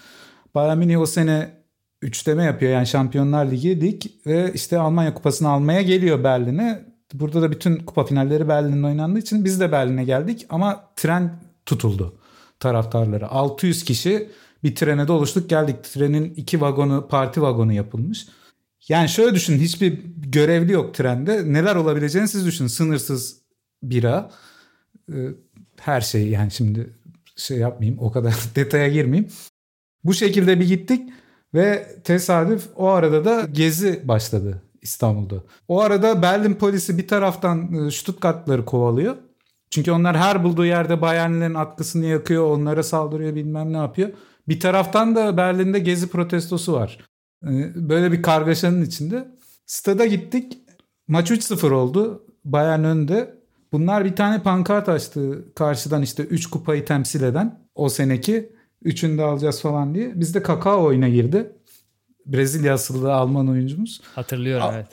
Bayern 0.55 0.77
Münih 0.77 0.99
o 0.99 1.05
sene 1.05 1.49
üçleme 2.01 2.43
yapıyor 2.43 2.71
yani 2.71 2.87
Şampiyonlar 2.87 3.51
Ligi 3.51 3.81
lig 3.81 4.01
ve 4.25 4.51
işte 4.53 4.79
Almanya 4.79 5.13
kupasını 5.13 5.49
almaya 5.49 5.81
geliyor 5.81 6.23
Berlin'e. 6.23 6.85
Burada 7.13 7.41
da 7.41 7.51
bütün 7.51 7.75
kupa 7.75 8.03
finalleri 8.03 8.47
Berlin'de 8.47 8.87
oynandığı 8.87 9.19
için 9.19 9.45
biz 9.45 9.59
de 9.59 9.71
Berlin'e 9.71 10.03
geldik 10.03 10.45
ama 10.49 10.83
tren 10.95 11.39
tutuldu 11.65 12.17
taraftarları. 12.59 13.27
600 13.27 13.83
kişi 13.83 14.29
bir 14.63 14.75
trene 14.75 15.07
doluştuk 15.07 15.49
geldik. 15.49 15.83
Trenin 15.83 16.33
iki 16.35 16.61
vagonu 16.61 17.07
parti 17.09 17.41
vagonu 17.41 17.73
yapılmış. 17.73 18.27
Yani 18.89 19.09
şöyle 19.09 19.35
düşünün 19.35 19.59
hiçbir 19.59 19.99
görevli 20.17 20.71
yok 20.71 20.93
trende. 20.93 21.53
Neler 21.53 21.75
olabileceğini 21.75 22.27
siz 22.27 22.45
düşünün. 22.45 22.67
Sınırsız 22.67 23.41
bira, 23.83 24.31
e, 25.09 25.17
her 25.79 26.01
şey 26.01 26.29
yani 26.29 26.51
şimdi 26.51 26.89
şey 27.35 27.57
yapmayayım 27.57 27.99
o 27.99 28.11
kadar 28.11 28.35
detaya 28.55 28.87
girmeyeyim. 28.87 29.31
Bu 30.03 30.13
şekilde 30.13 30.59
bir 30.59 30.67
gittik 30.67 31.09
ve 31.53 31.95
tesadüf 32.03 32.67
o 32.75 32.87
arada 32.87 33.25
da 33.25 33.47
gezi 33.51 34.07
başladı 34.07 34.61
İstanbul'da. 34.81 35.43
O 35.67 35.81
arada 35.81 36.21
Berlin 36.21 36.53
polisi 36.53 36.97
bir 36.97 37.07
taraftan 37.07 37.73
e, 37.73 37.91
Stuttgart'ları 37.91 38.65
kovalıyor. 38.65 39.15
Çünkü 39.69 39.91
onlar 39.91 40.17
her 40.17 40.43
bulduğu 40.43 40.65
yerde 40.65 41.01
Bayernlerin 41.01 41.53
atkısını 41.53 42.05
yakıyor, 42.05 42.45
onlara 42.45 42.83
saldırıyor 42.83 43.35
bilmem 43.35 43.73
ne 43.73 43.77
yapıyor. 43.77 44.09
Bir 44.47 44.59
taraftan 44.59 45.15
da 45.15 45.37
Berlin'de 45.37 45.79
gezi 45.79 46.09
protestosu 46.09 46.73
var. 46.73 46.97
E, 47.45 47.49
Böyle 47.89 48.11
bir 48.11 48.21
kargaşanın 48.21 48.81
içinde. 48.85 49.27
Stada 49.65 50.05
gittik. 50.05 50.57
Maç 51.07 51.31
3-0 51.31 51.71
oldu. 51.73 52.25
Bayern 52.45 52.83
önde. 52.83 53.41
Bunlar 53.71 54.05
bir 54.05 54.15
tane 54.15 54.43
pankart 54.43 54.89
açtı 54.89 55.45
karşıdan 55.55 56.01
işte 56.01 56.23
3 56.23 56.47
kupayı 56.47 56.85
temsil 56.85 57.23
eden 57.23 57.59
o 57.75 57.89
seneki. 57.89 58.53
Üçünü 58.83 59.17
de 59.17 59.23
alacağız 59.23 59.61
falan 59.61 59.95
diye. 59.95 60.19
Bizde 60.19 60.41
kakao 60.43 60.83
oyuna 60.83 61.09
girdi. 61.09 61.51
Brezilya 62.25 62.73
asıllı 62.73 63.13
Alman 63.13 63.47
oyuncumuz. 63.47 64.01
Hatırlıyorum 64.15 64.65
A- 64.67 64.73
evet. 64.73 64.87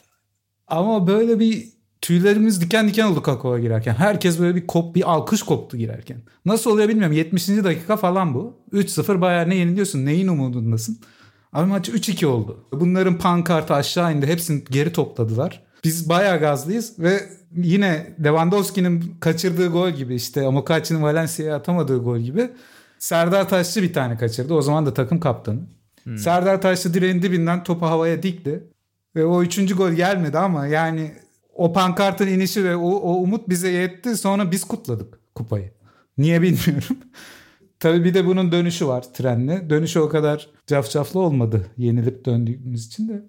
Ama 0.66 1.06
böyle 1.06 1.40
bir 1.40 1.68
tüylerimiz 2.00 2.60
diken 2.60 2.88
diken 2.88 3.04
oldu 3.06 3.22
kakaoya 3.22 3.62
girerken. 3.62 3.94
Herkes 3.94 4.40
böyle 4.40 4.54
bir 4.56 4.66
kop 4.66 4.94
bir 4.94 5.10
alkış 5.12 5.42
koptu 5.42 5.76
girerken. 5.76 6.22
Nasıl 6.44 6.70
oluyor 6.70 6.88
bilmiyorum. 6.88 7.16
70. 7.16 7.48
dakika 7.48 7.96
falan 7.96 8.34
bu. 8.34 8.56
3-0 8.72 9.20
Bayern'e 9.20 9.56
yeniliyorsun. 9.56 10.04
Neyin 10.06 10.28
umudundasın? 10.28 10.98
Abi 11.52 11.66
maç 11.66 11.88
3-2 11.88 12.26
oldu. 12.26 12.64
Bunların 12.72 13.18
pankartı 13.18 13.74
aşağı 13.74 14.14
indi. 14.14 14.26
Hepsini 14.26 14.64
geri 14.70 14.92
topladılar. 14.92 15.62
Biz 15.84 16.08
bayağı 16.08 16.40
gazlıyız 16.40 16.98
ve 16.98 17.20
yine 17.56 18.16
Lewandowski'nin 18.24 19.14
kaçırdığı 19.20 19.68
gol 19.68 19.90
gibi 19.90 20.14
işte 20.14 20.46
Amokachi'nin 20.46 21.02
Valencia'ya 21.02 21.56
atamadığı 21.56 21.98
gol 21.98 22.18
gibi 22.18 22.50
Serdar 22.98 23.48
Taşçı 23.48 23.82
bir 23.82 23.92
tane 23.92 24.16
kaçırdı. 24.16 24.54
O 24.54 24.62
zaman 24.62 24.86
da 24.86 24.94
takım 24.94 25.20
kaptanı. 25.20 25.60
Serdar 26.18 26.62
Taşlı 26.62 26.94
direğin 26.94 27.22
dibinden 27.22 27.64
topu 27.64 27.86
havaya 27.86 28.22
dikti. 28.22 28.64
Ve 29.16 29.24
o 29.24 29.42
üçüncü 29.42 29.76
gol 29.76 29.90
gelmedi 29.90 30.38
ama 30.38 30.66
yani 30.66 31.12
o 31.54 31.72
pankartın 31.72 32.26
inişi 32.26 32.64
ve 32.64 32.76
o, 32.76 32.90
o 32.90 33.12
umut 33.14 33.48
bize 33.48 33.68
yetti. 33.68 34.16
Sonra 34.16 34.50
biz 34.50 34.64
kutladık 34.64 35.34
kupayı. 35.34 35.70
Niye 36.18 36.42
bilmiyorum. 36.42 36.98
Tabii 37.80 38.04
bir 38.04 38.14
de 38.14 38.26
bunun 38.26 38.52
dönüşü 38.52 38.86
var 38.86 39.02
trenle. 39.14 39.70
Dönüşü 39.70 40.00
o 40.00 40.08
kadar 40.08 40.48
cafcaflı 40.66 41.20
olmadı 41.20 41.66
yenilip 41.76 42.24
döndüğümüz 42.24 42.86
için 42.86 43.08
de. 43.08 43.22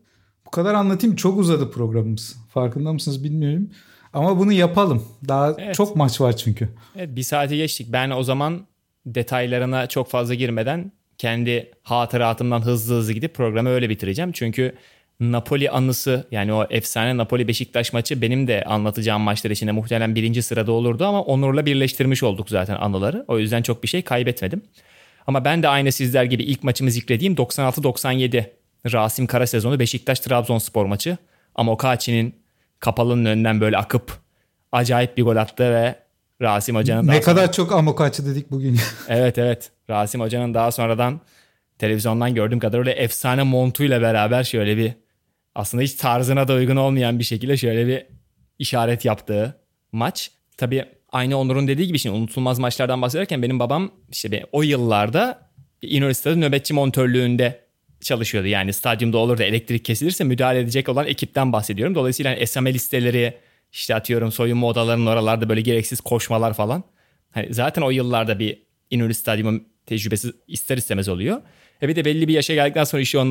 Bu 0.46 0.52
kadar 0.52 0.74
anlatayım 0.74 1.16
çok 1.16 1.38
uzadı 1.40 1.72
programımız. 1.72 2.36
Farkında 2.50 2.94
mısınız 2.94 3.24
bilmiyorum. 3.24 3.70
Ama 4.14 4.40
bunu 4.40 4.52
yapalım. 4.52 5.04
Daha 5.28 5.56
Evet. 5.58 5.76
çok 5.76 5.96
maç 5.96 6.22
var 6.22 6.38
çünkü. 6.38 6.70
Evet 6.96 7.16
bir 7.16 7.24
saati 7.24 7.58
geçtik. 7.58 7.88
Ben 7.92 8.10
o 8.10 8.24
zaman 8.24 8.68
detaylarına 9.06 9.88
çok 9.88 10.10
fazla 10.10 10.34
girmeden 10.34 10.92
kendi 11.18 11.72
hatıratımdan 11.84 12.62
hızlı 12.62 12.96
hızlı 12.96 13.14
gidip 13.14 13.36
programı 13.36 13.70
öyle 13.70 13.90
bitireceğim. 13.90 14.32
Çünkü 14.32 14.76
Napoli 15.20 15.70
anısı 15.72 16.28
yani 16.32 16.54
o 16.54 16.66
efsane 16.70 17.18
Napoli 17.18 17.48
Beşiktaş 17.48 17.94
maçı 17.94 18.22
benim 18.22 18.48
de 18.48 18.64
anlatacağım 18.64 19.22
maçlar 19.22 19.52
içinde 19.52 19.72
muhtemelen 19.72 20.16
birinci 20.16 20.42
sırada 20.42 20.72
olurdu 20.72 21.06
ama 21.06 21.22
Onur'la 21.22 21.66
birleştirmiş 21.66 22.24
olduk 22.24 22.50
zaten 22.50 22.76
anıları. 22.76 23.26
O 23.28 23.40
yüzden 23.40 23.62
çok 23.62 23.84
bir 23.84 23.88
şey 23.88 24.02
kaybetmedim. 24.02 24.62
Ama 25.28 25.46
ben 25.46 25.64
de 25.64 25.68
aynı 25.68 25.92
sizler 25.92 26.24
gibi 26.24 26.44
ilk 26.44 26.64
maçımı 26.64 26.92
zikrediğim 26.92 27.34
96-97 27.36 28.44
Rasim 28.94 29.28
Kara 29.28 29.48
sezonu 29.48 29.80
Beşiktaş 29.80 30.20
Trabzonspor 30.20 30.86
maçı. 30.86 31.18
Amokachi'nin 31.56 32.36
kapalının 32.80 33.26
önünden 33.26 33.62
böyle 33.62 33.78
akıp 33.78 34.12
acayip 34.72 35.18
bir 35.18 35.24
gol 35.24 35.36
attı 35.36 35.64
ve 35.64 35.96
Rasim 36.42 36.76
Hoca'nın 36.76 37.08
Ne 37.08 37.12
sonra- 37.12 37.22
kadar 37.26 37.52
çok 37.52 37.72
amokaçı 37.72 38.26
dedik 38.26 38.52
bugün. 38.52 38.78
Evet 39.10 39.38
evet. 39.38 39.72
Rasim 39.90 40.22
Hoca'nın 40.22 40.54
daha 40.54 40.72
sonradan 40.72 41.20
televizyondan 41.80 42.36
gördüğüm 42.36 42.60
kadarıyla 42.60 42.92
efsane 42.92 43.44
montuyla 43.44 44.02
beraber 44.02 44.44
şöyle 44.44 44.78
bir 44.78 44.94
aslında 45.60 45.84
hiç 45.84 45.94
tarzına 45.94 46.48
da 46.48 46.54
uygun 46.54 46.76
olmayan 46.76 47.20
bir 47.20 47.24
şekilde 47.24 47.58
şöyle 47.58 47.88
bir 47.88 48.06
işaret 48.60 49.06
yaptığı 49.06 49.56
maç. 49.92 50.32
Tabii 50.58 50.86
aynı 51.12 51.38
Onur'un 51.38 51.68
dediği 51.68 51.88
gibi 51.88 52.00
şimdi 52.00 52.16
unutulmaz 52.16 52.60
maçlardan 52.60 53.02
bahsederken 53.02 53.42
benim 53.42 53.60
babam 53.60 53.92
işte 54.12 54.46
o 54.52 54.64
yıllarda 54.64 55.50
Stadı 56.14 56.42
nöbetçi 56.42 56.74
montörlüğünde 56.74 57.60
çalışıyordu. 58.02 58.48
Yani 58.48 58.74
stadyumda 58.74 59.18
olur 59.18 59.38
da 59.38 59.44
elektrik 59.44 59.86
kesilirse 59.86 60.24
müdahale 60.24 60.60
edecek 60.60 60.90
olan 60.90 61.08
ekipten 61.08 61.54
bahsediyorum. 61.54 61.96
Dolayısıyla 61.96 62.32
hani 62.32 62.48
SMA 62.48 62.70
listeleri 62.70 63.38
işte 63.72 63.96
atıyorum 63.96 64.32
soyunma 64.32 64.68
odalarının 64.68 65.06
oralarda 65.06 65.50
böyle 65.50 65.62
gereksiz 65.62 66.02
koşmalar 66.02 66.54
falan. 66.54 66.84
Hani 67.32 67.54
zaten 67.54 67.82
o 67.82 67.90
yıllarda 67.90 68.40
bir 68.40 68.64
İnönü 68.90 69.14
Stadyumu 69.14 69.62
tecrübesi 69.86 70.34
ister 70.48 70.78
istemez 70.78 71.10
oluyor. 71.10 71.42
E 71.82 71.88
bir 71.88 71.96
de 71.96 72.06
belli 72.06 72.28
bir 72.28 72.34
yaşa 72.34 72.54
geldikten 72.54 72.84
sonra 72.84 73.02
işte 73.02 73.18
o 73.18 73.30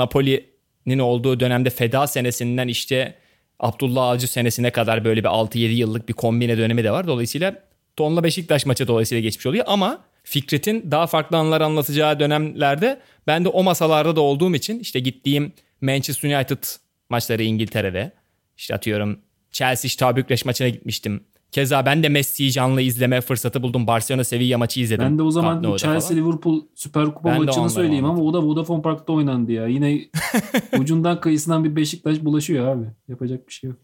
Napoli'nin 0.89 0.99
olduğu 0.99 1.41
dönemde 1.41 1.71
feda 1.71 2.07
senesinden 2.07 2.69
işte 2.69 3.15
Abdullah 3.61 4.09
Avcı 4.09 4.29
senesine 4.29 4.71
kadar 4.71 5.05
böyle 5.05 5.21
bir 5.21 5.29
6-7 5.29 5.59
yıllık 5.59 6.09
bir 6.09 6.15
kombine 6.15 6.59
dönemi 6.59 6.85
de 6.85 6.91
var. 6.91 7.07
Dolayısıyla 7.07 7.55
Tonla 7.97 8.23
Beşiktaş 8.23 8.67
maçı 8.67 8.87
dolayısıyla 8.87 9.23
geçmiş 9.23 9.47
oluyor 9.47 9.65
ama 9.69 10.05
Fikret'in 10.25 10.91
daha 10.91 11.07
farklı 11.07 11.37
anılar 11.37 11.61
anlatacağı 11.61 12.21
dönemlerde 12.21 13.01
ben 13.27 13.45
de 13.45 13.49
o 13.49 13.63
masalarda 13.63 14.17
da 14.17 14.21
olduğum 14.21 14.55
için 14.55 14.81
işte 14.81 15.01
gittiğim 15.01 15.53
Manchester 15.81 16.37
United 16.37 16.65
maçları 17.09 17.43
İngiltere'de 17.43 18.13
işte 18.57 18.75
atıyorum 18.75 19.19
Chelsea 19.53 19.89
Şita 19.89 20.17
Bükreş 20.17 20.45
maçına 20.45 20.69
gitmiştim. 20.69 21.25
Keza 21.53 21.87
ben 21.87 22.03
de 22.03 22.09
Messi'yi 22.09 22.53
canlı 22.53 22.83
izleme 22.83 23.21
fırsatı 23.21 23.63
buldum. 23.63 23.87
Barcelona 23.87 24.25
Sevilla 24.25 24.59
maçı 24.59 24.81
izledim. 24.81 25.05
Ben 25.05 25.19
de 25.19 25.23
o 25.23 25.31
zaman 25.31 25.77
Chelsea 25.77 26.01
falan. 26.01 26.17
Liverpool 26.17 26.63
Süper 26.75 27.15
Kupa 27.15 27.29
Ben 27.29 27.45
maçını 27.45 27.71
söyleyeyim 27.71 28.05
ama 28.05 28.23
o 28.23 28.35
da 28.35 28.43
Vodafone 28.43 28.83
Park'ta 28.83 29.13
oynandı 29.13 29.53
ya. 29.53 29.67
Yine 29.67 30.01
ucundan 30.79 31.21
kıyısından 31.21 31.65
bir 31.65 31.77
Beşiktaş 31.77 32.25
bulaşıyor 32.25 32.77
abi. 32.77 32.85
Yapacak 33.09 33.49
bir 33.49 33.53
şey 33.53 33.71
yok. 33.71 33.79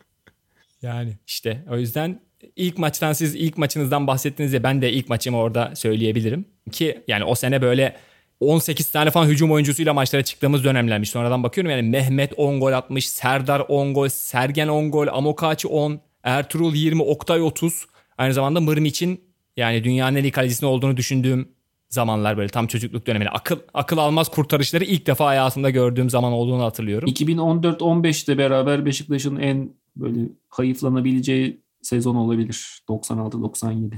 Yani 0.83 1.12
işte 1.27 1.65
o 1.71 1.77
yüzden 1.77 2.21
ilk 2.57 2.79
maçtan 2.79 3.12
siz 3.12 3.35
ilk 3.35 3.59
maçınızdan 3.59 4.07
bahsettiniz 4.07 4.53
ya 4.53 4.62
ben 4.62 4.83
de 4.83 4.93
ilk 4.93 5.09
maçımı 5.09 5.39
orada 5.39 5.73
söyleyebilirim. 5.77 6.45
Ki 6.73 7.03
yani 7.09 7.25
o 7.25 7.35
sene 7.35 7.62
böyle 7.62 7.97
18 8.41 8.91
tane 8.91 9.11
falan 9.11 9.27
hücum 9.27 9.53
oyuncusuyla 9.53 9.95
maçlara 9.95 10.23
çıktığımız 10.23 10.65
dönemlermiş. 10.65 11.11
Sonradan 11.11 11.43
bakıyorum 11.43 11.71
yani 11.71 11.83
Mehmet 11.83 12.33
10 12.37 12.61
gol 12.61 12.73
atmış, 12.73 13.09
Serdar 13.09 13.61
10 13.69 13.95
gol, 13.95 14.09
Sergen 14.09 14.69
10 14.69 14.91
gol, 14.91 15.07
Amokachi 15.07 15.69
10, 15.69 16.01
Ertuğrul 16.25 16.75
20, 16.75 17.03
Oktay 17.03 17.43
30. 17.43 17.87
Aynı 18.18 18.35
zamanda 18.35 18.61
Mırmiç'in 18.61 19.20
yani 19.57 19.85
dünyanın 19.85 20.16
en 20.16 20.22
iyi 20.22 20.33
kalecisinin 20.33 20.70
olduğunu 20.70 20.97
düşündüğüm 20.97 21.49
zamanlar 21.89 22.37
böyle 22.37 22.49
tam 22.49 22.66
çocukluk 22.66 23.07
döneminde 23.07 23.31
akıl 23.31 23.59
akıl 23.75 23.99
almaz 23.99 24.29
kurtarışları 24.29 24.85
ilk 24.85 25.07
defa 25.07 25.27
hayatımda 25.27 25.70
gördüğüm 25.70 26.11
zaman 26.11 26.33
olduğunu 26.33 26.62
hatırlıyorum. 26.62 27.09
2014-15'te 27.09 28.39
beraber 28.39 28.87
Beşiktaş'ın 28.87 29.37
en 29.37 29.70
böyle 29.97 30.20
hayıflanabileceği 30.49 31.61
sezon 31.83 32.14
olabilir. 32.14 32.83
96-97. 32.89 33.91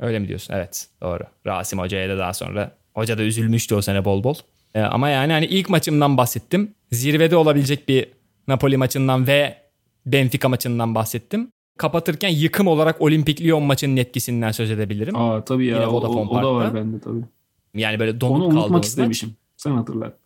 Öyle 0.00 0.18
mi 0.18 0.28
diyorsun? 0.28 0.54
Evet 0.54 0.88
doğru. 1.02 1.22
Rasim 1.46 1.78
Hoca'ya 1.78 2.08
da 2.08 2.18
daha 2.18 2.34
sonra. 2.34 2.76
Hoca 2.94 3.18
da 3.18 3.22
üzülmüştü 3.22 3.74
o 3.74 3.82
sene 3.82 4.04
bol 4.04 4.24
bol. 4.24 4.34
Ee, 4.74 4.80
ama 4.80 5.08
yani 5.08 5.32
hani 5.32 5.46
ilk 5.46 5.70
maçımdan 5.70 6.16
bahsettim. 6.16 6.74
Zirvede 6.92 7.36
olabilecek 7.36 7.88
bir 7.88 8.08
Napoli 8.48 8.76
maçından 8.76 9.26
ve 9.26 9.61
Benfica 10.06 10.48
maçından 10.48 10.94
bahsettim. 10.94 11.52
Kapatırken 11.78 12.28
yıkım 12.28 12.66
olarak 12.66 13.00
Olimpik 13.00 13.40
Lyon 13.40 13.62
maçının 13.62 13.96
etkisinden 13.96 14.52
söz 14.52 14.70
edebilirim. 14.70 15.16
Aa 15.16 15.44
tabii 15.44 15.66
ya 15.66 15.74
Yine 15.76 15.86
o, 15.86 16.00
o, 16.00 16.28
o 16.28 16.42
da 16.42 16.54
var 16.54 16.74
bende 16.74 17.00
tabii. 17.00 17.22
Yani 17.74 17.98
böyle 17.98 18.10
Onu 18.10 18.20
donup 18.20 18.40
unutmak 18.40 18.62
kaldığımızda. 18.62 18.86
istemişim. 18.86 19.30
Sen 19.56 19.70
hatırlat. 19.70 20.16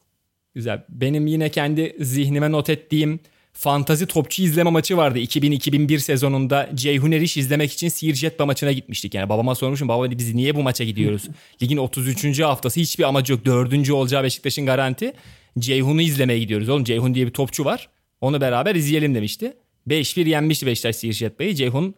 Güzel. 0.54 0.82
Benim 0.88 1.26
yine 1.26 1.48
kendi 1.48 1.96
zihnime 2.00 2.52
not 2.52 2.70
ettiğim 2.70 3.20
fantazi 3.52 4.06
topçu 4.06 4.42
izleme 4.42 4.70
maçı 4.70 4.96
vardı. 4.96 5.18
2000-2001 5.18 5.98
sezonunda 5.98 6.70
Ceyhun 6.74 7.12
Eriş 7.12 7.36
izlemek 7.36 7.72
için 7.72 7.88
Siircetba 7.88 8.46
maçına 8.46 8.72
gitmiştik. 8.72 9.14
Yani 9.14 9.28
babama 9.28 9.54
sormuşum 9.54 9.88
baba 9.88 10.10
biz 10.10 10.34
niye 10.34 10.54
bu 10.54 10.62
maça 10.62 10.84
gidiyoruz? 10.84 11.28
Ligin 11.62 11.76
33. 11.76 12.40
haftası 12.40 12.80
hiçbir 12.80 13.04
amacı 13.04 13.32
yok. 13.32 13.44
Dördüncü 13.44 13.92
olacağı 13.92 14.22
Beşiktaş'ın 14.22 14.66
garanti. 14.66 15.12
Ceyhun'u 15.58 16.02
izlemeye 16.02 16.38
gidiyoruz 16.38 16.68
oğlum. 16.68 16.84
Ceyhun 16.84 17.14
diye 17.14 17.26
bir 17.26 17.32
topçu 17.32 17.64
var. 17.64 17.88
Onu 18.20 18.40
beraber 18.40 18.74
izleyelim 18.74 19.14
demişti. 19.14 19.52
5-1 19.88 20.28
yenmişti 20.28 20.66
Beşiktaş 20.66 20.96
Siircetba'yı. 20.96 21.54
Ceyhun 21.54 21.94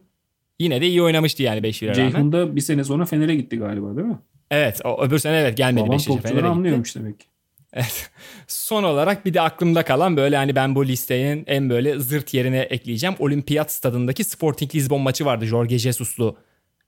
yine 0.59 0.81
de 0.81 0.87
iyi 0.87 1.01
oynamıştı 1.01 1.43
yani 1.43 1.59
5-1'e 1.59 1.87
rağmen. 1.95 2.11
Ceyhun 2.11 2.31
da 2.31 2.55
bir 2.55 2.61
sene 2.61 2.83
sonra 2.83 3.05
Fener'e 3.05 3.35
gitti 3.35 3.57
galiba 3.57 3.95
değil 3.95 4.07
mi? 4.07 4.19
Evet 4.51 4.81
o 4.83 5.03
öbür 5.03 5.19
sene 5.19 5.37
evet 5.37 5.57
gelmedi 5.57 5.83
Babam 5.83 5.95
Beşiktaş'a. 5.97 6.35
gitti. 6.35 6.45
anlıyormuş 6.45 6.95
demek. 6.95 7.19
ki. 7.19 7.25
Evet. 7.73 8.09
Son 8.47 8.83
olarak 8.83 9.25
bir 9.25 9.33
de 9.33 9.41
aklımda 9.41 9.83
kalan 9.85 10.17
böyle 10.17 10.35
hani 10.37 10.55
ben 10.55 10.75
bu 10.75 10.85
listenin 10.87 11.43
en 11.47 11.69
böyle 11.69 11.99
zırt 11.99 12.33
yerine 12.33 12.59
ekleyeceğim. 12.59 13.15
Olimpiyat 13.19 13.71
stadındaki 13.71 14.23
Sporting 14.23 14.75
Lisbon 14.75 15.01
maçı 15.01 15.25
vardı. 15.25 15.45
Jorge 15.45 15.77
Jesus'lu 15.77 16.37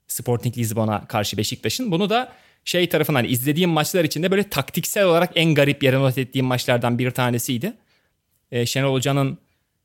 Sporting 0.06 0.58
Lisbon'a 0.58 1.06
karşı 1.06 1.36
Beşiktaş'ın. 1.36 1.90
Bunu 1.90 2.10
da 2.10 2.32
şey 2.64 2.88
tarafından 2.88 3.20
hani 3.20 3.28
izlediğim 3.28 3.70
maçlar 3.70 4.04
içinde 4.04 4.30
böyle 4.30 4.42
taktiksel 4.42 5.04
olarak 5.04 5.30
en 5.34 5.54
garip 5.54 5.82
yere 5.82 5.98
not 5.98 6.18
ettiğim 6.18 6.46
maçlardan 6.46 6.98
bir 6.98 7.10
tanesiydi. 7.10 7.72
Ee, 8.52 8.66
Şenol 8.66 8.92
Hoca'nın 8.94 9.38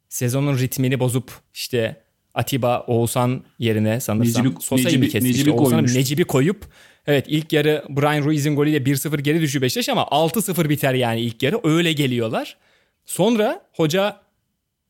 sezonun 0.10 0.58
ritmini 0.58 1.00
bozup 1.00 1.32
işte 1.54 2.02
Atiba 2.34 2.80
Oğuzhan 2.88 3.44
yerine 3.60 4.00
sanırsam 4.00 4.46
Necip'i- 4.46 4.62
Sosa'yı? 4.64 5.04
İşte 5.06 5.20
Necip'i 5.24 5.52
Oğuzhan'ı 5.52 5.70
koymuştu. 5.72 6.00
Necip'i 6.00 6.24
koyup 6.24 6.66
evet 7.08 7.26
ilk 7.28 7.54
yarı 7.54 7.84
Brian 7.90 8.24
Ruiz'in 8.24 8.56
golüyle 8.56 8.78
1-0 8.78 9.20
geri 9.22 9.42
düşüyor 9.42 9.62
Beşiktaş 9.62 9.90
ama 9.90 10.02
6-0 10.02 10.70
biter 10.70 10.94
yani 10.94 11.22
ilk 11.22 11.44
yarı. 11.44 11.60
Öyle 11.64 11.94
geliyorlar. 11.94 12.58
Sonra 13.06 13.62
hoca 13.74 14.18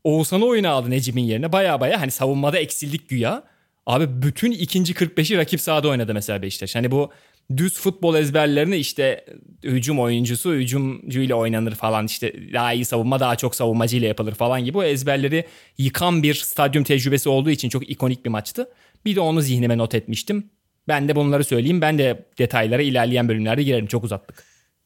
Oğuzhan'ı 0.04 0.46
oyuna 0.46 0.70
aldı 0.70 0.90
Necip'in 0.90 1.22
yerine. 1.24 1.52
Baya 1.52 1.80
baya 1.82 2.02
hani 2.02 2.12
savunmada 2.12 2.60
eksildik 2.60 3.10
güya. 3.10 3.44
Abi 3.86 4.22
bütün 4.22 4.52
ikinci 4.52 4.94
45'i 4.94 5.38
rakip 5.38 5.62
sahada 5.62 5.88
oynadı 5.88 6.14
mesela 6.14 6.42
Beşiktaş. 6.42 6.76
Hani 6.76 6.92
bu 6.92 7.12
düz 7.58 7.74
futbol 7.80 8.16
ezberlerini 8.16 8.76
işte 8.78 9.26
hücum 9.64 10.00
oyuncusu 10.00 10.54
hücumcuyla 10.54 11.36
oynanır 11.36 11.76
falan 11.76 12.06
işte 12.06 12.54
daha 12.54 12.74
iyi 12.74 12.86
savunma 12.86 13.20
daha 13.20 13.36
çok 13.36 13.56
savunmacıyla 13.56 14.08
yapılır 14.08 14.34
falan 14.36 14.66
gibi 14.66 14.78
o 14.78 14.84
ezberleri 14.84 15.46
yıkan 15.78 16.24
bir 16.24 16.34
stadyum 16.34 16.84
tecrübesi 16.84 17.30
olduğu 17.30 17.50
için 17.50 17.70
çok 17.70 17.90
ikonik 17.90 18.26
bir 18.26 18.30
maçtı. 18.30 18.70
Bir 19.06 19.16
de 19.16 19.20
onu 19.20 19.42
zihnime 19.42 19.78
not 19.78 19.96
etmiştim. 19.96 20.50
Ben 20.88 21.08
de 21.08 21.16
bunları 21.16 21.44
söyleyeyim. 21.44 21.82
Ben 21.82 21.98
de 21.98 22.26
detaylara 22.38 22.82
ilerleyen 22.82 23.28
bölümlerde 23.30 23.64
girerim. 23.64 23.88
Çok 23.88 24.04
uzattık. 24.04 24.44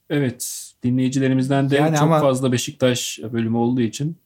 Evet 0.10 0.72
dinleyicilerimizden 0.84 1.70
de 1.70 1.76
Yani 1.76 1.96
çok 1.96 2.04
ama- 2.04 2.20
fazla 2.22 2.52
Beşiktaş 2.52 3.20
bölümü 3.34 3.58
olduğu 3.58 3.82
için 3.82 4.18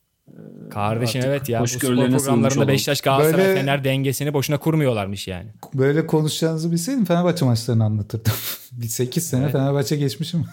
Kardeşim 0.71 1.19
Artık 1.21 1.30
evet 1.32 1.49
ya. 1.49 1.61
Bu 1.61 1.67
spor 1.67 1.80
programlarında. 1.95 2.67
Beşiktaş 2.67 3.01
Galatasaray 3.01 3.45
Böyle- 3.45 3.59
Fener 3.59 3.84
dengesini 3.84 4.34
boşuna 4.34 4.57
kurmuyorlarmış 4.57 5.28
yani. 5.28 5.47
Böyle 5.73 6.07
konuşacağınızı 6.07 6.71
bilseydim 6.71 7.05
Fenerbahçe 7.05 7.45
maçlarını 7.45 7.84
anlatırdım. 7.84 8.34
bir 8.71 8.88
8 8.88 9.28
sene 9.30 9.41
Evet. 9.43 9.51
Fenerbahçe 9.51 9.95
geçmişim. 9.95 10.45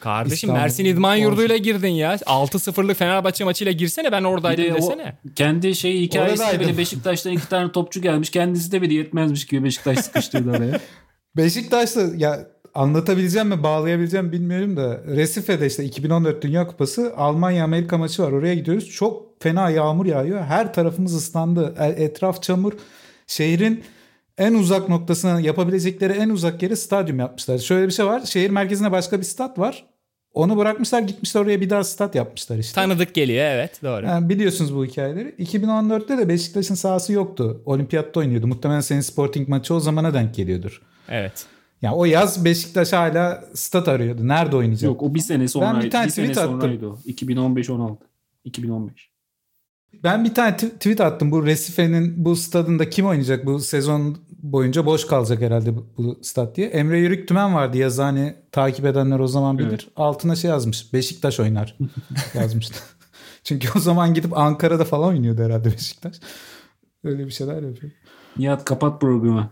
Kardeşim 0.00 0.34
İstanbul- 0.34 0.54
Mersin 0.60 0.84
İdman 0.84 1.16
Yurdu'yla 1.16 1.56
girdin 1.56 1.88
ya. 1.88 2.14
6-0'lık 2.16 2.96
Fenerbahçe 2.96 3.44
maçıyla 3.44 3.72
girsene 3.72 4.12
ben 4.12 4.24
oradaydım 4.24 4.64
de 4.64 4.72
o 4.72 4.76
desene. 4.76 5.18
kendi 5.36 5.74
şey 5.74 6.00
hikayesi 6.00 6.42
Oradaydım. 6.42 6.66
böyle 6.66 6.78
Beşiktaş'tan 6.78 7.32
iki 7.32 7.48
tane 7.48 7.72
topçu 7.72 8.02
gelmiş. 8.02 8.30
Kendisi 8.30 8.72
de 8.72 8.82
bir 8.82 8.90
yetmezmiş 8.90 9.46
gibi 9.46 9.64
Beşiktaş 9.64 9.98
sıkıştırdı 9.98 10.50
araya. 10.52 10.80
Beşiktaş'ta 11.36 12.00
ya 12.16 12.46
anlatabileceğim 12.74 13.48
mi 13.48 13.62
bağlayabileceğim 13.62 14.32
bilmiyorum 14.32 14.76
da 14.76 15.00
Recife'de 15.06 15.66
işte 15.66 15.84
2014 15.84 16.42
Dünya 16.42 16.66
Kupası 16.66 17.12
Almanya 17.16 17.64
Amerika 17.64 17.98
maçı 17.98 18.22
var 18.22 18.32
oraya 18.32 18.54
gidiyoruz 18.54 18.90
çok 18.90 19.42
fena 19.42 19.70
yağmur 19.70 20.06
yağıyor 20.06 20.40
her 20.40 20.74
tarafımız 20.74 21.14
ıslandı 21.14 21.74
etraf 21.96 22.42
çamur 22.42 22.72
şehrin 23.26 23.84
en 24.38 24.54
uzak 24.54 24.88
noktasına 24.88 25.40
yapabilecekleri 25.40 26.12
en 26.12 26.28
uzak 26.28 26.62
yere 26.62 26.76
stadyum 26.76 27.18
yapmışlar. 27.18 27.58
Şöyle 27.58 27.86
bir 27.86 27.92
şey 27.92 28.06
var 28.06 28.20
şehir 28.20 28.50
merkezinde 28.50 28.92
başka 28.92 29.18
bir 29.18 29.24
stat 29.24 29.58
var 29.58 29.84
onu 30.34 30.56
bırakmışlar 30.56 31.00
gitmişler 31.00 31.40
oraya 31.40 31.60
bir 31.60 31.70
daha 31.70 31.84
stat 31.84 32.14
yapmışlar 32.14 32.58
işte. 32.58 32.74
Tanıdık 32.74 33.14
geliyor 33.14 33.44
evet 33.44 33.82
doğru. 33.82 34.06
Yani 34.06 34.28
biliyorsunuz 34.28 34.76
bu 34.76 34.84
hikayeleri. 34.84 35.28
2014'te 35.38 36.18
de 36.18 36.28
Beşiktaş'ın 36.28 36.74
sahası 36.74 37.12
yoktu. 37.12 37.62
Olimpiyatta 37.64 38.20
oynuyordu. 38.20 38.46
Muhtemelen 38.46 38.80
senin 38.80 39.00
Sporting 39.00 39.48
maçı 39.48 39.74
o 39.74 39.80
zamana 39.80 40.14
denk 40.14 40.34
geliyordur. 40.34 40.82
Evet. 41.08 41.46
Ya 41.82 41.94
o 41.94 42.04
yaz 42.04 42.44
Beşiktaş 42.44 42.92
hala 42.92 43.44
stat 43.54 43.88
arıyordu. 43.88 44.28
Nerede 44.28 44.56
oynayacak? 44.56 44.88
Yok 44.88 45.02
o 45.02 45.14
bir 45.14 45.20
sene 45.20 45.48
sonraydı. 45.48 45.74
Ben 45.74 45.82
bir 45.84 45.90
tane 45.90 46.10
sene 46.10 46.26
tweet 46.26 46.38
attım. 46.44 46.60
sonraydı 46.60 46.86
o. 46.88 46.98
2015-16. 47.06 47.96
2015. 48.44 49.10
Ben 50.04 50.24
bir 50.24 50.34
tane 50.34 50.56
tweet 50.56 51.00
attım. 51.00 51.30
Bu 51.30 51.46
Recife'nin 51.46 52.24
bu 52.24 52.36
stadında 52.36 52.90
kim 52.90 53.06
oynayacak 53.06 53.46
bu 53.46 53.58
sezon 53.58 54.16
boyunca 54.42 54.86
boş 54.86 55.06
kalacak 55.06 55.40
herhalde 55.40 55.76
bu, 55.76 55.86
bu 55.98 56.18
stat 56.22 56.56
diye. 56.56 56.68
Emre 56.68 56.98
Yürük 56.98 57.28
Tümen 57.28 57.54
vardı 57.54 57.78
yazıhane 57.78 58.36
takip 58.52 58.84
edenler 58.84 59.18
o 59.18 59.26
zaman 59.26 59.58
bilir. 59.58 59.68
Evet. 59.68 59.86
Altına 59.96 60.36
şey 60.36 60.50
yazmış. 60.50 60.92
Beşiktaş 60.92 61.40
oynar 61.40 61.78
yazmıştı. 62.34 62.78
Çünkü 63.44 63.68
o 63.76 63.78
zaman 63.78 64.14
gidip 64.14 64.38
Ankara'da 64.38 64.84
falan 64.84 65.08
oynuyordu 65.08 65.42
herhalde 65.42 65.72
Beşiktaş. 65.72 66.16
Öyle 67.04 67.26
bir 67.26 67.30
şeyler 67.30 67.62
yapıyor. 67.62 67.92
Nihat 68.38 68.64
kapat 68.64 69.00
programı. 69.00 69.50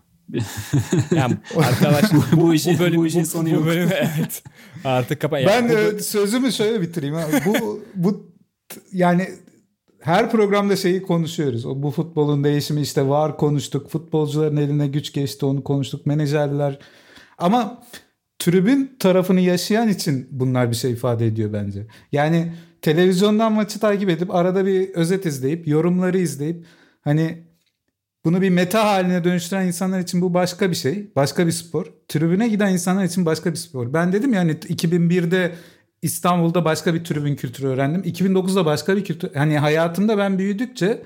Yani 1.16 1.37
arkadaş 1.57 2.05
Bu- 2.12 2.41
bu 2.41 2.55
işin- 2.55 2.79
bölüm, 2.79 2.97
bu 2.97 3.07
işin 3.07 3.24
sonu 3.24 3.49
yok. 3.49 3.66
bölüm- 3.66 3.89
evet. 3.97 4.43
Artık 4.85 5.20
kapa. 5.20 5.37
Ben 5.37 5.43
Yani 5.43 5.70
bu- 5.70 5.97
e, 5.97 6.01
sözümü 6.01 6.53
şöyle 6.53 6.81
bitireyim. 6.81 7.14
Abi. 7.14 7.33
Bu 7.47 7.83
bu 7.95 8.33
yani 8.93 9.29
her 10.01 10.31
programda 10.31 10.76
şeyi 10.76 11.03
konuşuyoruz. 11.03 11.66
O 11.66 11.83
bu 11.83 11.91
futbolun 11.91 12.45
değişimi 12.45 12.81
işte 12.81 13.09
var 13.09 13.37
konuştuk. 13.37 13.91
Futbolcuların 13.91 14.57
eline 14.57 14.87
güç 14.89 15.12
geçti 15.12 15.47
onu 15.47 15.64
konuştuk. 15.64 16.07
Menajerler 16.07 16.79
ama 17.39 17.83
tribün 18.39 18.97
tarafını 18.99 19.41
yaşayan 19.41 19.89
için 19.89 20.29
bunlar 20.31 20.70
bir 20.70 20.76
şey 20.76 20.93
ifade 20.93 21.26
ediyor 21.26 21.53
bence. 21.53 21.87
Yani 22.12 22.53
televizyondan 22.83 23.53
maçı 23.53 23.81
takip 23.81 24.09
edip 24.11 24.35
arada 24.35 24.66
bir 24.66 24.89
özet 24.95 25.26
izleyip 25.26 25.68
yorumları 25.68 26.18
izleyip 26.18 26.66
hani 27.01 27.47
bunu 28.25 28.41
bir 28.43 28.51
meta 28.51 28.85
haline 28.85 29.25
dönüştüren 29.25 29.66
insanlar 29.66 30.01
için 30.01 30.21
bu 30.21 30.35
başka 30.35 30.71
bir 30.71 30.77
şey. 30.77 31.11
Başka 31.16 31.47
bir 31.47 31.53
spor. 31.53 31.87
Tribüne 32.09 32.49
giden 32.49 32.73
insanlar 32.73 33.05
için 33.05 33.27
başka 33.27 33.51
bir 33.51 33.57
spor. 33.57 33.93
Ben 33.93 34.12
dedim 34.12 34.33
yani 34.35 34.53
2001'de 34.53 35.55
İstanbul'da 36.03 36.64
başka 36.64 36.95
bir 36.95 37.05
tribün 37.05 37.37
kültürü 37.37 37.66
öğrendim. 37.66 38.03
2009'da 38.03 38.66
başka 38.66 38.97
bir 38.97 39.05
kültür. 39.05 39.35
Hani 39.35 39.59
hayatımda 39.59 40.19
ben 40.19 40.39
büyüdükçe 40.39 41.03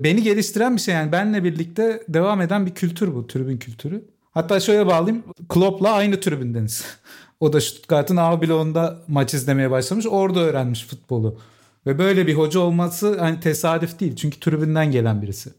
beni 0.00 0.22
geliştiren 0.22 0.76
bir 0.76 0.80
şey 0.80 0.94
yani 0.94 1.12
benle 1.12 1.44
birlikte 1.44 2.02
devam 2.08 2.40
eden 2.40 2.66
bir 2.66 2.74
kültür 2.74 3.14
bu 3.14 3.26
tribün 3.26 3.58
kültürü. 3.58 4.04
Hatta 4.30 4.60
şöyle 4.60 4.86
bağlayayım. 4.86 5.24
Klopp'la 5.48 5.92
aynı 5.92 6.20
tribündeniz. 6.20 6.84
o 7.40 7.52
da 7.52 7.60
Stuttgart'ın 7.60 8.16
A 8.16 8.42
bloğunda 8.42 8.98
maç 9.08 9.34
izlemeye 9.34 9.70
başlamış. 9.70 10.06
Orada 10.06 10.40
öğrenmiş 10.40 10.86
futbolu. 10.86 11.38
Ve 11.86 11.98
böyle 11.98 12.26
bir 12.26 12.34
hoca 12.34 12.60
olması 12.60 13.18
hani 13.20 13.40
tesadüf 13.40 14.00
değil. 14.00 14.16
Çünkü 14.16 14.40
tribünden 14.40 14.90
gelen 14.90 15.22
birisi. 15.22 15.50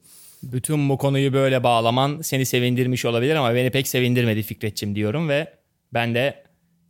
Bütün 0.43 0.89
bu 0.89 0.97
konuyu 0.97 1.33
böyle 1.33 1.63
bağlaman 1.63 2.21
seni 2.21 2.45
sevindirmiş 2.45 3.05
olabilir 3.05 3.35
ama 3.35 3.55
beni 3.55 3.69
pek 3.69 3.87
sevindirmedi 3.87 4.43
Fikretçim 4.43 4.95
diyorum 4.95 5.29
ve 5.29 5.53
ben 5.93 6.15
de 6.15 6.43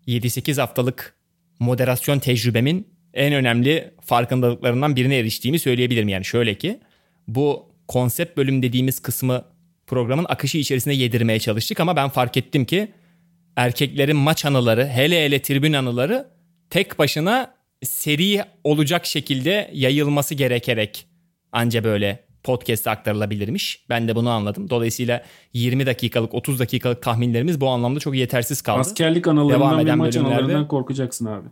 7-8 0.08 0.60
haftalık 0.60 1.16
moderasyon 1.60 2.20
tecrübemin 2.20 2.88
en 3.14 3.34
önemli 3.34 3.92
farkındalıklarından 4.02 4.96
birine 4.96 5.18
eriştiğimi 5.18 5.60
söyleyebilirim. 5.60 6.10
Yani 6.10 6.26
şöyle 6.26 6.56
ki 6.56 6.80
bu 7.28 7.66
konsept 7.88 8.38
bölüm 8.38 8.62
dediğimiz 8.62 9.00
kısmı 9.00 9.46
programın 9.88 10.26
akışı 10.30 10.58
içerisinde 10.58 10.96
yedirmeye 10.96 11.40
çalıştık 11.40 11.80
ama 11.80 11.96
ben 11.96 12.10
fark 12.10 12.38
ettim 12.38 12.66
ki 12.66 12.92
erkeklerin 13.56 14.18
maç 14.18 14.46
anıları 14.46 14.88
hele 14.88 15.26
hele 15.26 15.42
tribün 15.42 15.74
anıları 15.74 16.28
tek 16.70 17.00
başına 17.00 17.54
seri 17.84 18.44
olacak 18.64 19.06
şekilde 19.06 19.70
yayılması 19.74 20.36
gerekerek 20.36 21.06
anca 21.52 21.84
böyle 21.84 22.29
podcast'e 22.44 22.90
aktarılabilirmiş. 22.90 23.86
Ben 23.90 24.08
de 24.08 24.16
bunu 24.16 24.30
anladım. 24.30 24.70
Dolayısıyla 24.70 25.24
20 25.54 25.86
dakikalık 25.86 26.34
30 26.34 26.60
dakikalık 26.60 27.02
tahminlerimiz 27.02 27.62
bu 27.62 27.68
anlamda 27.70 28.00
çok 28.00 28.16
yetersiz 28.16 28.62
kaldı. 28.62 28.80
Askerlik 28.80 29.26
Devam 29.26 29.38
analarından 29.40 29.86
ve 29.86 29.96
maç 29.96 30.16
bölümlerde- 30.16 30.28
analarından 30.28 30.68
korkacaksın 30.68 31.26
abi. 31.26 31.48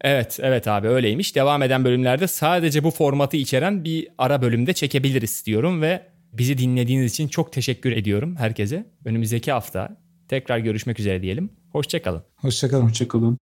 Evet 0.00 0.38
evet 0.42 0.68
abi 0.68 0.88
öyleymiş. 0.88 1.36
Devam 1.36 1.62
eden 1.62 1.84
bölümlerde 1.84 2.26
sadece 2.26 2.84
bu 2.84 2.90
formatı 2.90 3.36
içeren 3.36 3.84
bir 3.84 4.08
ara 4.18 4.42
bölümde 4.42 4.72
çekebiliriz 4.72 5.46
diyorum 5.46 5.82
ve 5.82 6.02
bizi 6.32 6.58
dinlediğiniz 6.58 7.12
için 7.12 7.28
çok 7.28 7.52
teşekkür 7.52 7.92
ediyorum 7.92 8.36
herkese. 8.36 8.86
Önümüzdeki 9.04 9.52
hafta 9.52 9.96
tekrar 10.28 10.58
görüşmek 10.58 11.00
üzere 11.00 11.22
diyelim. 11.22 11.50
Hoşçakalın. 11.72 12.22
Hoşçakalın. 12.36 12.84
Hoşçakalın. 12.84 13.38